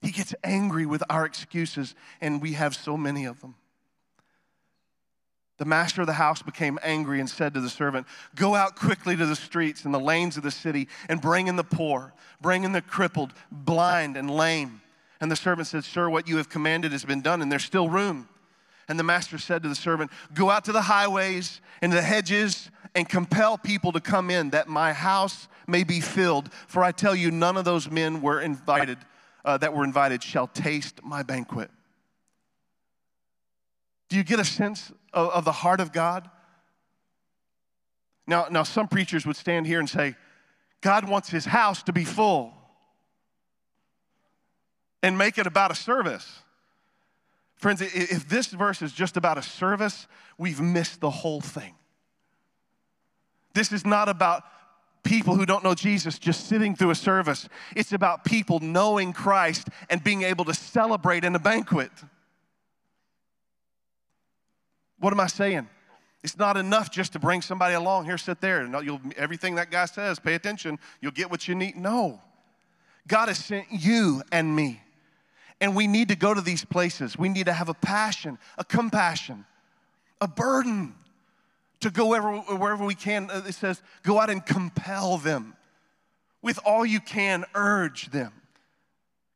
He, 0.06 0.12
gets 0.12 0.36
angry 0.44 0.86
with 0.86 1.04
our 1.10 1.26
excuses, 1.26 1.96
and 2.22 2.42
we 2.42 2.54
have 2.54 2.76
so 2.76 2.96
many 2.96 3.26
of 3.26 3.42
them. 3.42 3.56
The 5.58 5.66
master 5.66 6.02
of 6.02 6.08
the 6.08 6.14
house 6.14 6.42
became 6.42 6.78
angry 6.84 7.20
and 7.20 7.30
said 7.30 7.54
to 7.54 7.62
the 7.62 7.70
servant, 7.70 8.06
Go 8.36 8.56
out 8.56 8.76
quickly 8.76 9.16
to 9.16 9.26
the 9.26 9.36
streets 9.36 9.86
and 9.86 9.94
the 9.94 10.00
lanes 10.00 10.38
of 10.38 10.44
the 10.44 10.52
city 10.52 10.90
and 11.08 11.22
bring 11.22 11.48
in 11.48 11.56
the 11.56 11.64
poor, 11.64 12.14
bring 12.42 12.66
in 12.66 12.72
the 12.72 12.82
crippled, 12.82 13.34
blind, 13.52 14.18
and 14.18 14.30
lame. 14.30 14.82
And 15.22 15.32
the 15.32 15.36
servant 15.36 15.68
said, 15.68 15.84
Sir, 15.86 16.10
what 16.10 16.28
you 16.28 16.38
have 16.38 16.50
commanded 16.50 16.92
has 16.92 17.06
been 17.06 17.22
done, 17.22 17.42
and 17.42 17.52
there's 17.52 17.64
still 17.64 17.90
room. 17.90 18.28
And 18.88 19.00
the 19.00 19.04
master 19.04 19.38
said 19.38 19.64
to 19.64 19.70
the 19.70 19.76
servant, 19.76 20.12
Go 20.34 20.50
out 20.50 20.66
to 20.66 20.72
the 20.72 20.84
highways 20.84 21.62
and 21.82 21.92
the 21.92 22.02
hedges 22.02 22.70
and 22.94 23.08
compel 23.08 23.58
people 23.58 23.92
to 23.94 24.00
come 24.00 24.30
in, 24.30 24.52
that 24.52 24.68
my 24.68 24.94
house 24.94 25.48
may 25.68 25.84
be 25.84 26.00
filled. 26.02 26.52
For 26.68 26.84
I 26.84 26.92
tell 26.92 27.16
you, 27.16 27.32
none 27.32 27.58
of 27.58 27.66
those 27.66 27.90
men 27.90 28.22
were 28.22 28.42
invited, 28.42 28.98
uh, 29.46 29.58
that 29.60 29.74
were 29.74 29.84
invited 29.84 30.24
shall 30.24 30.48
taste 30.48 31.02
my 31.04 31.24
banquet. 31.24 31.70
Do 34.10 34.18
you 34.18 34.24
get 34.24 34.40
a 34.40 34.46
sense 34.46 34.92
of, 35.14 35.30
of 35.30 35.46
the 35.46 35.52
heart 35.52 35.80
of 35.80 35.94
God? 35.94 36.30
Now, 38.28 38.48
now, 38.50 38.64
some 38.64 38.88
preachers 38.88 39.26
would 39.26 39.36
stand 39.36 39.68
here 39.68 39.80
and 39.80 39.88
say, 39.88 40.16
God 40.82 41.08
wants 41.08 41.30
his 41.30 41.46
house 41.46 41.84
to 41.84 41.94
be 41.94 42.04
full 42.04 42.54
and 45.04 45.16
make 45.16 45.38
it 45.38 45.46
about 45.46 45.70
a 45.70 45.76
service. 45.76 46.40
Friends, 47.56 47.82
if 47.82 48.28
this 48.28 48.48
verse 48.48 48.82
is 48.82 48.92
just 48.92 49.16
about 49.16 49.38
a 49.38 49.44
service, 49.44 50.08
we've 50.40 50.60
missed 50.60 51.02
the 51.02 51.10
whole 51.10 51.42
thing. 51.42 51.76
This 53.54 53.72
is 53.72 53.86
not 53.86 54.10
about 54.10 54.44
people 55.06 55.36
who 55.36 55.46
don't 55.46 55.64
know 55.64 55.76
Jesus 55.76 56.20
just 56.20 56.48
sitting 56.48 56.76
through 56.76 56.90
a 56.90 56.96
service. 56.96 57.48
It's 57.76 57.94
about 57.94 58.26
people 58.26 58.60
knowing 58.60 59.14
Christ 59.14 59.70
and 59.90 60.04
being 60.04 60.24
able 60.24 60.44
to 60.46 60.54
celebrate 60.54 61.24
in 61.24 61.36
a 61.36 61.40
banquet. 61.40 61.92
What 65.00 65.14
am 65.14 65.20
I 65.22 65.28
saying? 65.28 65.70
It's 66.24 66.38
not 66.38 66.58
enough 66.58 66.92
just 66.92 67.14
to 67.14 67.20
bring 67.20 67.42
somebody 67.42 67.76
along. 67.76 68.06
Here, 68.06 68.18
sit 68.18 68.42
there. 68.42 68.62
And 68.62 69.14
everything 69.16 69.56
that 69.56 69.70
guy 69.70 69.86
says, 69.86 70.20
pay 70.20 70.34
attention. 70.34 70.80
You'll 71.00 71.12
get 71.12 71.30
what 71.30 71.48
you 71.48 71.54
need. 71.54 71.78
No. 71.78 72.20
God 73.08 73.28
has 73.28 73.38
sent 73.38 73.68
you 73.70 74.24
and 74.32 74.56
me. 74.56 74.82
And 75.62 75.76
we 75.76 75.86
need 75.88 76.10
to 76.10 76.16
go 76.16 76.34
to 76.34 76.42
these 76.42 76.66
places. 76.66 77.18
We 77.18 77.30
need 77.30 77.46
to 77.46 77.54
have 77.54 77.70
a 77.70 77.74
passion, 77.76 78.40
a 78.58 78.66
compassion, 78.66 79.46
a 80.20 80.28
burden 80.28 80.96
to 81.86 81.92
go 81.92 82.08
wherever, 82.08 82.38
wherever 82.38 82.86
we 82.86 82.96
can. 82.96 83.30
Uh, 83.32 83.42
it 83.48 83.54
says, 83.54 83.82
go 84.04 84.20
out 84.20 84.30
and 84.30 84.46
compel 84.46 85.18
them. 85.18 85.56
With 86.42 86.60
all 86.66 86.86
you 86.86 87.00
can, 87.00 87.46
urge 87.56 88.12
them, 88.12 88.32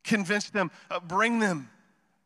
convince 0.03 0.49
them, 0.49 0.69
uh, 0.91 0.99
bring 0.99 1.39
them 1.39 1.69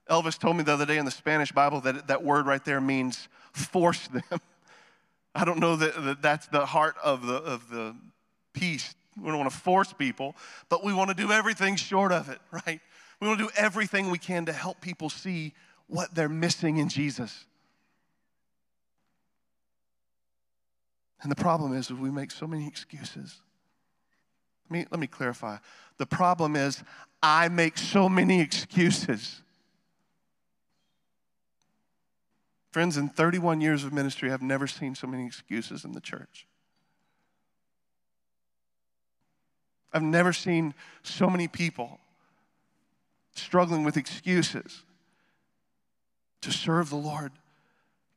Elvis 0.10 0.38
told 0.38 0.58
me 0.58 0.64
the 0.64 0.74
other 0.74 0.86
day 0.86 0.98
in 0.98 1.06
the 1.06 1.12
Spanish 1.12 1.52
Bible 1.52 1.82
that 1.82 2.08
that 2.08 2.24
word 2.24 2.46
right 2.46 2.64
there 2.64 2.82
means 2.82 3.28
force 3.54 4.08
them. 4.08 4.24
I 5.36 5.46
don't 5.46 5.60
know 5.60 5.76
that, 5.78 6.04
that 6.04 6.22
that's 6.22 6.48
the 6.48 6.66
heart 6.66 6.96
of 7.04 7.26
the, 7.26 7.36
of 7.36 7.70
the 7.70 7.96
peace. 8.54 8.94
We 9.18 9.30
don't 9.30 9.40
want 9.40 9.52
to 9.52 9.58
force 9.58 9.94
people, 9.94 10.36
but 10.70 10.84
we 10.84 10.94
want 10.94 11.10
to 11.10 11.16
do 11.16 11.32
everything 11.32 11.76
short 11.76 12.12
of 12.12 12.30
it, 12.30 12.40
right? 12.52 12.80
We 13.20 13.28
want 13.28 13.40
to 13.40 13.46
do 13.46 13.52
everything 13.56 14.12
we 14.12 14.18
can 14.18 14.46
to 14.46 14.54
help 14.54 14.82
people 14.82 15.10
see 15.10 15.54
what 15.88 16.14
they're 16.14 16.30
missing 16.30 16.78
in 16.78 16.90
Jesus. 16.90 17.46
And 21.24 21.32
the 21.32 21.36
problem 21.36 21.74
is, 21.74 21.90
is 21.90 21.94
we 21.94 22.12
make 22.12 22.32
so 22.32 22.46
many 22.46 22.68
excuses. 22.68 23.42
Let 24.70 24.80
me, 24.80 24.86
let 24.92 25.00
me 25.00 25.08
clarify. 25.08 25.58
The 25.98 26.06
problem 26.06 26.56
is, 26.56 26.84
I 27.22 27.48
make 27.48 27.78
so 27.78 28.10
many 28.10 28.42
excuses. 28.42 29.42
Friends, 32.72 32.98
in 32.98 33.08
31 33.08 33.62
years 33.62 33.86
of 33.86 33.94
ministry, 33.94 34.32
I've 34.32 34.42
never 34.42 34.68
seen 34.68 34.96
so 34.96 35.08
many 35.08 35.26
excuses 35.26 35.86
in 35.86 35.94
the 35.94 36.02
church. 36.02 36.46
I've 39.94 40.04
never 40.04 40.34
seen 40.34 40.74
so 41.04 41.30
many 41.30 41.48
people 41.48 42.00
struggling 43.36 43.84
with 43.84 43.96
excuses 43.96 44.84
to 46.42 46.52
serve 46.52 46.90
the 46.90 46.96
Lord, 46.98 47.32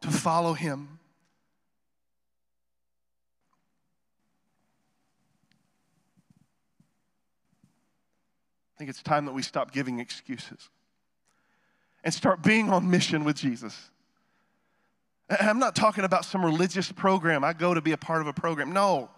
to 0.00 0.08
follow 0.08 0.54
Him. 0.54 0.98
I 8.76 8.78
think 8.78 8.90
it's 8.90 9.02
time 9.02 9.24
that 9.24 9.32
we 9.32 9.40
stop 9.40 9.72
giving 9.72 10.00
excuses 10.00 10.68
and 12.04 12.12
start 12.12 12.42
being 12.42 12.68
on 12.68 12.90
mission 12.90 13.24
with 13.24 13.36
Jesus. 13.36 13.90
I'm 15.30 15.58
not 15.58 15.74
talking 15.74 16.04
about 16.04 16.26
some 16.26 16.44
religious 16.44 16.92
program. 16.92 17.42
I 17.42 17.54
go 17.54 17.72
to 17.72 17.80
be 17.80 17.92
a 17.92 17.96
part 17.96 18.20
of 18.20 18.26
a 18.26 18.34
program. 18.34 18.72
No. 18.72 19.08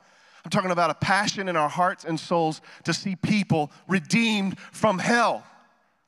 I'm 0.44 0.50
talking 0.50 0.70
about 0.70 0.90
a 0.90 0.94
passion 0.94 1.48
in 1.48 1.56
our 1.56 1.68
hearts 1.68 2.04
and 2.04 2.20
souls 2.20 2.60
to 2.84 2.94
see 2.94 3.16
people 3.16 3.72
redeemed 3.88 4.60
from 4.70 5.00
hell. 5.00 5.44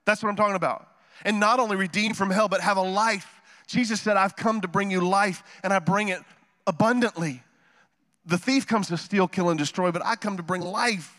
That's 0.05 0.23
what 0.23 0.29
I'm 0.29 0.37
talking 0.37 0.55
about. 0.55 0.87
And 1.25 1.41
not 1.41 1.59
only 1.59 1.75
redeemed 1.75 2.17
from 2.17 2.31
hell, 2.31 2.47
but 2.47 2.61
have 2.61 2.77
a 2.77 2.83
life. 2.83 3.41
Jesus 3.67 4.01
said, 4.01 4.17
I've 4.17 4.37
come 4.37 4.61
to 4.61 4.69
bring 4.69 4.93
you 4.93 5.01
life, 5.01 5.43
and 5.65 5.73
I 5.73 5.81
bring 5.81 6.09
it 6.09 6.21
abundantly. 6.69 7.43
The 8.25 8.39
thief 8.39 8.65
comes 8.67 8.87
to 8.89 8.97
steal, 8.97 9.27
kill, 9.27 9.51
and 9.51 9.59
destroy, 9.59 9.91
but 9.91 10.07
I 10.07 10.15
come 10.15 10.37
to 10.37 10.43
bring 10.45 10.63
life. 10.63 11.17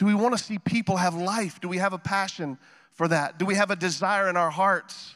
Do 0.00 0.06
we 0.06 0.14
want 0.14 0.34
to 0.36 0.42
see 0.42 0.58
people 0.58 0.96
have 0.96 1.14
life? 1.14 1.60
Do 1.60 1.68
we 1.68 1.76
have 1.76 1.92
a 1.92 1.98
passion 1.98 2.56
for 2.94 3.06
that? 3.08 3.38
Do 3.38 3.44
we 3.44 3.54
have 3.56 3.70
a 3.70 3.76
desire 3.76 4.30
in 4.30 4.36
our 4.36 4.48
hearts? 4.48 5.14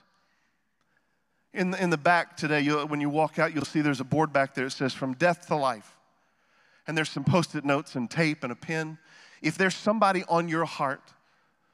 In 1.54 1.70
the, 1.70 1.82
in 1.82 1.88
the 1.88 1.96
back 1.96 2.36
today, 2.36 2.68
when 2.68 3.00
you 3.00 3.08
walk 3.08 3.38
out, 3.38 3.54
you'll 3.54 3.64
see 3.64 3.80
there's 3.80 4.00
a 4.00 4.04
board 4.04 4.30
back 4.30 4.54
there 4.54 4.66
that 4.66 4.72
says 4.72 4.92
From 4.92 5.14
Death 5.14 5.46
to 5.46 5.56
Life. 5.56 5.96
And 6.86 6.98
there's 6.98 7.08
some 7.08 7.24
post 7.24 7.54
it 7.54 7.64
notes 7.64 7.94
and 7.94 8.10
tape 8.10 8.44
and 8.44 8.52
a 8.52 8.54
pen. 8.54 8.98
If 9.40 9.56
there's 9.56 9.74
somebody 9.74 10.22
on 10.28 10.48
your 10.48 10.66
heart 10.66 11.14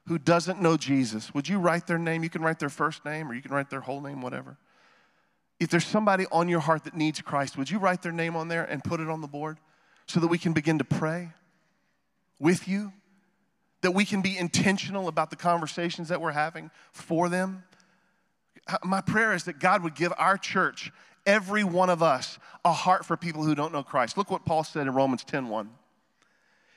who 0.07 0.17
doesn't 0.17 0.63
know 0.63 0.77
Jesus, 0.77 1.35
would 1.35 1.49
you 1.49 1.59
write 1.59 1.89
their 1.89 1.99
name? 1.99 2.23
You 2.23 2.31
can 2.31 2.43
write 2.43 2.61
their 2.61 2.69
first 2.69 3.05
name 3.05 3.29
or 3.29 3.35
you 3.35 3.43
can 3.43 3.51
write 3.51 3.71
their 3.71 3.81
whole 3.81 4.01
name, 4.01 4.23
whatever. 4.23 4.57
If 5.59 5.69
there's 5.69 5.85
somebody 5.85 6.27
on 6.31 6.49
your 6.49 6.61
heart 6.61 6.85
that 6.85 6.95
needs 6.95 7.21
Christ, 7.21 7.59
would 7.59 7.71
you 7.71 7.81
write 7.81 8.03
their 8.03 8.13
name 8.13 8.37
on 8.37 8.47
there 8.47 8.63
and 8.63 8.85
put 8.85 9.01
it 9.01 9.09
on 9.09 9.21
the 9.21 9.27
board 9.27 9.59
so 10.07 10.21
that 10.21 10.29
we 10.29 10.39
can 10.39 10.53
begin 10.53 10.79
to 10.79 10.85
pray 10.85 11.31
with 12.39 12.69
you? 12.69 12.93
That 13.83 13.93
we 13.93 14.05
can 14.05 14.21
be 14.21 14.37
intentional 14.37 15.09
about 15.09 15.31
the 15.31 15.37
conversations 15.37 16.09
that 16.09 16.21
we're 16.21 16.33
having 16.33 16.71
for 16.93 17.29
them? 17.29 17.65
my 18.85 19.01
prayer 19.01 19.33
is 19.33 19.45
that 19.45 19.59
God 19.59 19.83
would 19.83 19.95
give 19.95 20.13
our 20.19 20.37
church, 20.37 20.93
every 21.27 21.65
one 21.65 21.91
of 21.91 22.03
us, 22.03 22.39
a 22.65 22.73
heart 22.73 23.05
for 23.05 23.17
people 23.17 23.43
who 23.43 23.55
don't 23.55 23.73
know 23.73 23.83
Christ. 23.83 24.17
Look 24.17 24.31
what 24.31 24.45
Paul 24.45 24.65
said 24.65 24.87
in 24.87 24.95
Romans 24.95 25.25
10:1. 25.25 25.71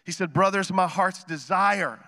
He 0.04 0.12
said, 0.12 0.34
"Brothers, 0.34 0.72
my 0.72 0.88
heart's 0.88 1.24
desire, 1.24 2.00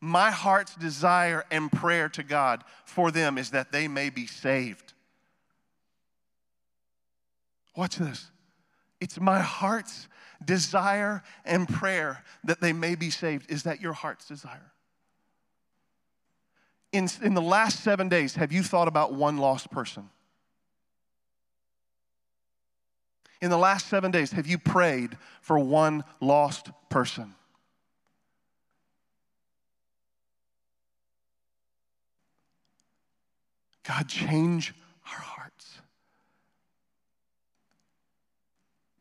my 0.00 0.30
heart's 0.30 0.74
desire 0.74 1.44
and 1.50 1.70
prayer 1.70 2.08
to 2.10 2.22
God 2.22 2.64
for 2.84 3.10
them 3.10 3.38
is 3.38 3.50
that 3.50 3.72
they 3.72 3.88
may 3.88 4.10
be 4.10 4.26
saved." 4.26 4.92
Watch 7.74 7.96
this. 7.96 8.30
It's 9.00 9.18
my 9.18 9.40
heart's 9.40 10.08
desire 10.46 11.22
and 11.44 11.68
prayer 11.68 12.22
that 12.44 12.60
they 12.60 12.72
may 12.72 12.94
be 12.94 13.10
saved. 13.10 13.50
Is 13.50 13.62
that 13.64 13.80
your 13.80 13.92
heart's 13.92 14.26
desire? 14.26 14.72
in, 16.92 17.08
in 17.22 17.34
the 17.34 17.42
last 17.42 17.80
seven 17.80 18.08
days, 18.08 18.34
have 18.34 18.52
you 18.52 18.62
thought 18.62 18.86
about 18.86 19.14
one 19.14 19.38
lost 19.38 19.70
person? 19.70 20.10
In 23.40 23.50
the 23.50 23.58
last 23.58 23.88
seven 23.88 24.10
days, 24.10 24.32
have 24.32 24.46
you 24.46 24.58
prayed 24.58 25.16
for 25.40 25.58
one 25.58 26.04
lost 26.20 26.70
person? 26.90 27.34
God, 33.84 34.06
change 34.06 34.74
our 35.06 35.20
hearts. 35.20 35.78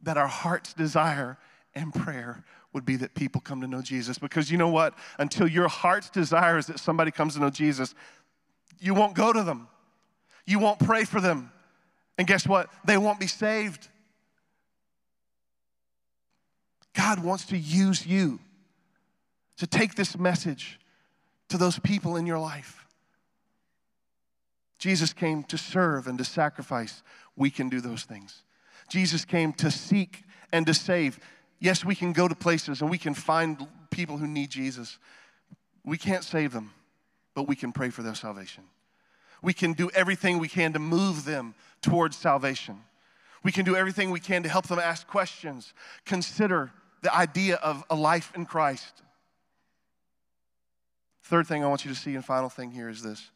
That 0.03 0.17
our 0.17 0.27
heart's 0.27 0.73
desire 0.73 1.37
and 1.73 1.93
prayer 1.93 2.43
would 2.73 2.85
be 2.85 2.95
that 2.97 3.13
people 3.13 3.41
come 3.41 3.61
to 3.61 3.67
know 3.67 3.81
Jesus. 3.81 4.17
Because 4.17 4.51
you 4.51 4.57
know 4.57 4.69
what? 4.69 4.97
Until 5.19 5.47
your 5.47 5.67
heart's 5.67 6.09
desire 6.09 6.57
is 6.57 6.67
that 6.67 6.79
somebody 6.79 7.11
comes 7.11 7.35
to 7.35 7.39
know 7.39 7.49
Jesus, 7.49 7.93
you 8.79 8.93
won't 8.93 9.13
go 9.13 9.31
to 9.31 9.43
them. 9.43 9.67
You 10.45 10.59
won't 10.59 10.79
pray 10.79 11.03
for 11.03 11.21
them. 11.21 11.51
And 12.17 12.27
guess 12.27 12.47
what? 12.47 12.69
They 12.85 12.97
won't 12.97 13.19
be 13.19 13.27
saved. 13.27 13.87
God 16.93 17.23
wants 17.23 17.45
to 17.45 17.57
use 17.57 18.05
you 18.05 18.39
to 19.57 19.67
take 19.67 19.95
this 19.95 20.17
message 20.17 20.79
to 21.49 21.57
those 21.57 21.79
people 21.79 22.15
in 22.15 22.25
your 22.25 22.39
life. 22.39 22.85
Jesus 24.77 25.13
came 25.13 25.43
to 25.43 25.57
serve 25.57 26.07
and 26.07 26.17
to 26.17 26.25
sacrifice. 26.25 27.03
We 27.35 27.51
can 27.51 27.69
do 27.69 27.81
those 27.81 28.03
things. 28.03 28.43
Jesus 28.91 29.23
came 29.23 29.53
to 29.53 29.71
seek 29.71 30.25
and 30.51 30.67
to 30.67 30.73
save. 30.73 31.17
Yes, 31.59 31.85
we 31.85 31.95
can 31.95 32.11
go 32.11 32.27
to 32.27 32.35
places 32.35 32.81
and 32.81 32.91
we 32.91 32.97
can 32.97 33.13
find 33.13 33.65
people 33.89 34.17
who 34.17 34.27
need 34.27 34.49
Jesus. 34.49 34.99
We 35.85 35.97
can't 35.97 36.25
save 36.25 36.51
them. 36.51 36.73
but 37.33 37.47
we 37.47 37.55
can 37.55 37.71
pray 37.71 37.89
for 37.89 38.03
their 38.03 38.13
salvation. 38.13 38.65
We 39.41 39.53
can 39.53 39.71
do 39.71 39.89
everything 39.91 40.37
we 40.37 40.49
can 40.49 40.73
to 40.73 40.79
move 40.79 41.23
them 41.23 41.55
towards 41.81 42.17
salvation. 42.17 42.81
We 43.41 43.53
can 43.53 43.63
do 43.63 43.77
everything 43.77 44.11
we 44.11 44.19
can 44.19 44.43
to 44.43 44.49
help 44.49 44.67
them 44.67 44.79
ask 44.79 45.07
questions, 45.07 45.73
consider 46.05 46.71
the 47.01 47.15
idea 47.15 47.55
of 47.55 47.85
a 47.89 47.95
life 47.95 48.33
in 48.35 48.45
Christ. 48.45 49.01
Third 51.23 51.47
thing 51.47 51.63
I 51.63 51.67
want 51.67 51.85
you 51.85 51.93
to 51.93 51.97
see, 51.97 52.15
and 52.15 52.25
final 52.25 52.49
thing 52.49 52.71
here 52.71 52.89
is 52.89 53.01
this 53.01 53.31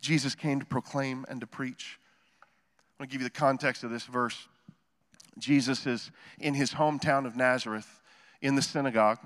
Jesus 0.00 0.36
came 0.36 0.60
to 0.60 0.66
proclaim 0.66 1.26
and 1.28 1.40
to 1.40 1.46
preach. 1.48 1.98
I'm 2.40 2.98
going 2.98 3.08
to 3.08 3.12
give 3.12 3.20
you 3.20 3.26
the 3.26 3.38
context 3.38 3.82
of 3.82 3.90
this 3.90 4.04
verse. 4.04 4.46
Jesus 5.38 5.86
is 5.86 6.10
in 6.38 6.54
his 6.54 6.72
hometown 6.74 7.26
of 7.26 7.36
Nazareth 7.36 8.00
in 8.40 8.54
the 8.54 8.62
synagogue. 8.62 9.18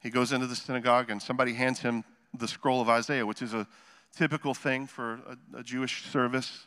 He 0.00 0.10
goes 0.10 0.32
into 0.32 0.46
the 0.46 0.56
synagogue, 0.56 1.10
and 1.10 1.20
somebody 1.20 1.52
hands 1.52 1.80
him 1.80 2.04
the 2.36 2.48
scroll 2.48 2.80
of 2.80 2.88
Isaiah, 2.88 3.26
which 3.26 3.42
is 3.42 3.54
a 3.54 3.66
typical 4.16 4.54
thing 4.54 4.86
for 4.86 5.20
a, 5.54 5.58
a 5.58 5.62
Jewish 5.62 6.04
service. 6.06 6.66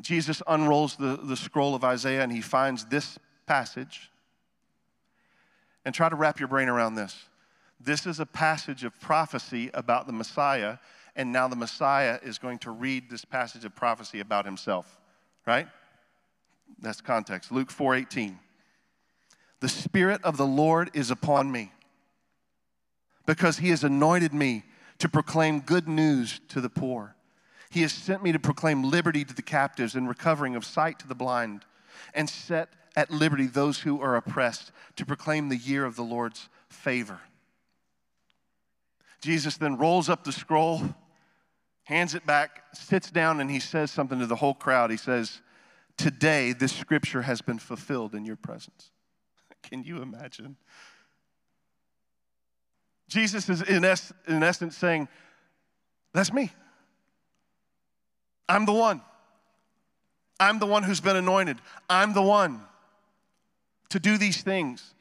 Jesus 0.00 0.42
unrolls 0.46 0.96
the, 0.96 1.16
the 1.16 1.36
scroll 1.36 1.74
of 1.74 1.84
Isaiah 1.84 2.22
and 2.22 2.30
he 2.30 2.40
finds 2.40 2.84
this 2.86 3.18
passage. 3.46 4.10
And 5.84 5.94
try 5.94 6.08
to 6.08 6.16
wrap 6.16 6.40
your 6.40 6.48
brain 6.48 6.68
around 6.68 6.96
this. 6.96 7.28
This 7.80 8.06
is 8.06 8.18
a 8.18 8.26
passage 8.26 8.84
of 8.84 8.98
prophecy 9.00 9.70
about 9.72 10.06
the 10.06 10.12
Messiah, 10.12 10.78
and 11.14 11.32
now 11.32 11.46
the 11.46 11.56
Messiah 11.56 12.18
is 12.22 12.38
going 12.38 12.58
to 12.60 12.70
read 12.70 13.08
this 13.08 13.24
passage 13.24 13.64
of 13.64 13.74
prophecy 13.76 14.20
about 14.20 14.46
himself, 14.46 14.98
right? 15.46 15.68
That's 16.78 17.00
context. 17.00 17.50
Luke 17.50 17.70
4:18. 17.70 18.38
The 19.60 19.68
spirit 19.68 20.22
of 20.22 20.36
the 20.36 20.46
Lord 20.46 20.90
is 20.92 21.10
upon 21.10 21.50
me 21.50 21.72
because 23.24 23.58
he 23.58 23.70
has 23.70 23.82
anointed 23.82 24.34
me 24.34 24.64
to 24.98 25.08
proclaim 25.08 25.60
good 25.60 25.88
news 25.88 26.40
to 26.48 26.60
the 26.60 26.68
poor. 26.68 27.16
He 27.70 27.82
has 27.82 27.92
sent 27.92 28.22
me 28.22 28.32
to 28.32 28.38
proclaim 28.38 28.82
liberty 28.82 29.24
to 29.24 29.34
the 29.34 29.42
captives 29.42 29.94
and 29.94 30.08
recovering 30.08 30.56
of 30.56 30.64
sight 30.64 30.98
to 31.00 31.08
the 31.08 31.14
blind, 31.14 31.64
and 32.14 32.30
set 32.30 32.68
at 32.94 33.10
liberty 33.10 33.46
those 33.46 33.80
who 33.80 34.00
are 34.00 34.16
oppressed, 34.16 34.72
to 34.96 35.04
proclaim 35.04 35.48
the 35.48 35.56
year 35.56 35.84
of 35.84 35.96
the 35.96 36.04
Lord's 36.04 36.48
favor. 36.68 37.20
Jesus 39.20 39.56
then 39.56 39.76
rolls 39.76 40.08
up 40.08 40.24
the 40.24 40.32
scroll, 40.32 40.94
hands 41.84 42.14
it 42.14 42.24
back, 42.24 42.62
sits 42.72 43.10
down, 43.10 43.40
and 43.40 43.50
he 43.50 43.60
says 43.60 43.90
something 43.90 44.18
to 44.20 44.26
the 44.26 44.36
whole 44.36 44.54
crowd. 44.54 44.90
He 44.90 44.96
says, 44.96 45.40
Today, 45.96 46.52
this 46.52 46.72
scripture 46.72 47.22
has 47.22 47.40
been 47.40 47.58
fulfilled 47.58 48.14
in 48.14 48.24
your 48.24 48.36
presence. 48.36 48.90
Can 49.62 49.82
you 49.82 50.02
imagine? 50.02 50.56
Jesus 53.08 53.48
is, 53.48 53.62
in, 53.62 53.84
es- 53.84 54.12
in 54.26 54.42
essence, 54.42 54.76
saying, 54.76 55.08
That's 56.12 56.32
me. 56.32 56.50
I'm 58.48 58.66
the 58.66 58.72
one. 58.72 59.00
I'm 60.38 60.58
the 60.58 60.66
one 60.66 60.82
who's 60.82 61.00
been 61.00 61.16
anointed. 61.16 61.58
I'm 61.88 62.12
the 62.12 62.22
one 62.22 62.60
to 63.88 63.98
do 63.98 64.18
these 64.18 64.42
things. 64.42 64.94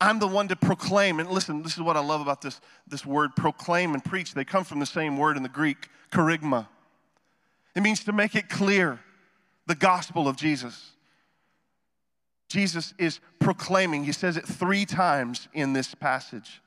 I'm 0.00 0.18
the 0.18 0.26
one 0.26 0.48
to 0.48 0.56
proclaim. 0.56 1.20
And 1.20 1.30
listen, 1.30 1.62
this 1.62 1.74
is 1.74 1.80
what 1.80 1.96
I 1.96 2.00
love 2.00 2.20
about 2.20 2.42
this, 2.42 2.60
this 2.86 3.06
word 3.06 3.34
proclaim 3.36 3.94
and 3.94 4.04
preach. 4.04 4.34
They 4.34 4.44
come 4.44 4.64
from 4.64 4.80
the 4.80 4.86
same 4.86 5.16
word 5.16 5.36
in 5.36 5.42
the 5.42 5.48
Greek, 5.48 5.88
kerygma. 6.12 6.66
It 7.74 7.82
means 7.82 8.04
to 8.04 8.12
make 8.12 8.34
it 8.34 8.48
clear 8.48 9.00
the 9.66 9.74
gospel 9.74 10.28
of 10.28 10.36
Jesus. 10.36 10.92
Jesus 12.48 12.94
is 12.98 13.20
proclaiming, 13.40 14.04
he 14.04 14.12
says 14.12 14.36
it 14.36 14.46
three 14.46 14.84
times 14.84 15.48
in 15.52 15.72
this 15.72 15.94
passage. 15.94 16.62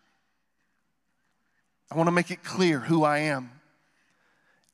I 1.91 1.95
want 1.95 2.07
to 2.07 2.11
make 2.11 2.31
it 2.31 2.43
clear 2.43 2.79
who 2.79 3.03
I 3.03 3.19
am. 3.19 3.51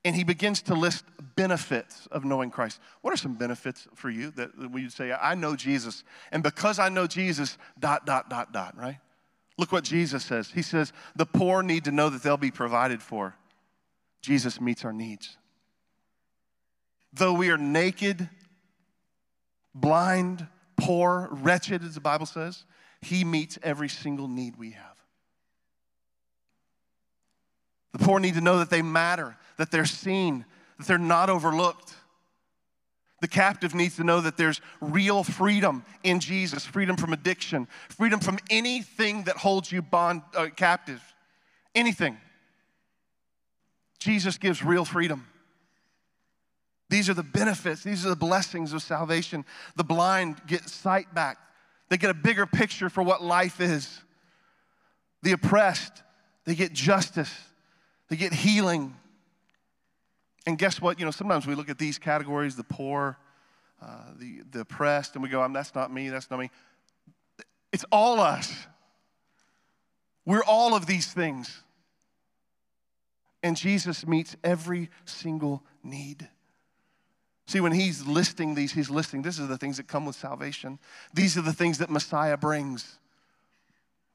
And 0.04 0.16
he 0.16 0.24
begins 0.24 0.62
to 0.64 0.76
list 0.76 1.04
benefits 1.36 2.08
of 2.12 2.26
knowing 2.26 2.52
Christ. 2.52 2.80
What 3.02 3.12
are 3.12 3.18
some 3.18 3.34
benefits 3.34 3.88
for 3.96 4.10
you 4.10 4.30
that, 4.32 4.72
we 4.72 4.88
say, 4.90 5.12
I 5.12 5.34
know 5.34 5.56
Jesus, 5.56 6.04
and 6.32 6.44
because 6.44 6.78
I 6.78 6.90
know 6.90 7.08
Jesus, 7.08 7.58
dot, 7.80 8.06
dot, 8.06 8.30
dot, 8.30 8.54
dot, 8.54 8.78
right? 8.78 9.00
Look 9.58 9.72
what 9.72 9.84
Jesus 9.84 10.24
says. 10.24 10.52
He 10.52 10.62
says, 10.62 10.94
The 11.16 11.26
poor 11.26 11.64
need 11.64 11.86
to 11.86 11.92
know 11.92 12.10
that 12.10 12.22
they'll 12.22 12.38
be 12.38 12.52
provided 12.52 13.02
for. 13.02 13.36
Jesus 14.22 14.62
meets 14.62 14.86
our 14.86 14.94
needs. 14.94 15.38
Though 17.16 17.34
we 17.34 17.50
are 17.50 17.58
naked, 17.58 18.30
blind, 19.74 20.48
poor, 20.76 21.30
wretched, 21.32 21.84
as 21.84 21.96
the 21.96 22.02
Bible 22.02 22.26
says, 22.26 22.66
He 23.02 23.24
meets 23.24 23.58
every 23.64 23.88
single 23.88 24.28
need 24.28 24.58
we 24.58 24.72
have. 24.72 24.98
The 27.94 28.00
poor 28.00 28.20
need 28.20 28.34
to 28.34 28.42
know 28.42 28.58
that 28.60 28.70
they 28.70 28.82
matter, 28.82 29.38
that 29.58 29.72
they're 29.72 29.86
seen, 29.86 30.44
that 30.78 30.88
they're 30.88 30.98
not 30.98 31.30
overlooked. 31.30 31.94
The 33.22 33.30
captive 33.30 33.74
needs 33.74 33.96
to 33.96 34.04
know 34.04 34.20
that 34.20 34.36
there's 34.36 34.60
real 34.82 35.24
freedom 35.24 35.86
in 36.04 36.20
Jesus 36.20 36.66
freedom 36.66 36.98
from 36.98 37.14
addiction, 37.14 37.68
freedom 37.88 38.20
from 38.20 38.38
anything 38.50 39.24
that 39.24 39.38
holds 39.38 39.72
you 39.72 39.82
bond, 39.82 40.22
uh, 40.36 40.48
captive. 40.54 41.02
Anything. 41.74 42.18
Jesus 44.00 44.38
gives 44.38 44.64
real 44.64 44.84
freedom. 44.84 45.26
These 46.96 47.10
are 47.10 47.14
the 47.14 47.24
benefits, 47.24 47.84
these 47.84 48.06
are 48.06 48.10
the 48.10 48.16
blessings 48.16 48.72
of 48.72 48.82
salvation. 48.82 49.44
The 49.76 49.84
blind 49.84 50.38
get 50.48 50.70
sight 50.70 51.14
back, 51.14 51.38
they 51.90 51.98
get 51.98 52.10
a 52.10 52.14
bigger 52.14 52.46
picture 52.46 52.90
for 52.90 53.04
what 53.04 53.22
life 53.22 53.60
is. 53.60 54.00
The 55.22 55.34
oppressed, 55.34 56.04
they 56.46 56.56
get 56.56 56.72
justice. 56.72 57.34
They 58.08 58.16
get 58.16 58.32
healing. 58.32 58.96
And 60.48 60.58
guess 60.58 60.80
what? 60.80 60.98
You 60.98 61.04
know, 61.04 61.12
sometimes 61.12 61.46
we 61.46 61.54
look 61.54 61.68
at 61.68 61.78
these 61.78 61.98
categories 61.98 62.56
the 62.56 62.64
poor, 62.64 63.18
uh, 63.82 64.12
the, 64.18 64.44
the 64.50 64.62
oppressed, 64.62 65.16
and 65.16 65.22
we 65.22 65.28
go, 65.28 65.46
that's 65.52 65.76
not 65.76 65.92
me, 65.92 66.08
that's 66.08 66.32
not 66.32 66.40
me. 66.40 66.50
It's 67.74 67.84
all 67.92 68.22
us. 68.22 68.56
We're 70.26 70.46
all 70.46 70.76
of 70.76 70.86
these 70.86 71.12
things. 71.12 71.62
And 73.44 73.58
Jesus 73.58 74.08
meets 74.08 74.38
every 74.46 74.90
single 75.04 75.62
need. 75.84 76.30
See, 77.48 77.60
when 77.60 77.72
he's 77.72 78.06
listing 78.06 78.56
these, 78.56 78.72
he's 78.72 78.90
listing, 78.90 79.22
this 79.22 79.38
is 79.38 79.48
the 79.48 79.58
things 79.58 79.78
that 79.78 79.88
come 79.88 80.06
with 80.06 80.16
salvation. 80.16 80.80
These 81.14 81.38
are 81.38 81.42
the 81.42 81.54
things 81.54 81.78
that 81.78 81.90
Messiah 81.90 82.38
brings. 82.38 82.98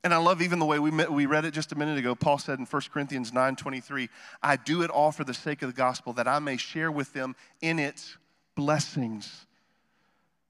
And 0.03 0.14
I 0.14 0.16
love 0.16 0.41
even 0.43 0.59
the 0.59 0.66
way 0.66 0.78
we, 0.78 0.91
met, 0.91 1.12
we 1.12 1.26
read 1.26 1.45
it 1.45 1.53
just 1.53 1.72
a 1.72 1.78
minute 1.78 1.99
ago. 1.99 2.14
Paul 2.14 2.39
said 2.39 2.59
in 2.59 2.64
1 2.64 2.83
Corinthians 2.93 3.33
9 3.33 3.57
23, 3.57 4.09
I 4.43 4.57
do 4.57 4.83
it 4.83 4.91
all 4.91 5.12
for 5.12 5.24
the 5.24 5.35
sake 5.35 5.62
of 5.62 5.68
the 5.68 5.76
gospel, 5.76 6.12
that 6.14 6.26
I 6.26 6.39
may 6.39 6.57
share 6.57 6.91
with 6.91 7.12
them 7.12 7.37
in 7.61 7.78
its 7.78 8.16
blessings. 8.57 9.47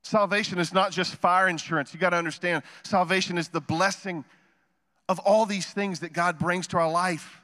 Salvation 0.02 0.58
is 0.58 0.72
not 0.72 0.92
just 0.92 1.16
fire 1.16 1.48
insurance. 1.48 1.92
You 1.92 2.00
got 2.00 2.10
to 2.10 2.16
understand, 2.16 2.62
salvation 2.82 3.36
is 3.36 3.48
the 3.48 3.60
blessing 3.60 4.24
of 5.08 5.18
all 5.18 5.44
these 5.44 5.66
things 5.66 6.00
that 6.00 6.12
God 6.12 6.38
brings 6.38 6.66
to 6.68 6.78
our 6.78 6.90
life. 6.90 7.42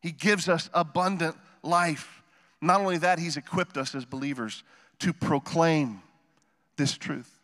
He 0.00 0.10
gives 0.10 0.48
us 0.48 0.70
abundant 0.72 1.36
life. 1.62 2.22
Not 2.60 2.80
only 2.80 2.98
that, 2.98 3.18
He's 3.18 3.36
equipped 3.36 3.76
us 3.76 3.94
as 3.94 4.04
believers 4.04 4.62
to 5.00 5.12
proclaim 5.12 6.02
this 6.76 6.96
truth. 6.96 7.38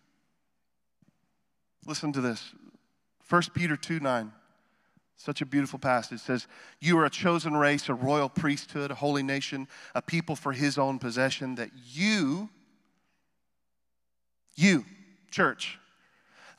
Listen 1.86 2.12
to 2.12 2.20
this. 2.20 2.52
1 3.28 3.42
Peter 3.54 3.76
2 3.76 4.00
9. 4.00 4.32
Such 5.16 5.40
a 5.40 5.46
beautiful 5.46 5.78
passage. 5.78 6.16
It 6.16 6.22
says, 6.22 6.46
You 6.80 6.98
are 6.98 7.04
a 7.04 7.10
chosen 7.10 7.56
race, 7.56 7.88
a 7.88 7.94
royal 7.94 8.28
priesthood, 8.28 8.90
a 8.90 8.94
holy 8.94 9.22
nation, 9.22 9.68
a 9.94 10.02
people 10.02 10.36
for 10.36 10.52
his 10.52 10.76
own 10.76 10.98
possession, 10.98 11.54
that 11.54 11.70
you, 11.86 12.50
you, 14.56 14.84
church, 15.30 15.78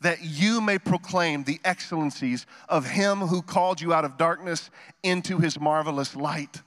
that 0.02 0.24
you 0.24 0.62
may 0.62 0.80
proclaim 0.80 1.44
the 1.44 1.60
excellencies 1.64 2.46
of 2.70 2.90
him 2.90 3.20
who 3.20 3.42
called 3.42 3.82
you 3.82 3.94
out 3.94 4.06
of 4.06 4.18
darkness 4.18 4.70
into 5.04 5.38
his 5.38 5.60
marvelous 5.60 6.16
light. 6.16 6.62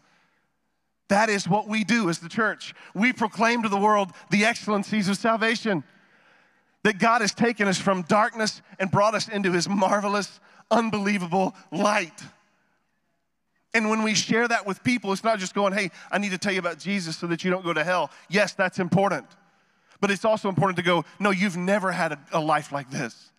That 1.08 1.30
is 1.30 1.48
what 1.48 1.66
we 1.66 1.84
do 1.84 2.08
as 2.10 2.18
the 2.18 2.28
church. 2.28 2.74
We 2.94 3.12
proclaim 3.12 3.62
to 3.62 3.68
the 3.68 3.78
world 3.78 4.12
the 4.30 4.44
excellencies 4.44 5.08
of 5.08 5.16
salvation 5.16 5.84
that 6.84 6.98
God 6.98 7.22
has 7.22 7.34
taken 7.34 7.66
us 7.66 7.78
from 7.78 8.02
darkness 8.02 8.62
and 8.78 8.90
brought 8.90 9.14
us 9.14 9.28
into 9.28 9.52
his 9.52 9.68
marvelous, 9.68 10.38
unbelievable 10.70 11.54
light. 11.72 12.22
And 13.74 13.90
when 13.90 14.02
we 14.02 14.14
share 14.14 14.46
that 14.48 14.66
with 14.66 14.82
people, 14.82 15.12
it's 15.12 15.24
not 15.24 15.38
just 15.38 15.54
going, 15.54 15.72
hey, 15.72 15.90
I 16.10 16.18
need 16.18 16.30
to 16.30 16.38
tell 16.38 16.52
you 16.52 16.58
about 16.58 16.78
Jesus 16.78 17.16
so 17.16 17.26
that 17.26 17.44
you 17.44 17.50
don't 17.50 17.64
go 17.64 17.72
to 17.72 17.84
hell. 17.84 18.10
Yes, 18.28 18.52
that's 18.52 18.78
important. 18.78 19.26
But 20.00 20.10
it's 20.10 20.24
also 20.24 20.48
important 20.48 20.76
to 20.76 20.82
go, 20.82 21.04
no, 21.18 21.30
you've 21.30 21.56
never 21.56 21.90
had 21.90 22.12
a, 22.12 22.18
a 22.32 22.40
life 22.40 22.70
like 22.70 22.90
this. 22.90 23.30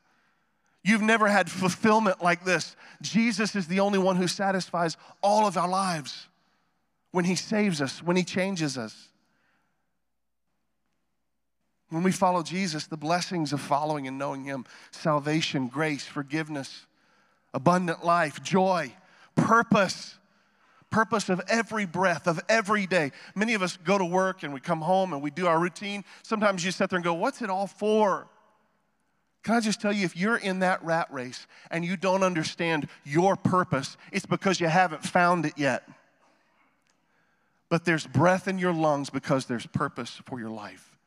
You've 0.84 1.02
never 1.02 1.28
had 1.28 1.50
fulfillment 1.50 2.24
like 2.24 2.46
this. 2.46 2.76
Jesus 3.02 3.56
is 3.56 3.68
the 3.68 3.80
only 3.80 4.00
one 4.00 4.16
who 4.16 4.28
satisfies 4.28 4.98
all 5.22 5.48
of 5.48 5.58
our 5.58 5.68
lives 5.68 6.29
when 7.12 7.26
he 7.26 7.36
saves 7.36 7.82
us, 7.82 8.04
when 8.04 8.18
he 8.18 8.24
changes 8.24 8.78
us. 8.78 9.10
When 11.90 12.04
we 12.04 12.12
follow 12.12 12.44
Jesus, 12.44 12.86
the 12.86 12.98
blessings 12.98 13.52
of 13.52 13.62
following 13.62 14.08
and 14.08 14.18
knowing 14.18 14.44
Him 14.44 14.66
salvation, 14.92 15.68
grace, 15.68 16.06
forgiveness, 16.06 16.86
abundant 17.54 18.06
life, 18.06 18.44
joy, 18.44 18.94
purpose, 19.36 20.16
purpose 20.92 21.30
of 21.30 21.42
every 21.48 21.86
breath, 21.86 22.28
of 22.28 22.40
every 22.48 22.86
day. 22.86 23.12
Many 23.36 23.56
of 23.56 23.64
us 23.64 23.78
go 23.78 23.98
to 23.98 24.06
work 24.06 24.44
and 24.44 24.54
we 24.54 24.60
come 24.60 24.82
home 24.82 25.14
and 25.14 25.22
we 25.22 25.32
do 25.32 25.48
our 25.48 25.60
routine. 25.60 26.04
Sometimes 26.24 26.64
you 26.64 26.72
sit 26.72 26.90
there 26.90 26.98
and 26.98 27.04
go, 27.04 27.16
What's 27.16 27.42
it 27.42 27.50
all 27.50 27.68
for? 27.68 28.28
Can 29.44 29.56
I 29.56 29.62
just 29.62 29.82
tell 29.82 29.94
you, 29.94 30.06
if 30.06 30.18
you're 30.18 30.38
in 30.38 30.60
that 30.60 30.84
rat 30.84 31.08
race 31.12 31.48
and 31.72 31.84
you 31.86 31.96
don't 31.96 32.24
understand 32.24 32.88
your 33.06 33.36
purpose, 33.36 33.98
it's 34.12 34.26
because 34.26 34.60
you 34.60 34.68
haven't 34.68 35.04
found 35.04 35.46
it 35.46 35.54
yet. 35.56 35.88
But 37.70 37.86
there's 37.86 38.08
breath 38.08 38.48
in 38.48 38.58
your 38.58 38.74
lungs 38.74 39.10
because 39.10 39.46
there's 39.46 39.68
purpose 39.68 40.22
for 40.26 40.40
your 40.40 40.50
life. 40.50 40.98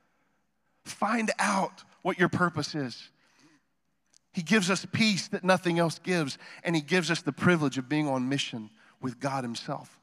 Find 0.85 1.31
out 1.39 1.85
what 2.03 2.19
your 2.19 2.29
purpose 2.29 2.75
is. 2.75 3.11
He 4.33 4.43
gives 4.43 4.71
us 4.71 4.87
peace 4.93 5.29
that 5.29 5.45
nothing 5.45 5.79
else 5.79 5.99
gives, 5.99 6.39
and 6.65 6.75
He 6.75 6.83
gives 6.83 7.11
us 7.11 7.23
the 7.23 7.33
privilege 7.33 7.79
of 7.79 7.89
being 7.89 8.09
on 8.09 8.29
mission 8.29 8.71
with 9.01 9.21
God 9.21 9.45
Himself. 9.45 9.99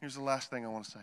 Here's 0.00 0.14
the 0.14 0.22
last 0.22 0.50
thing 0.50 0.64
I 0.64 0.68
want 0.68 0.84
to 0.84 0.90
say 0.90 1.00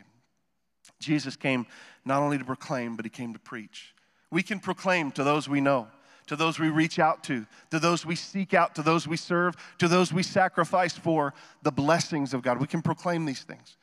Jesus 1.00 1.36
came 1.36 1.68
not 2.06 2.22
only 2.22 2.38
to 2.38 2.46
proclaim, 2.46 2.96
but 2.96 3.06
He 3.06 3.10
came 3.10 3.34
to 3.34 3.40
preach. 3.40 3.94
We 4.32 4.44
can 4.44 4.60
proclaim 4.60 5.12
to 5.12 5.24
those 5.24 5.48
we 5.48 5.62
know, 5.62 5.88
to 6.28 6.36
those 6.36 6.60
we 6.60 6.70
reach 6.70 7.00
out 7.00 7.24
to, 7.26 7.46
to 7.72 7.80
those 7.80 8.06
we 8.06 8.16
seek 8.16 8.54
out, 8.54 8.76
to 8.76 8.84
those 8.84 9.08
we 9.08 9.18
serve, 9.18 9.56
to 9.80 9.88
those 9.88 10.14
we 10.14 10.24
sacrifice 10.24 10.98
for 10.98 11.34
the 11.62 11.72
blessings 11.72 12.34
of 12.34 12.42
God. 12.42 12.60
We 12.60 12.68
can 12.68 12.82
proclaim 12.82 13.26
these 13.26 13.44
things. 13.44 13.78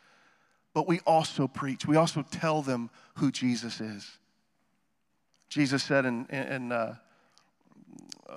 But 0.75 0.87
we 0.87 1.01
also 1.01 1.49
preach, 1.49 1.87
we 1.87 1.97
also 1.97 2.25
tell 2.31 2.63
them 2.63 2.91
who 3.17 3.31
Jesus 3.31 3.81
is. 3.81 4.09
Jesus 5.49 5.83
said 5.83 6.05
in, 6.05 6.27
in 6.27 6.73
uh, 6.73 6.97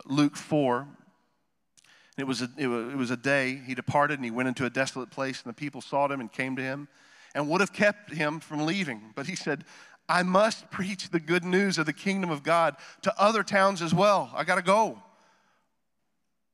Luke 0.05 0.35
4, 0.35 0.87
it 2.17 2.25
was, 2.25 2.41
a, 2.41 2.49
it 2.57 2.67
was 2.67 3.11
a 3.11 3.17
day 3.17 3.61
he 3.65 3.73
departed 3.73 4.19
and 4.19 4.25
he 4.25 4.31
went 4.31 4.47
into 4.47 4.65
a 4.65 4.69
desolate 4.69 5.11
place, 5.11 5.41
and 5.43 5.49
the 5.49 5.57
people 5.57 5.81
sought 5.81 6.11
him 6.11 6.19
and 6.19 6.31
came 6.31 6.55
to 6.55 6.61
him 6.61 6.87
and 7.33 7.47
would 7.47 7.61
have 7.61 7.73
kept 7.73 8.13
him 8.13 8.39
from 8.39 8.65
leaving. 8.65 9.11
But 9.15 9.27
he 9.27 9.35
said, 9.35 9.63
I 10.11 10.23
must 10.23 10.69
preach 10.69 11.09
the 11.09 11.21
good 11.21 11.45
news 11.45 11.77
of 11.77 11.85
the 11.85 11.93
kingdom 11.93 12.29
of 12.29 12.43
God 12.43 12.75
to 13.03 13.13
other 13.17 13.43
towns 13.43 13.81
as 13.81 13.93
well. 13.93 14.29
I 14.35 14.43
got 14.43 14.55
to 14.55 14.61
go. 14.61 15.01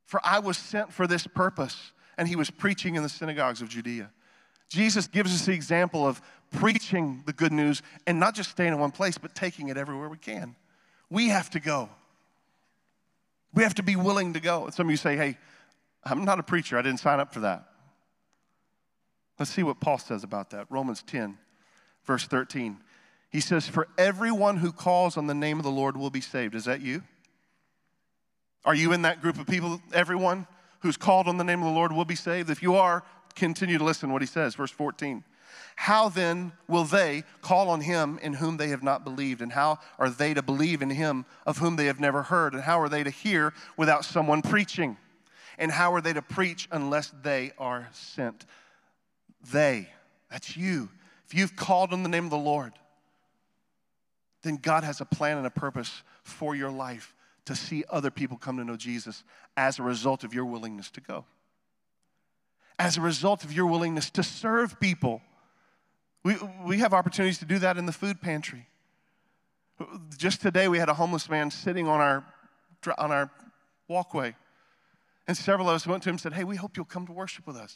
For 0.06 0.22
I 0.24 0.38
was 0.38 0.60
sent 0.60 0.94
for 0.94 1.08
this 1.08 1.26
purpose. 1.26 1.92
And 2.20 2.28
he 2.28 2.36
was 2.36 2.52
preaching 2.52 2.96
in 2.96 3.04
the 3.04 3.10
synagogues 3.10 3.62
of 3.62 3.70
Judea. 3.70 4.12
Jesus 4.70 5.08
gives 5.08 5.34
us 5.34 5.46
the 5.46 5.54
example 5.54 6.08
of 6.08 6.22
preaching 6.52 7.24
the 7.26 7.34
good 7.34 7.52
news 7.52 7.82
and 8.06 8.20
not 8.20 8.36
just 8.36 8.52
staying 8.52 8.74
in 8.74 8.80
one 8.80 8.92
place, 8.92 9.18
but 9.18 9.34
taking 9.34 9.70
it 9.70 9.78
everywhere 9.78 10.08
we 10.08 10.18
can. 10.18 10.56
We 11.10 11.30
have 11.30 11.50
to 11.52 11.60
go. 11.60 11.90
We 13.56 13.64
have 13.64 13.74
to 13.76 13.84
be 13.84 13.96
willing 13.96 14.34
to 14.34 14.40
go. 14.40 14.70
Some 14.70 14.86
of 14.86 14.92
you 14.92 14.98
say, 14.98 15.16
hey, 15.16 15.38
I'm 16.04 16.26
not 16.26 16.40
a 16.40 16.44
preacher. 16.44 16.78
I 16.78 16.84
didn't 16.84 17.00
sign 17.00 17.20
up 17.20 17.34
for 17.34 17.40
that. 17.40 17.66
Let's 19.40 19.52
see 19.52 19.64
what 19.64 19.80
Paul 19.80 19.98
says 19.98 20.24
about 20.24 20.52
that. 20.52 20.68
Romans 20.70 21.02
10, 21.08 21.38
verse 22.06 22.26
13. 22.28 22.78
He 23.30 23.40
says, 23.40 23.68
For 23.68 23.88
everyone 23.98 24.58
who 24.58 24.72
calls 24.72 25.18
on 25.18 25.28
the 25.28 25.34
name 25.34 25.58
of 25.58 25.64
the 25.64 25.72
Lord 25.72 25.98
will 25.98 26.10
be 26.10 26.22
saved. 26.22 26.56
Is 26.56 26.66
that 26.66 26.82
you? 26.82 27.04
Are 28.66 28.76
you 28.76 28.94
in 28.94 29.04
that 29.04 29.22
group 29.22 29.40
of 29.40 29.48
people? 29.48 29.82
Everyone 29.94 30.48
who's 30.82 30.98
called 30.98 31.28
on 31.28 31.38
the 31.38 31.44
name 31.44 31.60
of 31.60 31.66
the 31.66 31.74
Lord 31.74 31.92
will 31.92 32.06
be 32.06 32.16
saved? 32.16 32.50
If 32.50 32.62
you 32.62 32.76
are, 32.76 33.04
continue 33.36 33.78
to 33.78 33.84
listen 33.84 34.10
to 34.10 34.14
what 34.14 34.22
he 34.22 34.28
says. 34.28 34.56
Verse 34.56 34.72
14. 34.72 35.24
How 35.76 36.10
then 36.10 36.54
will 36.68 36.86
they 36.86 37.24
call 37.42 37.70
on 37.70 37.82
him 37.82 38.20
in 38.22 38.34
whom 38.34 38.58
they 38.58 38.70
have 38.70 38.82
not 38.82 39.04
believed? 39.04 39.42
And 39.42 39.52
how 39.52 39.78
are 40.00 40.10
they 40.10 40.34
to 40.34 40.42
believe 40.42 40.82
in 40.82 40.90
him 40.90 41.26
of 41.46 41.60
whom 41.60 41.76
they 41.76 41.86
have 41.86 42.00
never 42.00 42.24
heard? 42.24 42.54
And 42.54 42.64
how 42.64 42.82
are 42.82 42.90
they 42.90 43.04
to 43.04 43.12
hear 43.12 43.54
without 43.78 44.04
someone 44.04 44.42
preaching? 44.42 44.98
And 45.60 45.72
how 45.72 45.94
are 45.94 46.02
they 46.02 46.14
to 46.14 46.22
preach 46.22 46.68
unless 46.72 47.14
they 47.22 47.52
are 47.58 47.90
sent? 47.92 48.46
They, 49.52 49.90
that's 50.32 50.58
you. 50.58 50.90
If 51.28 51.36
you've 51.36 51.56
called 51.56 51.94
on 51.94 52.04
the 52.04 52.10
name 52.10 52.26
of 52.26 52.32
the 52.32 52.38
Lord, 52.38 52.74
then 54.48 54.58
God 54.58 54.84
has 54.84 55.02
a 55.02 55.06
plan 55.06 55.38
and 55.38 55.46
a 55.46 55.52
purpose 55.52 56.04
for 56.24 56.56
your 56.56 56.72
life 56.72 57.14
to 57.46 57.56
see 57.56 57.84
other 57.90 58.12
people 58.12 58.38
come 58.38 58.58
to 58.58 58.64
know 58.64 58.78
Jesus 58.78 59.24
as 59.56 59.80
a 59.80 59.84
result 59.84 60.24
of 60.24 60.34
your 60.34 60.46
willingness 60.46 60.90
to 60.92 61.02
go. 61.02 61.26
As 62.80 62.98
a 62.98 63.02
result 63.02 63.44
of 63.44 63.52
your 63.52 63.66
willingness 63.66 64.10
to 64.12 64.24
serve 64.24 64.80
people 64.80 65.22
we, 66.28 66.36
we 66.66 66.80
have 66.80 66.94
opportunities 66.94 67.38
to 67.38 67.46
do 67.46 67.58
that 67.60 67.78
in 67.78 67.86
the 67.86 67.94
food 67.94 68.20
pantry. 68.20 68.68
Just 70.18 70.42
today, 70.42 70.68
we 70.68 70.78
had 70.78 70.90
a 70.90 70.94
homeless 70.94 71.30
man 71.30 71.50
sitting 71.52 71.88
on 71.88 72.02
our, 72.02 72.26
on 72.98 73.12
our 73.14 73.32
walkway. 73.88 74.36
And 75.26 75.38
several 75.38 75.70
of 75.70 75.76
us 75.76 75.88
went 75.88 76.04
to 76.04 76.10
him 76.10 76.16
and 76.16 76.20
said, 76.20 76.34
Hey, 76.34 76.44
we 76.44 76.58
hope 76.58 76.76
you'll 76.76 76.86
come 76.86 77.06
to 77.08 77.14
worship 77.14 77.48
with 77.48 77.56
us. 77.56 77.76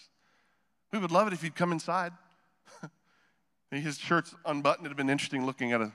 We 0.91 0.99
would 0.99 1.11
love 1.11 1.27
it 1.27 1.33
if 1.33 1.45
you'd 1.45 1.55
come 1.55 1.71
inside. 1.71 2.11
His 3.71 3.97
shirt's 3.97 4.35
unbuttoned. 4.45 4.85
It 4.85 4.89
would 4.89 4.91
have 4.91 4.97
been 4.97 5.09
interesting 5.09 5.45
looking 5.45 5.71
at 5.71 5.79
a 5.79 5.93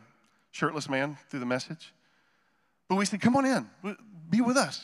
shirtless 0.56 0.88
man 0.88 1.18
through 1.28 1.40
the 1.40 1.46
message. 1.46 1.92
But 2.88 2.96
we 2.96 3.04
said, 3.04 3.20
Come 3.20 3.36
on 3.36 3.44
in, 3.44 3.66
be 4.30 4.40
with 4.40 4.56
us. 4.56 4.82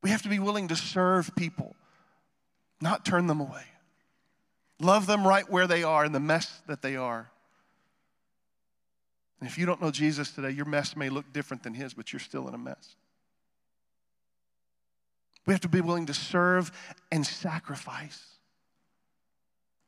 We 0.00 0.10
have 0.10 0.22
to 0.22 0.28
be 0.28 0.38
willing 0.38 0.68
to 0.68 0.76
serve 0.76 1.34
people, 1.34 1.74
not 2.80 3.04
turn 3.04 3.26
them 3.26 3.40
away. 3.40 3.64
Love 4.80 5.06
them 5.06 5.26
right 5.26 5.48
where 5.50 5.66
they 5.66 5.82
are 5.82 6.04
in 6.04 6.12
the 6.12 6.20
mess 6.20 6.62
that 6.68 6.82
they 6.82 6.94
are. 6.94 7.30
And 9.40 9.48
if 9.48 9.58
you 9.58 9.66
don't 9.66 9.82
know 9.82 9.90
Jesus 9.90 10.30
today, 10.30 10.50
your 10.50 10.66
mess 10.66 10.96
may 10.96 11.10
look 11.10 11.32
different 11.32 11.64
than 11.64 11.74
his, 11.74 11.94
but 11.94 12.12
you're 12.12 12.20
still 12.20 12.46
in 12.46 12.54
a 12.54 12.58
mess. 12.58 12.94
We 15.46 15.52
have 15.52 15.60
to 15.62 15.68
be 15.68 15.80
willing 15.80 16.06
to 16.06 16.14
serve 16.14 16.70
and 17.10 17.26
sacrifice. 17.26 18.22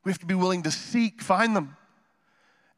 We 0.04 0.10
have 0.10 0.18
to 0.20 0.26
be 0.26 0.34
willing 0.34 0.64
to 0.64 0.72
seek, 0.72 1.22
find 1.22 1.54
them, 1.54 1.76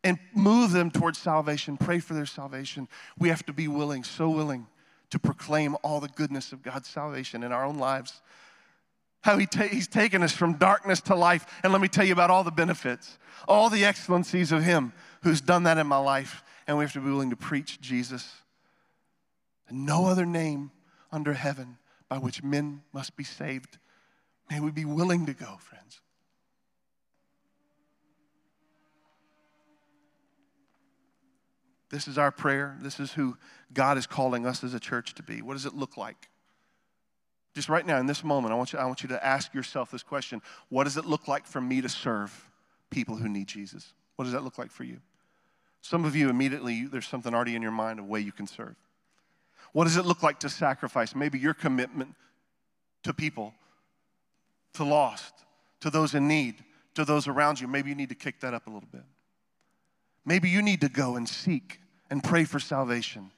and 0.05 0.19
move 0.35 0.73
them 0.73 0.91
towards 0.91 1.19
salvation, 1.19 1.77
pray 1.77 2.01
for 2.01 2.15
their 2.15 2.27
salvation. 2.27 2.89
We 3.19 3.29
have 3.29 3.47
to 3.47 3.53
be 3.53 3.69
willing, 3.69 4.05
so 4.05 4.29
willing, 4.31 4.67
to 5.11 5.19
proclaim 5.19 5.77
all 5.83 6.01
the 6.01 6.09
goodness 6.09 6.53
of 6.53 6.63
God's 6.63 6.89
salvation 6.89 7.43
in 7.43 7.53
our 7.53 7.65
own 7.65 7.79
lives 7.79 8.21
how 9.23 9.39
he 9.39 9.47
ta- 9.47 9.69
he's 9.69 9.89
taken 9.89 10.23
us 10.23 10.33
from 10.33 10.55
darkness 10.55 11.01
to 11.03 11.15
life. 11.15 11.47
And 11.63 11.73
let 11.73 11.81
me 11.81 11.89
tell 11.89 12.05
you 12.05 12.13
about 12.13 12.31
all 12.31 12.45
the 12.45 12.51
benefits, 12.51 13.19
all 13.49 13.71
the 13.71 13.85
excellencies 13.85 14.53
of 14.53 14.63
him 14.63 14.93
who's 15.23 15.41
done 15.41 15.63
that 15.63 15.79
in 15.79 15.87
my 15.87 15.97
life. 15.97 16.43
And 16.67 16.77
we 16.77 16.85
have 16.85 16.93
to 16.93 17.01
be 17.01 17.11
willing 17.11 17.31
to 17.31 17.37
preach 17.37 17.81
Jesus. 17.81 18.31
And 19.69 19.87
no 19.87 20.07
other 20.07 20.27
name 20.27 20.71
under 21.11 21.33
heaven 21.33 21.79
by 22.09 22.19
which 22.19 22.43
men 22.43 22.83
must 22.93 23.17
be 23.17 23.25
saved. 23.25 23.79
May 24.51 24.61
we 24.61 24.71
be 24.71 24.85
willing 24.85 25.27
to 25.27 25.35
go, 25.35 25.57
friends. 25.61 26.01
This 31.93 32.09
is 32.09 32.17
our 32.17 32.33
prayer. 32.33 32.77
This 32.81 32.99
is 32.99 33.13
who 33.13 33.37
God 33.73 33.99
is 33.99 34.07
calling 34.07 34.47
us 34.47 34.65
as 34.65 34.73
a 34.73 34.81
church 34.81 35.15
to 35.15 35.23
be. 35.23 35.43
What 35.43 35.53
does 35.53 35.67
it 35.67 35.75
look 35.75 35.99
like? 35.99 36.31
Just 37.55 37.69
right 37.69 37.87
now, 37.87 37.99
in 37.99 38.07
this 38.07 38.25
moment, 38.25 38.53
I 38.53 38.57
want, 38.57 38.73
you, 38.73 38.79
I 38.79 38.87
want 38.87 39.03
you 39.03 39.11
to 39.11 39.25
ask 39.25 39.53
yourself 39.53 39.91
this 39.91 40.03
question 40.03 40.41
What 40.71 40.85
does 40.85 40.97
it 40.97 41.05
look 41.05 41.29
like 41.29 41.47
for 41.47 41.61
me 41.61 41.83
to 41.83 41.91
serve 41.91 42.51
people 42.91 43.17
who 43.17 43.29
need 43.29 43.47
Jesus? 43.47 43.93
What 44.17 44.25
does 44.25 44.33
that 44.33 44.43
look 44.43 44.57
like 44.57 44.71
for 44.71 44.85
you? 44.85 45.01
Some 45.83 46.07
of 46.07 46.17
you 46.17 46.31
immediately, 46.31 46.87
there's 46.87 47.07
something 47.07 47.35
already 47.35 47.57
in 47.57 47.61
your 47.61 47.73
mind, 47.73 48.01
a 48.01 48.05
way 48.05 48.21
you 48.21 48.33
can 48.33 48.47
serve. 48.47 48.75
What 49.73 49.85
does 49.85 49.99
it 49.99 50.07
look 50.07 50.23
like 50.23 50.41
to 50.41 50.49
sacrifice? 50.49 51.15
Maybe 51.15 51.39
your 51.39 51.55
commitment 51.55 52.15
to 53.03 53.13
people, 53.13 53.53
to 54.75 54.85
lost, 54.85 55.35
to 55.81 55.91
those 55.91 56.15
in 56.15 56.27
need, 56.27 56.55
to 56.95 57.05
those 57.05 57.29
around 57.29 57.61
you. 57.61 57.69
Maybe 57.69 57.91
you 57.91 57.97
need 57.97 58.09
to 58.09 58.15
kick 58.15 58.41
that 58.41 58.55
up 58.55 58.67
a 58.67 58.71
little 58.71 58.89
bit. 58.91 59.05
Maybe 60.25 60.49
you 60.49 60.63
need 60.63 60.81
to 60.83 60.89
go 60.89 61.17
and 61.17 61.29
seek 61.29 61.81
and 62.13 62.23
pray 62.23 62.45
for 62.45 62.61
salvation. 62.61 63.31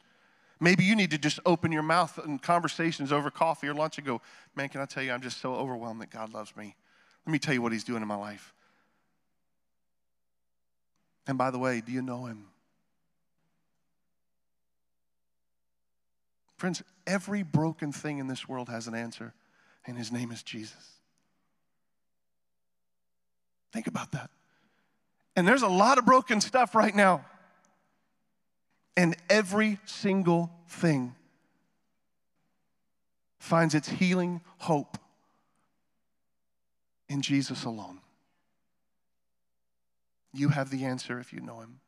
Maybe 0.58 0.82
you 0.82 0.96
need 0.96 1.12
to 1.12 1.18
just 1.18 1.38
open 1.46 1.70
your 1.70 1.84
mouth 1.84 2.18
in 2.24 2.40
conversations 2.40 3.12
over 3.12 3.30
coffee 3.30 3.68
or 3.68 3.74
lunch 3.74 3.98
and 3.98 4.06
go, 4.06 4.20
Man, 4.56 4.68
can 4.68 4.80
I 4.80 4.84
tell 4.84 5.04
you, 5.04 5.12
I'm 5.12 5.20
just 5.20 5.40
so 5.40 5.54
overwhelmed 5.54 6.00
that 6.00 6.10
God 6.10 6.34
loves 6.34 6.56
me. 6.56 6.74
Let 7.24 7.30
me 7.30 7.38
tell 7.38 7.54
you 7.54 7.62
what 7.62 7.70
He's 7.70 7.84
doing 7.84 8.02
in 8.02 8.08
my 8.08 8.16
life. 8.16 8.52
And 11.28 11.38
by 11.38 11.52
the 11.52 11.58
way, 11.58 11.82
do 11.82 11.92
you 11.92 12.02
know 12.02 12.24
Him? 12.24 12.46
Friends, 16.56 16.82
every 17.06 17.44
broken 17.44 17.92
thing 17.92 18.18
in 18.18 18.26
this 18.26 18.48
world 18.48 18.68
has 18.70 18.88
an 18.88 18.96
answer, 18.96 19.34
and 19.86 19.96
His 19.96 20.10
name 20.10 20.32
is 20.32 20.42
Jesus. 20.42 20.98
Think 23.72 23.86
about 23.86 24.10
that. 24.10 24.30
And 25.36 25.46
there's 25.46 25.62
a 25.62 25.68
lot 25.68 25.98
of 25.98 26.04
broken 26.04 26.40
stuff 26.40 26.74
right 26.74 26.94
now. 26.94 27.24
And 28.96 29.16
every 29.28 29.78
single 29.84 30.52
thing 30.68 31.14
finds 33.38 33.74
its 33.74 33.88
healing 33.88 34.40
hope 34.58 34.98
in 37.08 37.20
Jesus 37.20 37.64
alone. 37.64 38.00
You 40.32 40.48
have 40.48 40.70
the 40.70 40.84
answer 40.84 41.20
if 41.20 41.32
you 41.32 41.40
know 41.40 41.60
Him. 41.60 41.80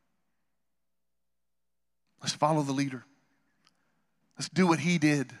Let's 2.21 2.33
follow 2.33 2.61
the 2.61 2.71
leader. 2.71 3.03
Let's 4.37 4.49
do 4.49 4.67
what 4.67 4.79
He 4.79 4.97
did. 4.97 5.33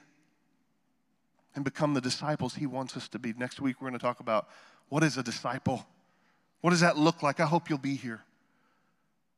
and 1.55 1.63
become 1.65 1.95
the 1.95 2.01
disciples 2.01 2.53
He 2.53 2.67
wants 2.67 2.95
us 2.95 3.07
to 3.09 3.17
be. 3.17 3.33
Next 3.33 3.59
week, 3.59 3.81
we're 3.81 3.89
going 3.89 3.99
to 3.99 4.05
talk 4.05 4.19
about 4.19 4.47
what 4.89 5.03
is 5.03 5.17
a 5.17 5.23
disciple? 5.23 5.87
What 6.61 6.69
does 6.69 6.81
that 6.81 6.97
look 6.97 7.23
like? 7.23 7.39
I 7.39 7.45
hope 7.45 7.67
you'll 7.67 7.79
be 7.79 7.95
here. 7.95 8.21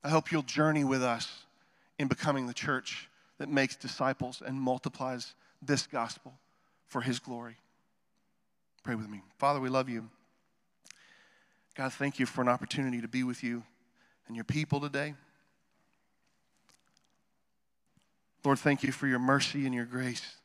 I 0.03 0.09
hope 0.09 0.29
you'll 0.29 0.43
journey 0.43 0.83
with 0.83 1.01
us 1.01 1.45
in 1.99 2.07
becoming 2.07 2.47
the 2.47 2.53
church 2.53 3.09
that 3.37 3.49
makes 3.49 3.75
disciples 3.75 4.41
and 4.43 4.59
multiplies 4.59 5.35
this 5.61 5.85
gospel 5.85 6.33
for 6.87 7.01
His 7.01 7.19
glory. 7.19 7.57
Pray 8.83 8.95
with 8.95 9.09
me. 9.09 9.21
Father, 9.37 9.59
we 9.59 9.69
love 9.69 9.89
you. 9.89 10.09
God, 11.75 11.93
thank 11.93 12.17
you 12.17 12.25
for 12.25 12.41
an 12.41 12.47
opportunity 12.47 13.01
to 13.01 13.07
be 13.07 13.23
with 13.23 13.43
you 13.43 13.63
and 14.27 14.35
your 14.35 14.45
people 14.45 14.79
today. 14.79 15.13
Lord, 18.43 18.59
thank 18.59 18.83
you 18.83 18.91
for 18.91 19.05
your 19.05 19.19
mercy 19.19 19.65
and 19.65 19.75
your 19.75 19.85
grace. 19.85 20.35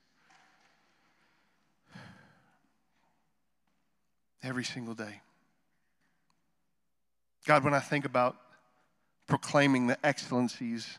Every 4.43 4.65
single 4.65 4.95
day. 4.95 5.21
God, 7.47 7.65
when 7.65 7.73
I 7.73 7.81
think 7.81 8.05
about 8.05 8.37
proclaiming 9.27 9.87
the 9.87 9.97
excellencies 10.05 10.99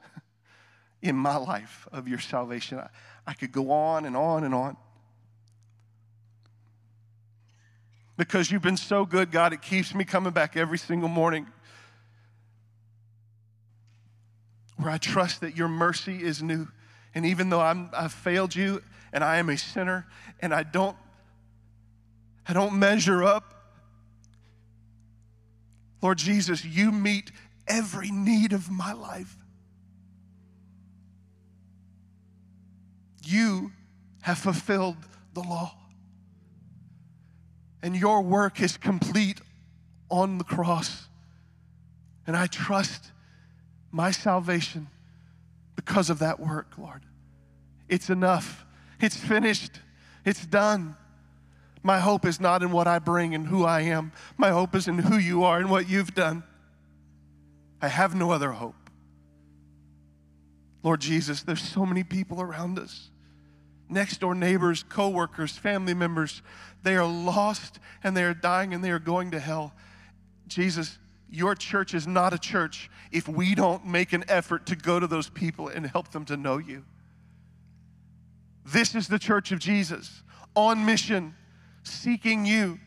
in 1.06 1.16
my 1.16 1.38
life 1.38 1.88
of 1.92 2.08
your 2.08 2.18
salvation, 2.20 2.80
I, 2.80 2.90
I 3.28 3.34
could 3.34 3.52
go 3.52 3.72
on 3.72 4.06
and 4.06 4.18
on 4.18 4.44
and 4.44 4.56
on. 4.56 4.76
Because 8.18 8.50
you've 8.50 8.64
been 8.64 8.78
so 8.78 9.06
good, 9.06 9.32
God, 9.32 9.54
it 9.54 9.62
keeps 9.62 9.94
me 9.94 10.04
coming 10.04 10.34
back 10.34 10.58
every 10.58 10.80
single 10.80 11.10
morning. 11.10 11.46
Where 14.78 14.90
I 14.90 14.98
trust 14.98 15.42
that 15.42 15.56
your 15.56 15.68
mercy 15.68 16.24
is 16.24 16.42
new. 16.42 16.68
And 17.14 17.26
even 17.26 17.50
though 17.50 17.62
I'm, 17.62 17.90
I've 17.94 18.12
failed 18.12 18.56
you 18.56 18.82
and 19.14 19.24
I 19.24 19.38
am 19.38 19.50
a 19.50 19.58
sinner 19.58 20.08
and 20.40 20.54
I 20.54 20.64
don't, 20.64 20.98
I 22.48 22.54
don't 22.54 22.80
measure 22.80 23.24
up, 23.24 23.52
Lord 26.02 26.18
Jesus, 26.18 26.66
you 26.66 26.92
meet 26.92 27.32
every 27.68 28.10
need 28.10 28.54
of 28.54 28.72
my 28.72 28.94
life. 28.94 29.38
You 33.26 33.72
have 34.22 34.38
fulfilled 34.38 34.98
the 35.34 35.42
law. 35.42 35.76
And 37.82 37.96
your 37.96 38.22
work 38.22 38.62
is 38.62 38.78
complete 38.78 39.40
on 40.10 40.38
the 40.38 40.44
cross. 40.44 41.08
And 42.26 42.36
I 42.36 42.48
trust 42.48 43.12
my 43.92 44.12
salvation 44.12 44.88
because 45.76 46.10
of 46.10 46.20
that 46.20 46.40
work, 46.40 46.78
Lord. 46.78 47.04
It's 47.88 48.10
enough. 48.10 48.66
It's 49.00 49.16
finished. 49.16 49.80
It's 50.26 50.46
done. 50.46 50.96
My 51.84 52.00
hope 52.00 52.26
is 52.26 52.40
not 52.40 52.64
in 52.64 52.72
what 52.72 52.88
I 52.88 52.98
bring 52.98 53.36
and 53.36 53.46
who 53.46 53.64
I 53.64 53.82
am. 53.82 54.12
My 54.38 54.50
hope 54.50 54.76
is 54.76 54.88
in 54.88 54.98
who 54.98 55.18
you 55.18 55.44
are 55.44 55.60
and 55.60 55.70
what 55.70 55.88
you've 55.88 56.16
done. 56.16 56.44
I 57.82 57.90
have 57.90 58.16
no 58.16 58.32
other 58.32 58.52
hope. 58.54 58.76
Lord 60.82 61.02
Jesus, 61.02 61.44
there's 61.44 61.62
so 61.62 61.86
many 61.86 62.04
people 62.04 62.42
around 62.42 62.80
us 62.80 63.10
next 63.90 64.20
door 64.20 64.36
neighbors, 64.36 64.84
coworkers, 64.84 65.58
family 65.58 65.94
members. 65.94 66.42
They 66.84 66.96
are 66.96 67.06
lost 67.06 67.80
and 68.04 68.16
they 68.16 68.24
are 68.24 68.34
dying 68.34 68.74
and 68.74 68.84
they 68.84 68.92
are 68.92 69.00
going 69.00 69.32
to 69.32 69.40
hell. 69.40 69.74
Jesus, 70.48 71.00
your 71.30 71.56
church 71.56 71.94
is 71.94 72.08
not 72.08 72.34
a 72.34 72.38
church 72.38 72.90
if 73.12 73.28
we 73.28 73.56
don't 73.56 73.86
make 73.86 74.14
an 74.14 74.24
effort 74.28 74.66
to 74.68 74.76
go 74.76 75.00
to 75.00 75.08
those 75.08 75.30
people 75.30 75.68
and 75.68 75.86
help 75.86 76.12
them 76.12 76.26
to 76.26 76.38
know 76.38 76.58
you. 76.58 76.84
This 78.66 78.96
is 78.96 79.08
the 79.08 79.20
church 79.20 79.52
of 79.52 79.60
Jesus 79.60 80.24
on 80.56 80.86
mission 80.86 81.36
seeking 81.84 82.46
you, 82.46 82.80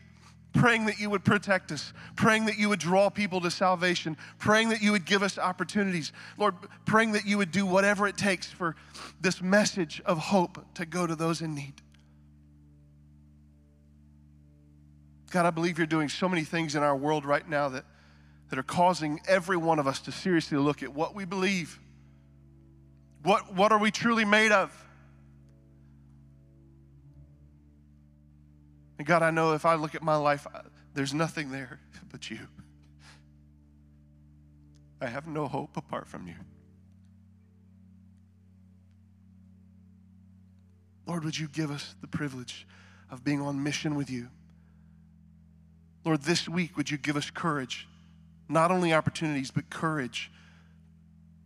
praying 0.53 0.87
that 0.87 0.99
you 0.99 1.09
would 1.09 1.23
protect 1.23 1.71
us, 1.71 1.93
praying 2.15 2.45
that 2.45 2.57
you 2.57 2.69
would 2.69 2.79
draw 2.79 3.09
people 3.09 3.39
to 3.41 3.51
salvation, 3.51 4.17
praying 4.39 4.69
that 4.69 4.81
you 4.81 4.91
would 4.91 5.05
give 5.05 5.21
us 5.21 5.37
opportunities. 5.37 6.11
Lord, 6.37 6.55
praying 6.85 7.11
that 7.13 7.25
you 7.25 7.37
would 7.37 7.51
do 7.51 7.65
whatever 7.65 8.07
it 8.07 8.17
takes 8.17 8.47
for 8.47 8.75
this 9.21 9.41
message 9.41 10.01
of 10.05 10.17
hope 10.17 10.65
to 10.75 10.85
go 10.85 11.05
to 11.05 11.15
those 11.15 11.41
in 11.41 11.53
need. 11.53 11.73
God, 15.29 15.45
I 15.45 15.51
believe 15.51 15.77
you're 15.77 15.87
doing 15.87 16.09
so 16.09 16.27
many 16.27 16.43
things 16.43 16.75
in 16.75 16.81
our 16.81 16.95
world 16.95 17.23
right 17.23 17.47
now 17.47 17.69
that, 17.69 17.85
that 18.49 18.57
are 18.57 18.63
causing 18.63 19.19
every 19.27 19.57
one 19.57 19.77
of 19.77 19.85
us 19.85 19.99
to 20.01 20.11
seriously 20.11 20.57
look 20.57 20.81
at 20.81 20.93
what 20.93 21.13
we 21.13 21.25
believe. 21.25 21.79
What, 23.21 23.53
what 23.53 23.71
are 23.71 23.77
we 23.77 23.91
truly 23.91 24.25
made 24.25 24.51
of? 24.51 24.73
And 28.99 29.07
God, 29.07 29.23
I 29.23 29.31
know 29.31 29.53
if 29.53 29.65
I 29.65 29.75
look 29.75 29.95
at 29.95 30.03
my 30.03 30.17
life, 30.17 30.45
there's 30.93 31.13
nothing 31.13 31.51
there 31.51 31.79
but 32.11 32.29
you. 32.29 32.39
I 35.01 35.07
have 35.07 35.25
no 35.25 35.47
hope 35.47 35.77
apart 35.77 36.05
from 36.05 36.27
you. 36.27 36.35
Lord, 41.07 41.23
would 41.23 41.39
you 41.39 41.47
give 41.47 41.71
us 41.71 41.95
the 42.01 42.07
privilege 42.07 42.67
of 43.09 43.23
being 43.23 43.41
on 43.41 43.63
mission 43.63 43.95
with 43.95 44.09
you? 44.09 44.27
Lord, 46.03 46.23
this 46.23 46.49
week, 46.49 46.75
would 46.75 46.91
you 46.91 46.97
give 46.97 47.15
us 47.15 47.31
courage? 47.31 47.87
Not 48.49 48.69
only 48.69 48.93
opportunities, 48.93 49.49
but 49.49 49.69
courage 49.69 50.29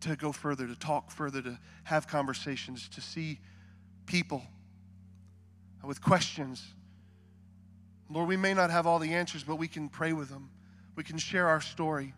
to 0.00 0.16
go 0.16 0.32
further, 0.32 0.66
to 0.66 0.74
talk 0.74 1.12
further, 1.12 1.40
to 1.40 1.58
have 1.84 2.08
conversations, 2.08 2.88
to 2.88 3.00
see 3.00 3.38
people 4.06 4.42
with 5.84 6.02
questions 6.02 6.74
Lord, 8.10 8.28
we 8.28 8.36
may 8.36 8.54
not 8.54 8.70
have 8.70 8.86
all 8.86 8.98
the 8.98 9.14
answers, 9.14 9.42
but 9.42 9.56
we 9.56 9.68
can 9.68 9.88
pray 9.88 10.12
with 10.12 10.28
them. 10.28 10.50
We 10.96 11.04
can 11.04 11.18
share 11.18 11.48
our 11.48 11.60
story. 11.60 12.12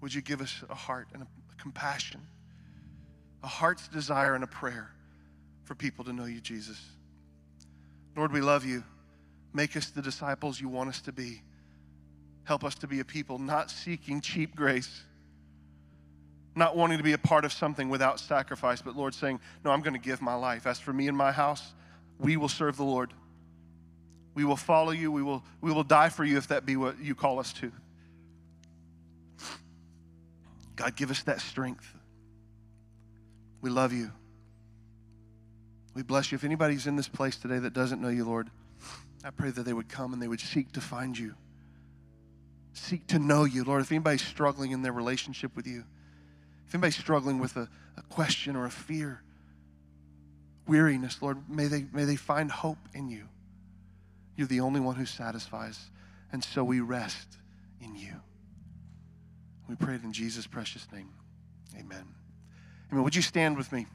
Would 0.00 0.14
you 0.14 0.22
give 0.22 0.40
us 0.40 0.62
a 0.68 0.74
heart 0.74 1.08
and 1.12 1.22
a, 1.22 1.26
compassion, 1.60 2.20
a 3.44 3.46
heart's 3.46 3.86
desire 3.86 4.34
and 4.34 4.42
a 4.42 4.48
prayer 4.48 4.90
for 5.64 5.74
people 5.74 6.04
to 6.04 6.12
know 6.12 6.24
you, 6.24 6.40
Jesus? 6.40 6.80
Lord, 8.16 8.32
we 8.32 8.40
love 8.40 8.64
you. 8.64 8.82
Make 9.52 9.76
us 9.76 9.90
the 9.90 10.02
disciples 10.02 10.60
you 10.60 10.68
want 10.68 10.88
us 10.88 11.00
to 11.02 11.12
be. 11.12 11.42
Help 12.44 12.64
us 12.64 12.74
to 12.76 12.88
be 12.88 13.00
a 13.00 13.04
people 13.04 13.38
not 13.38 13.70
seeking 13.70 14.20
cheap 14.20 14.56
grace, 14.56 15.04
not 16.56 16.76
wanting 16.76 16.98
to 16.98 17.04
be 17.04 17.12
a 17.12 17.18
part 17.18 17.44
of 17.44 17.52
something 17.52 17.88
without 17.88 18.18
sacrifice, 18.18 18.82
but 18.82 18.96
Lord 18.96 19.14
saying, 19.14 19.38
No, 19.64 19.70
I'm 19.70 19.80
going 19.82 19.94
to 19.94 20.00
give 20.00 20.20
my 20.20 20.34
life. 20.34 20.66
As 20.66 20.80
for 20.80 20.92
me 20.92 21.06
and 21.06 21.16
my 21.16 21.30
house, 21.30 21.74
we 22.22 22.36
will 22.36 22.48
serve 22.48 22.76
the 22.76 22.84
Lord. 22.84 23.12
We 24.34 24.44
will 24.44 24.56
follow 24.56 24.92
you. 24.92 25.10
We 25.10 25.22
will, 25.22 25.44
we 25.60 25.72
will 25.72 25.82
die 25.82 26.08
for 26.08 26.24
you 26.24 26.38
if 26.38 26.48
that 26.48 26.64
be 26.64 26.76
what 26.76 26.98
you 27.00 27.14
call 27.14 27.38
us 27.38 27.52
to. 27.54 27.72
God, 30.76 30.96
give 30.96 31.10
us 31.10 31.22
that 31.24 31.40
strength. 31.40 31.94
We 33.60 33.70
love 33.70 33.92
you. 33.92 34.10
We 35.94 36.02
bless 36.02 36.32
you. 36.32 36.36
If 36.36 36.44
anybody's 36.44 36.86
in 36.86 36.96
this 36.96 37.08
place 37.08 37.36
today 37.36 37.58
that 37.58 37.74
doesn't 37.74 38.00
know 38.00 38.08
you, 38.08 38.24
Lord, 38.24 38.48
I 39.24 39.30
pray 39.30 39.50
that 39.50 39.64
they 39.64 39.72
would 39.72 39.88
come 39.88 40.12
and 40.12 40.22
they 40.22 40.28
would 40.28 40.40
seek 40.40 40.72
to 40.72 40.80
find 40.80 41.18
you, 41.18 41.34
seek 42.72 43.06
to 43.08 43.18
know 43.18 43.44
you. 43.44 43.64
Lord, 43.64 43.82
if 43.82 43.92
anybody's 43.92 44.22
struggling 44.22 44.70
in 44.70 44.82
their 44.82 44.92
relationship 44.92 45.54
with 45.54 45.66
you, 45.66 45.84
if 46.66 46.74
anybody's 46.74 46.96
struggling 46.96 47.38
with 47.38 47.56
a, 47.56 47.68
a 47.98 48.02
question 48.02 48.56
or 48.56 48.64
a 48.64 48.70
fear, 48.70 49.22
weariness, 50.66 51.20
Lord, 51.20 51.48
may 51.48 51.66
they, 51.66 51.86
may 51.92 52.04
they 52.04 52.16
find 52.16 52.50
hope 52.50 52.78
in 52.94 53.08
you. 53.08 53.28
You're 54.36 54.46
the 54.46 54.60
only 54.60 54.80
one 54.80 54.96
who 54.96 55.06
satisfies. 55.06 55.90
And 56.32 56.42
so 56.42 56.64
we 56.64 56.80
rest 56.80 57.36
in 57.80 57.94
you. 57.94 58.14
We 59.68 59.76
pray 59.76 59.94
it 59.94 60.02
in 60.02 60.12
Jesus' 60.12 60.46
precious 60.46 60.86
name. 60.92 61.10
Amen. 61.78 62.04
Amen. 62.90 63.04
Would 63.04 63.14
you 63.14 63.22
stand 63.22 63.56
with 63.56 63.72
me? 63.72 63.86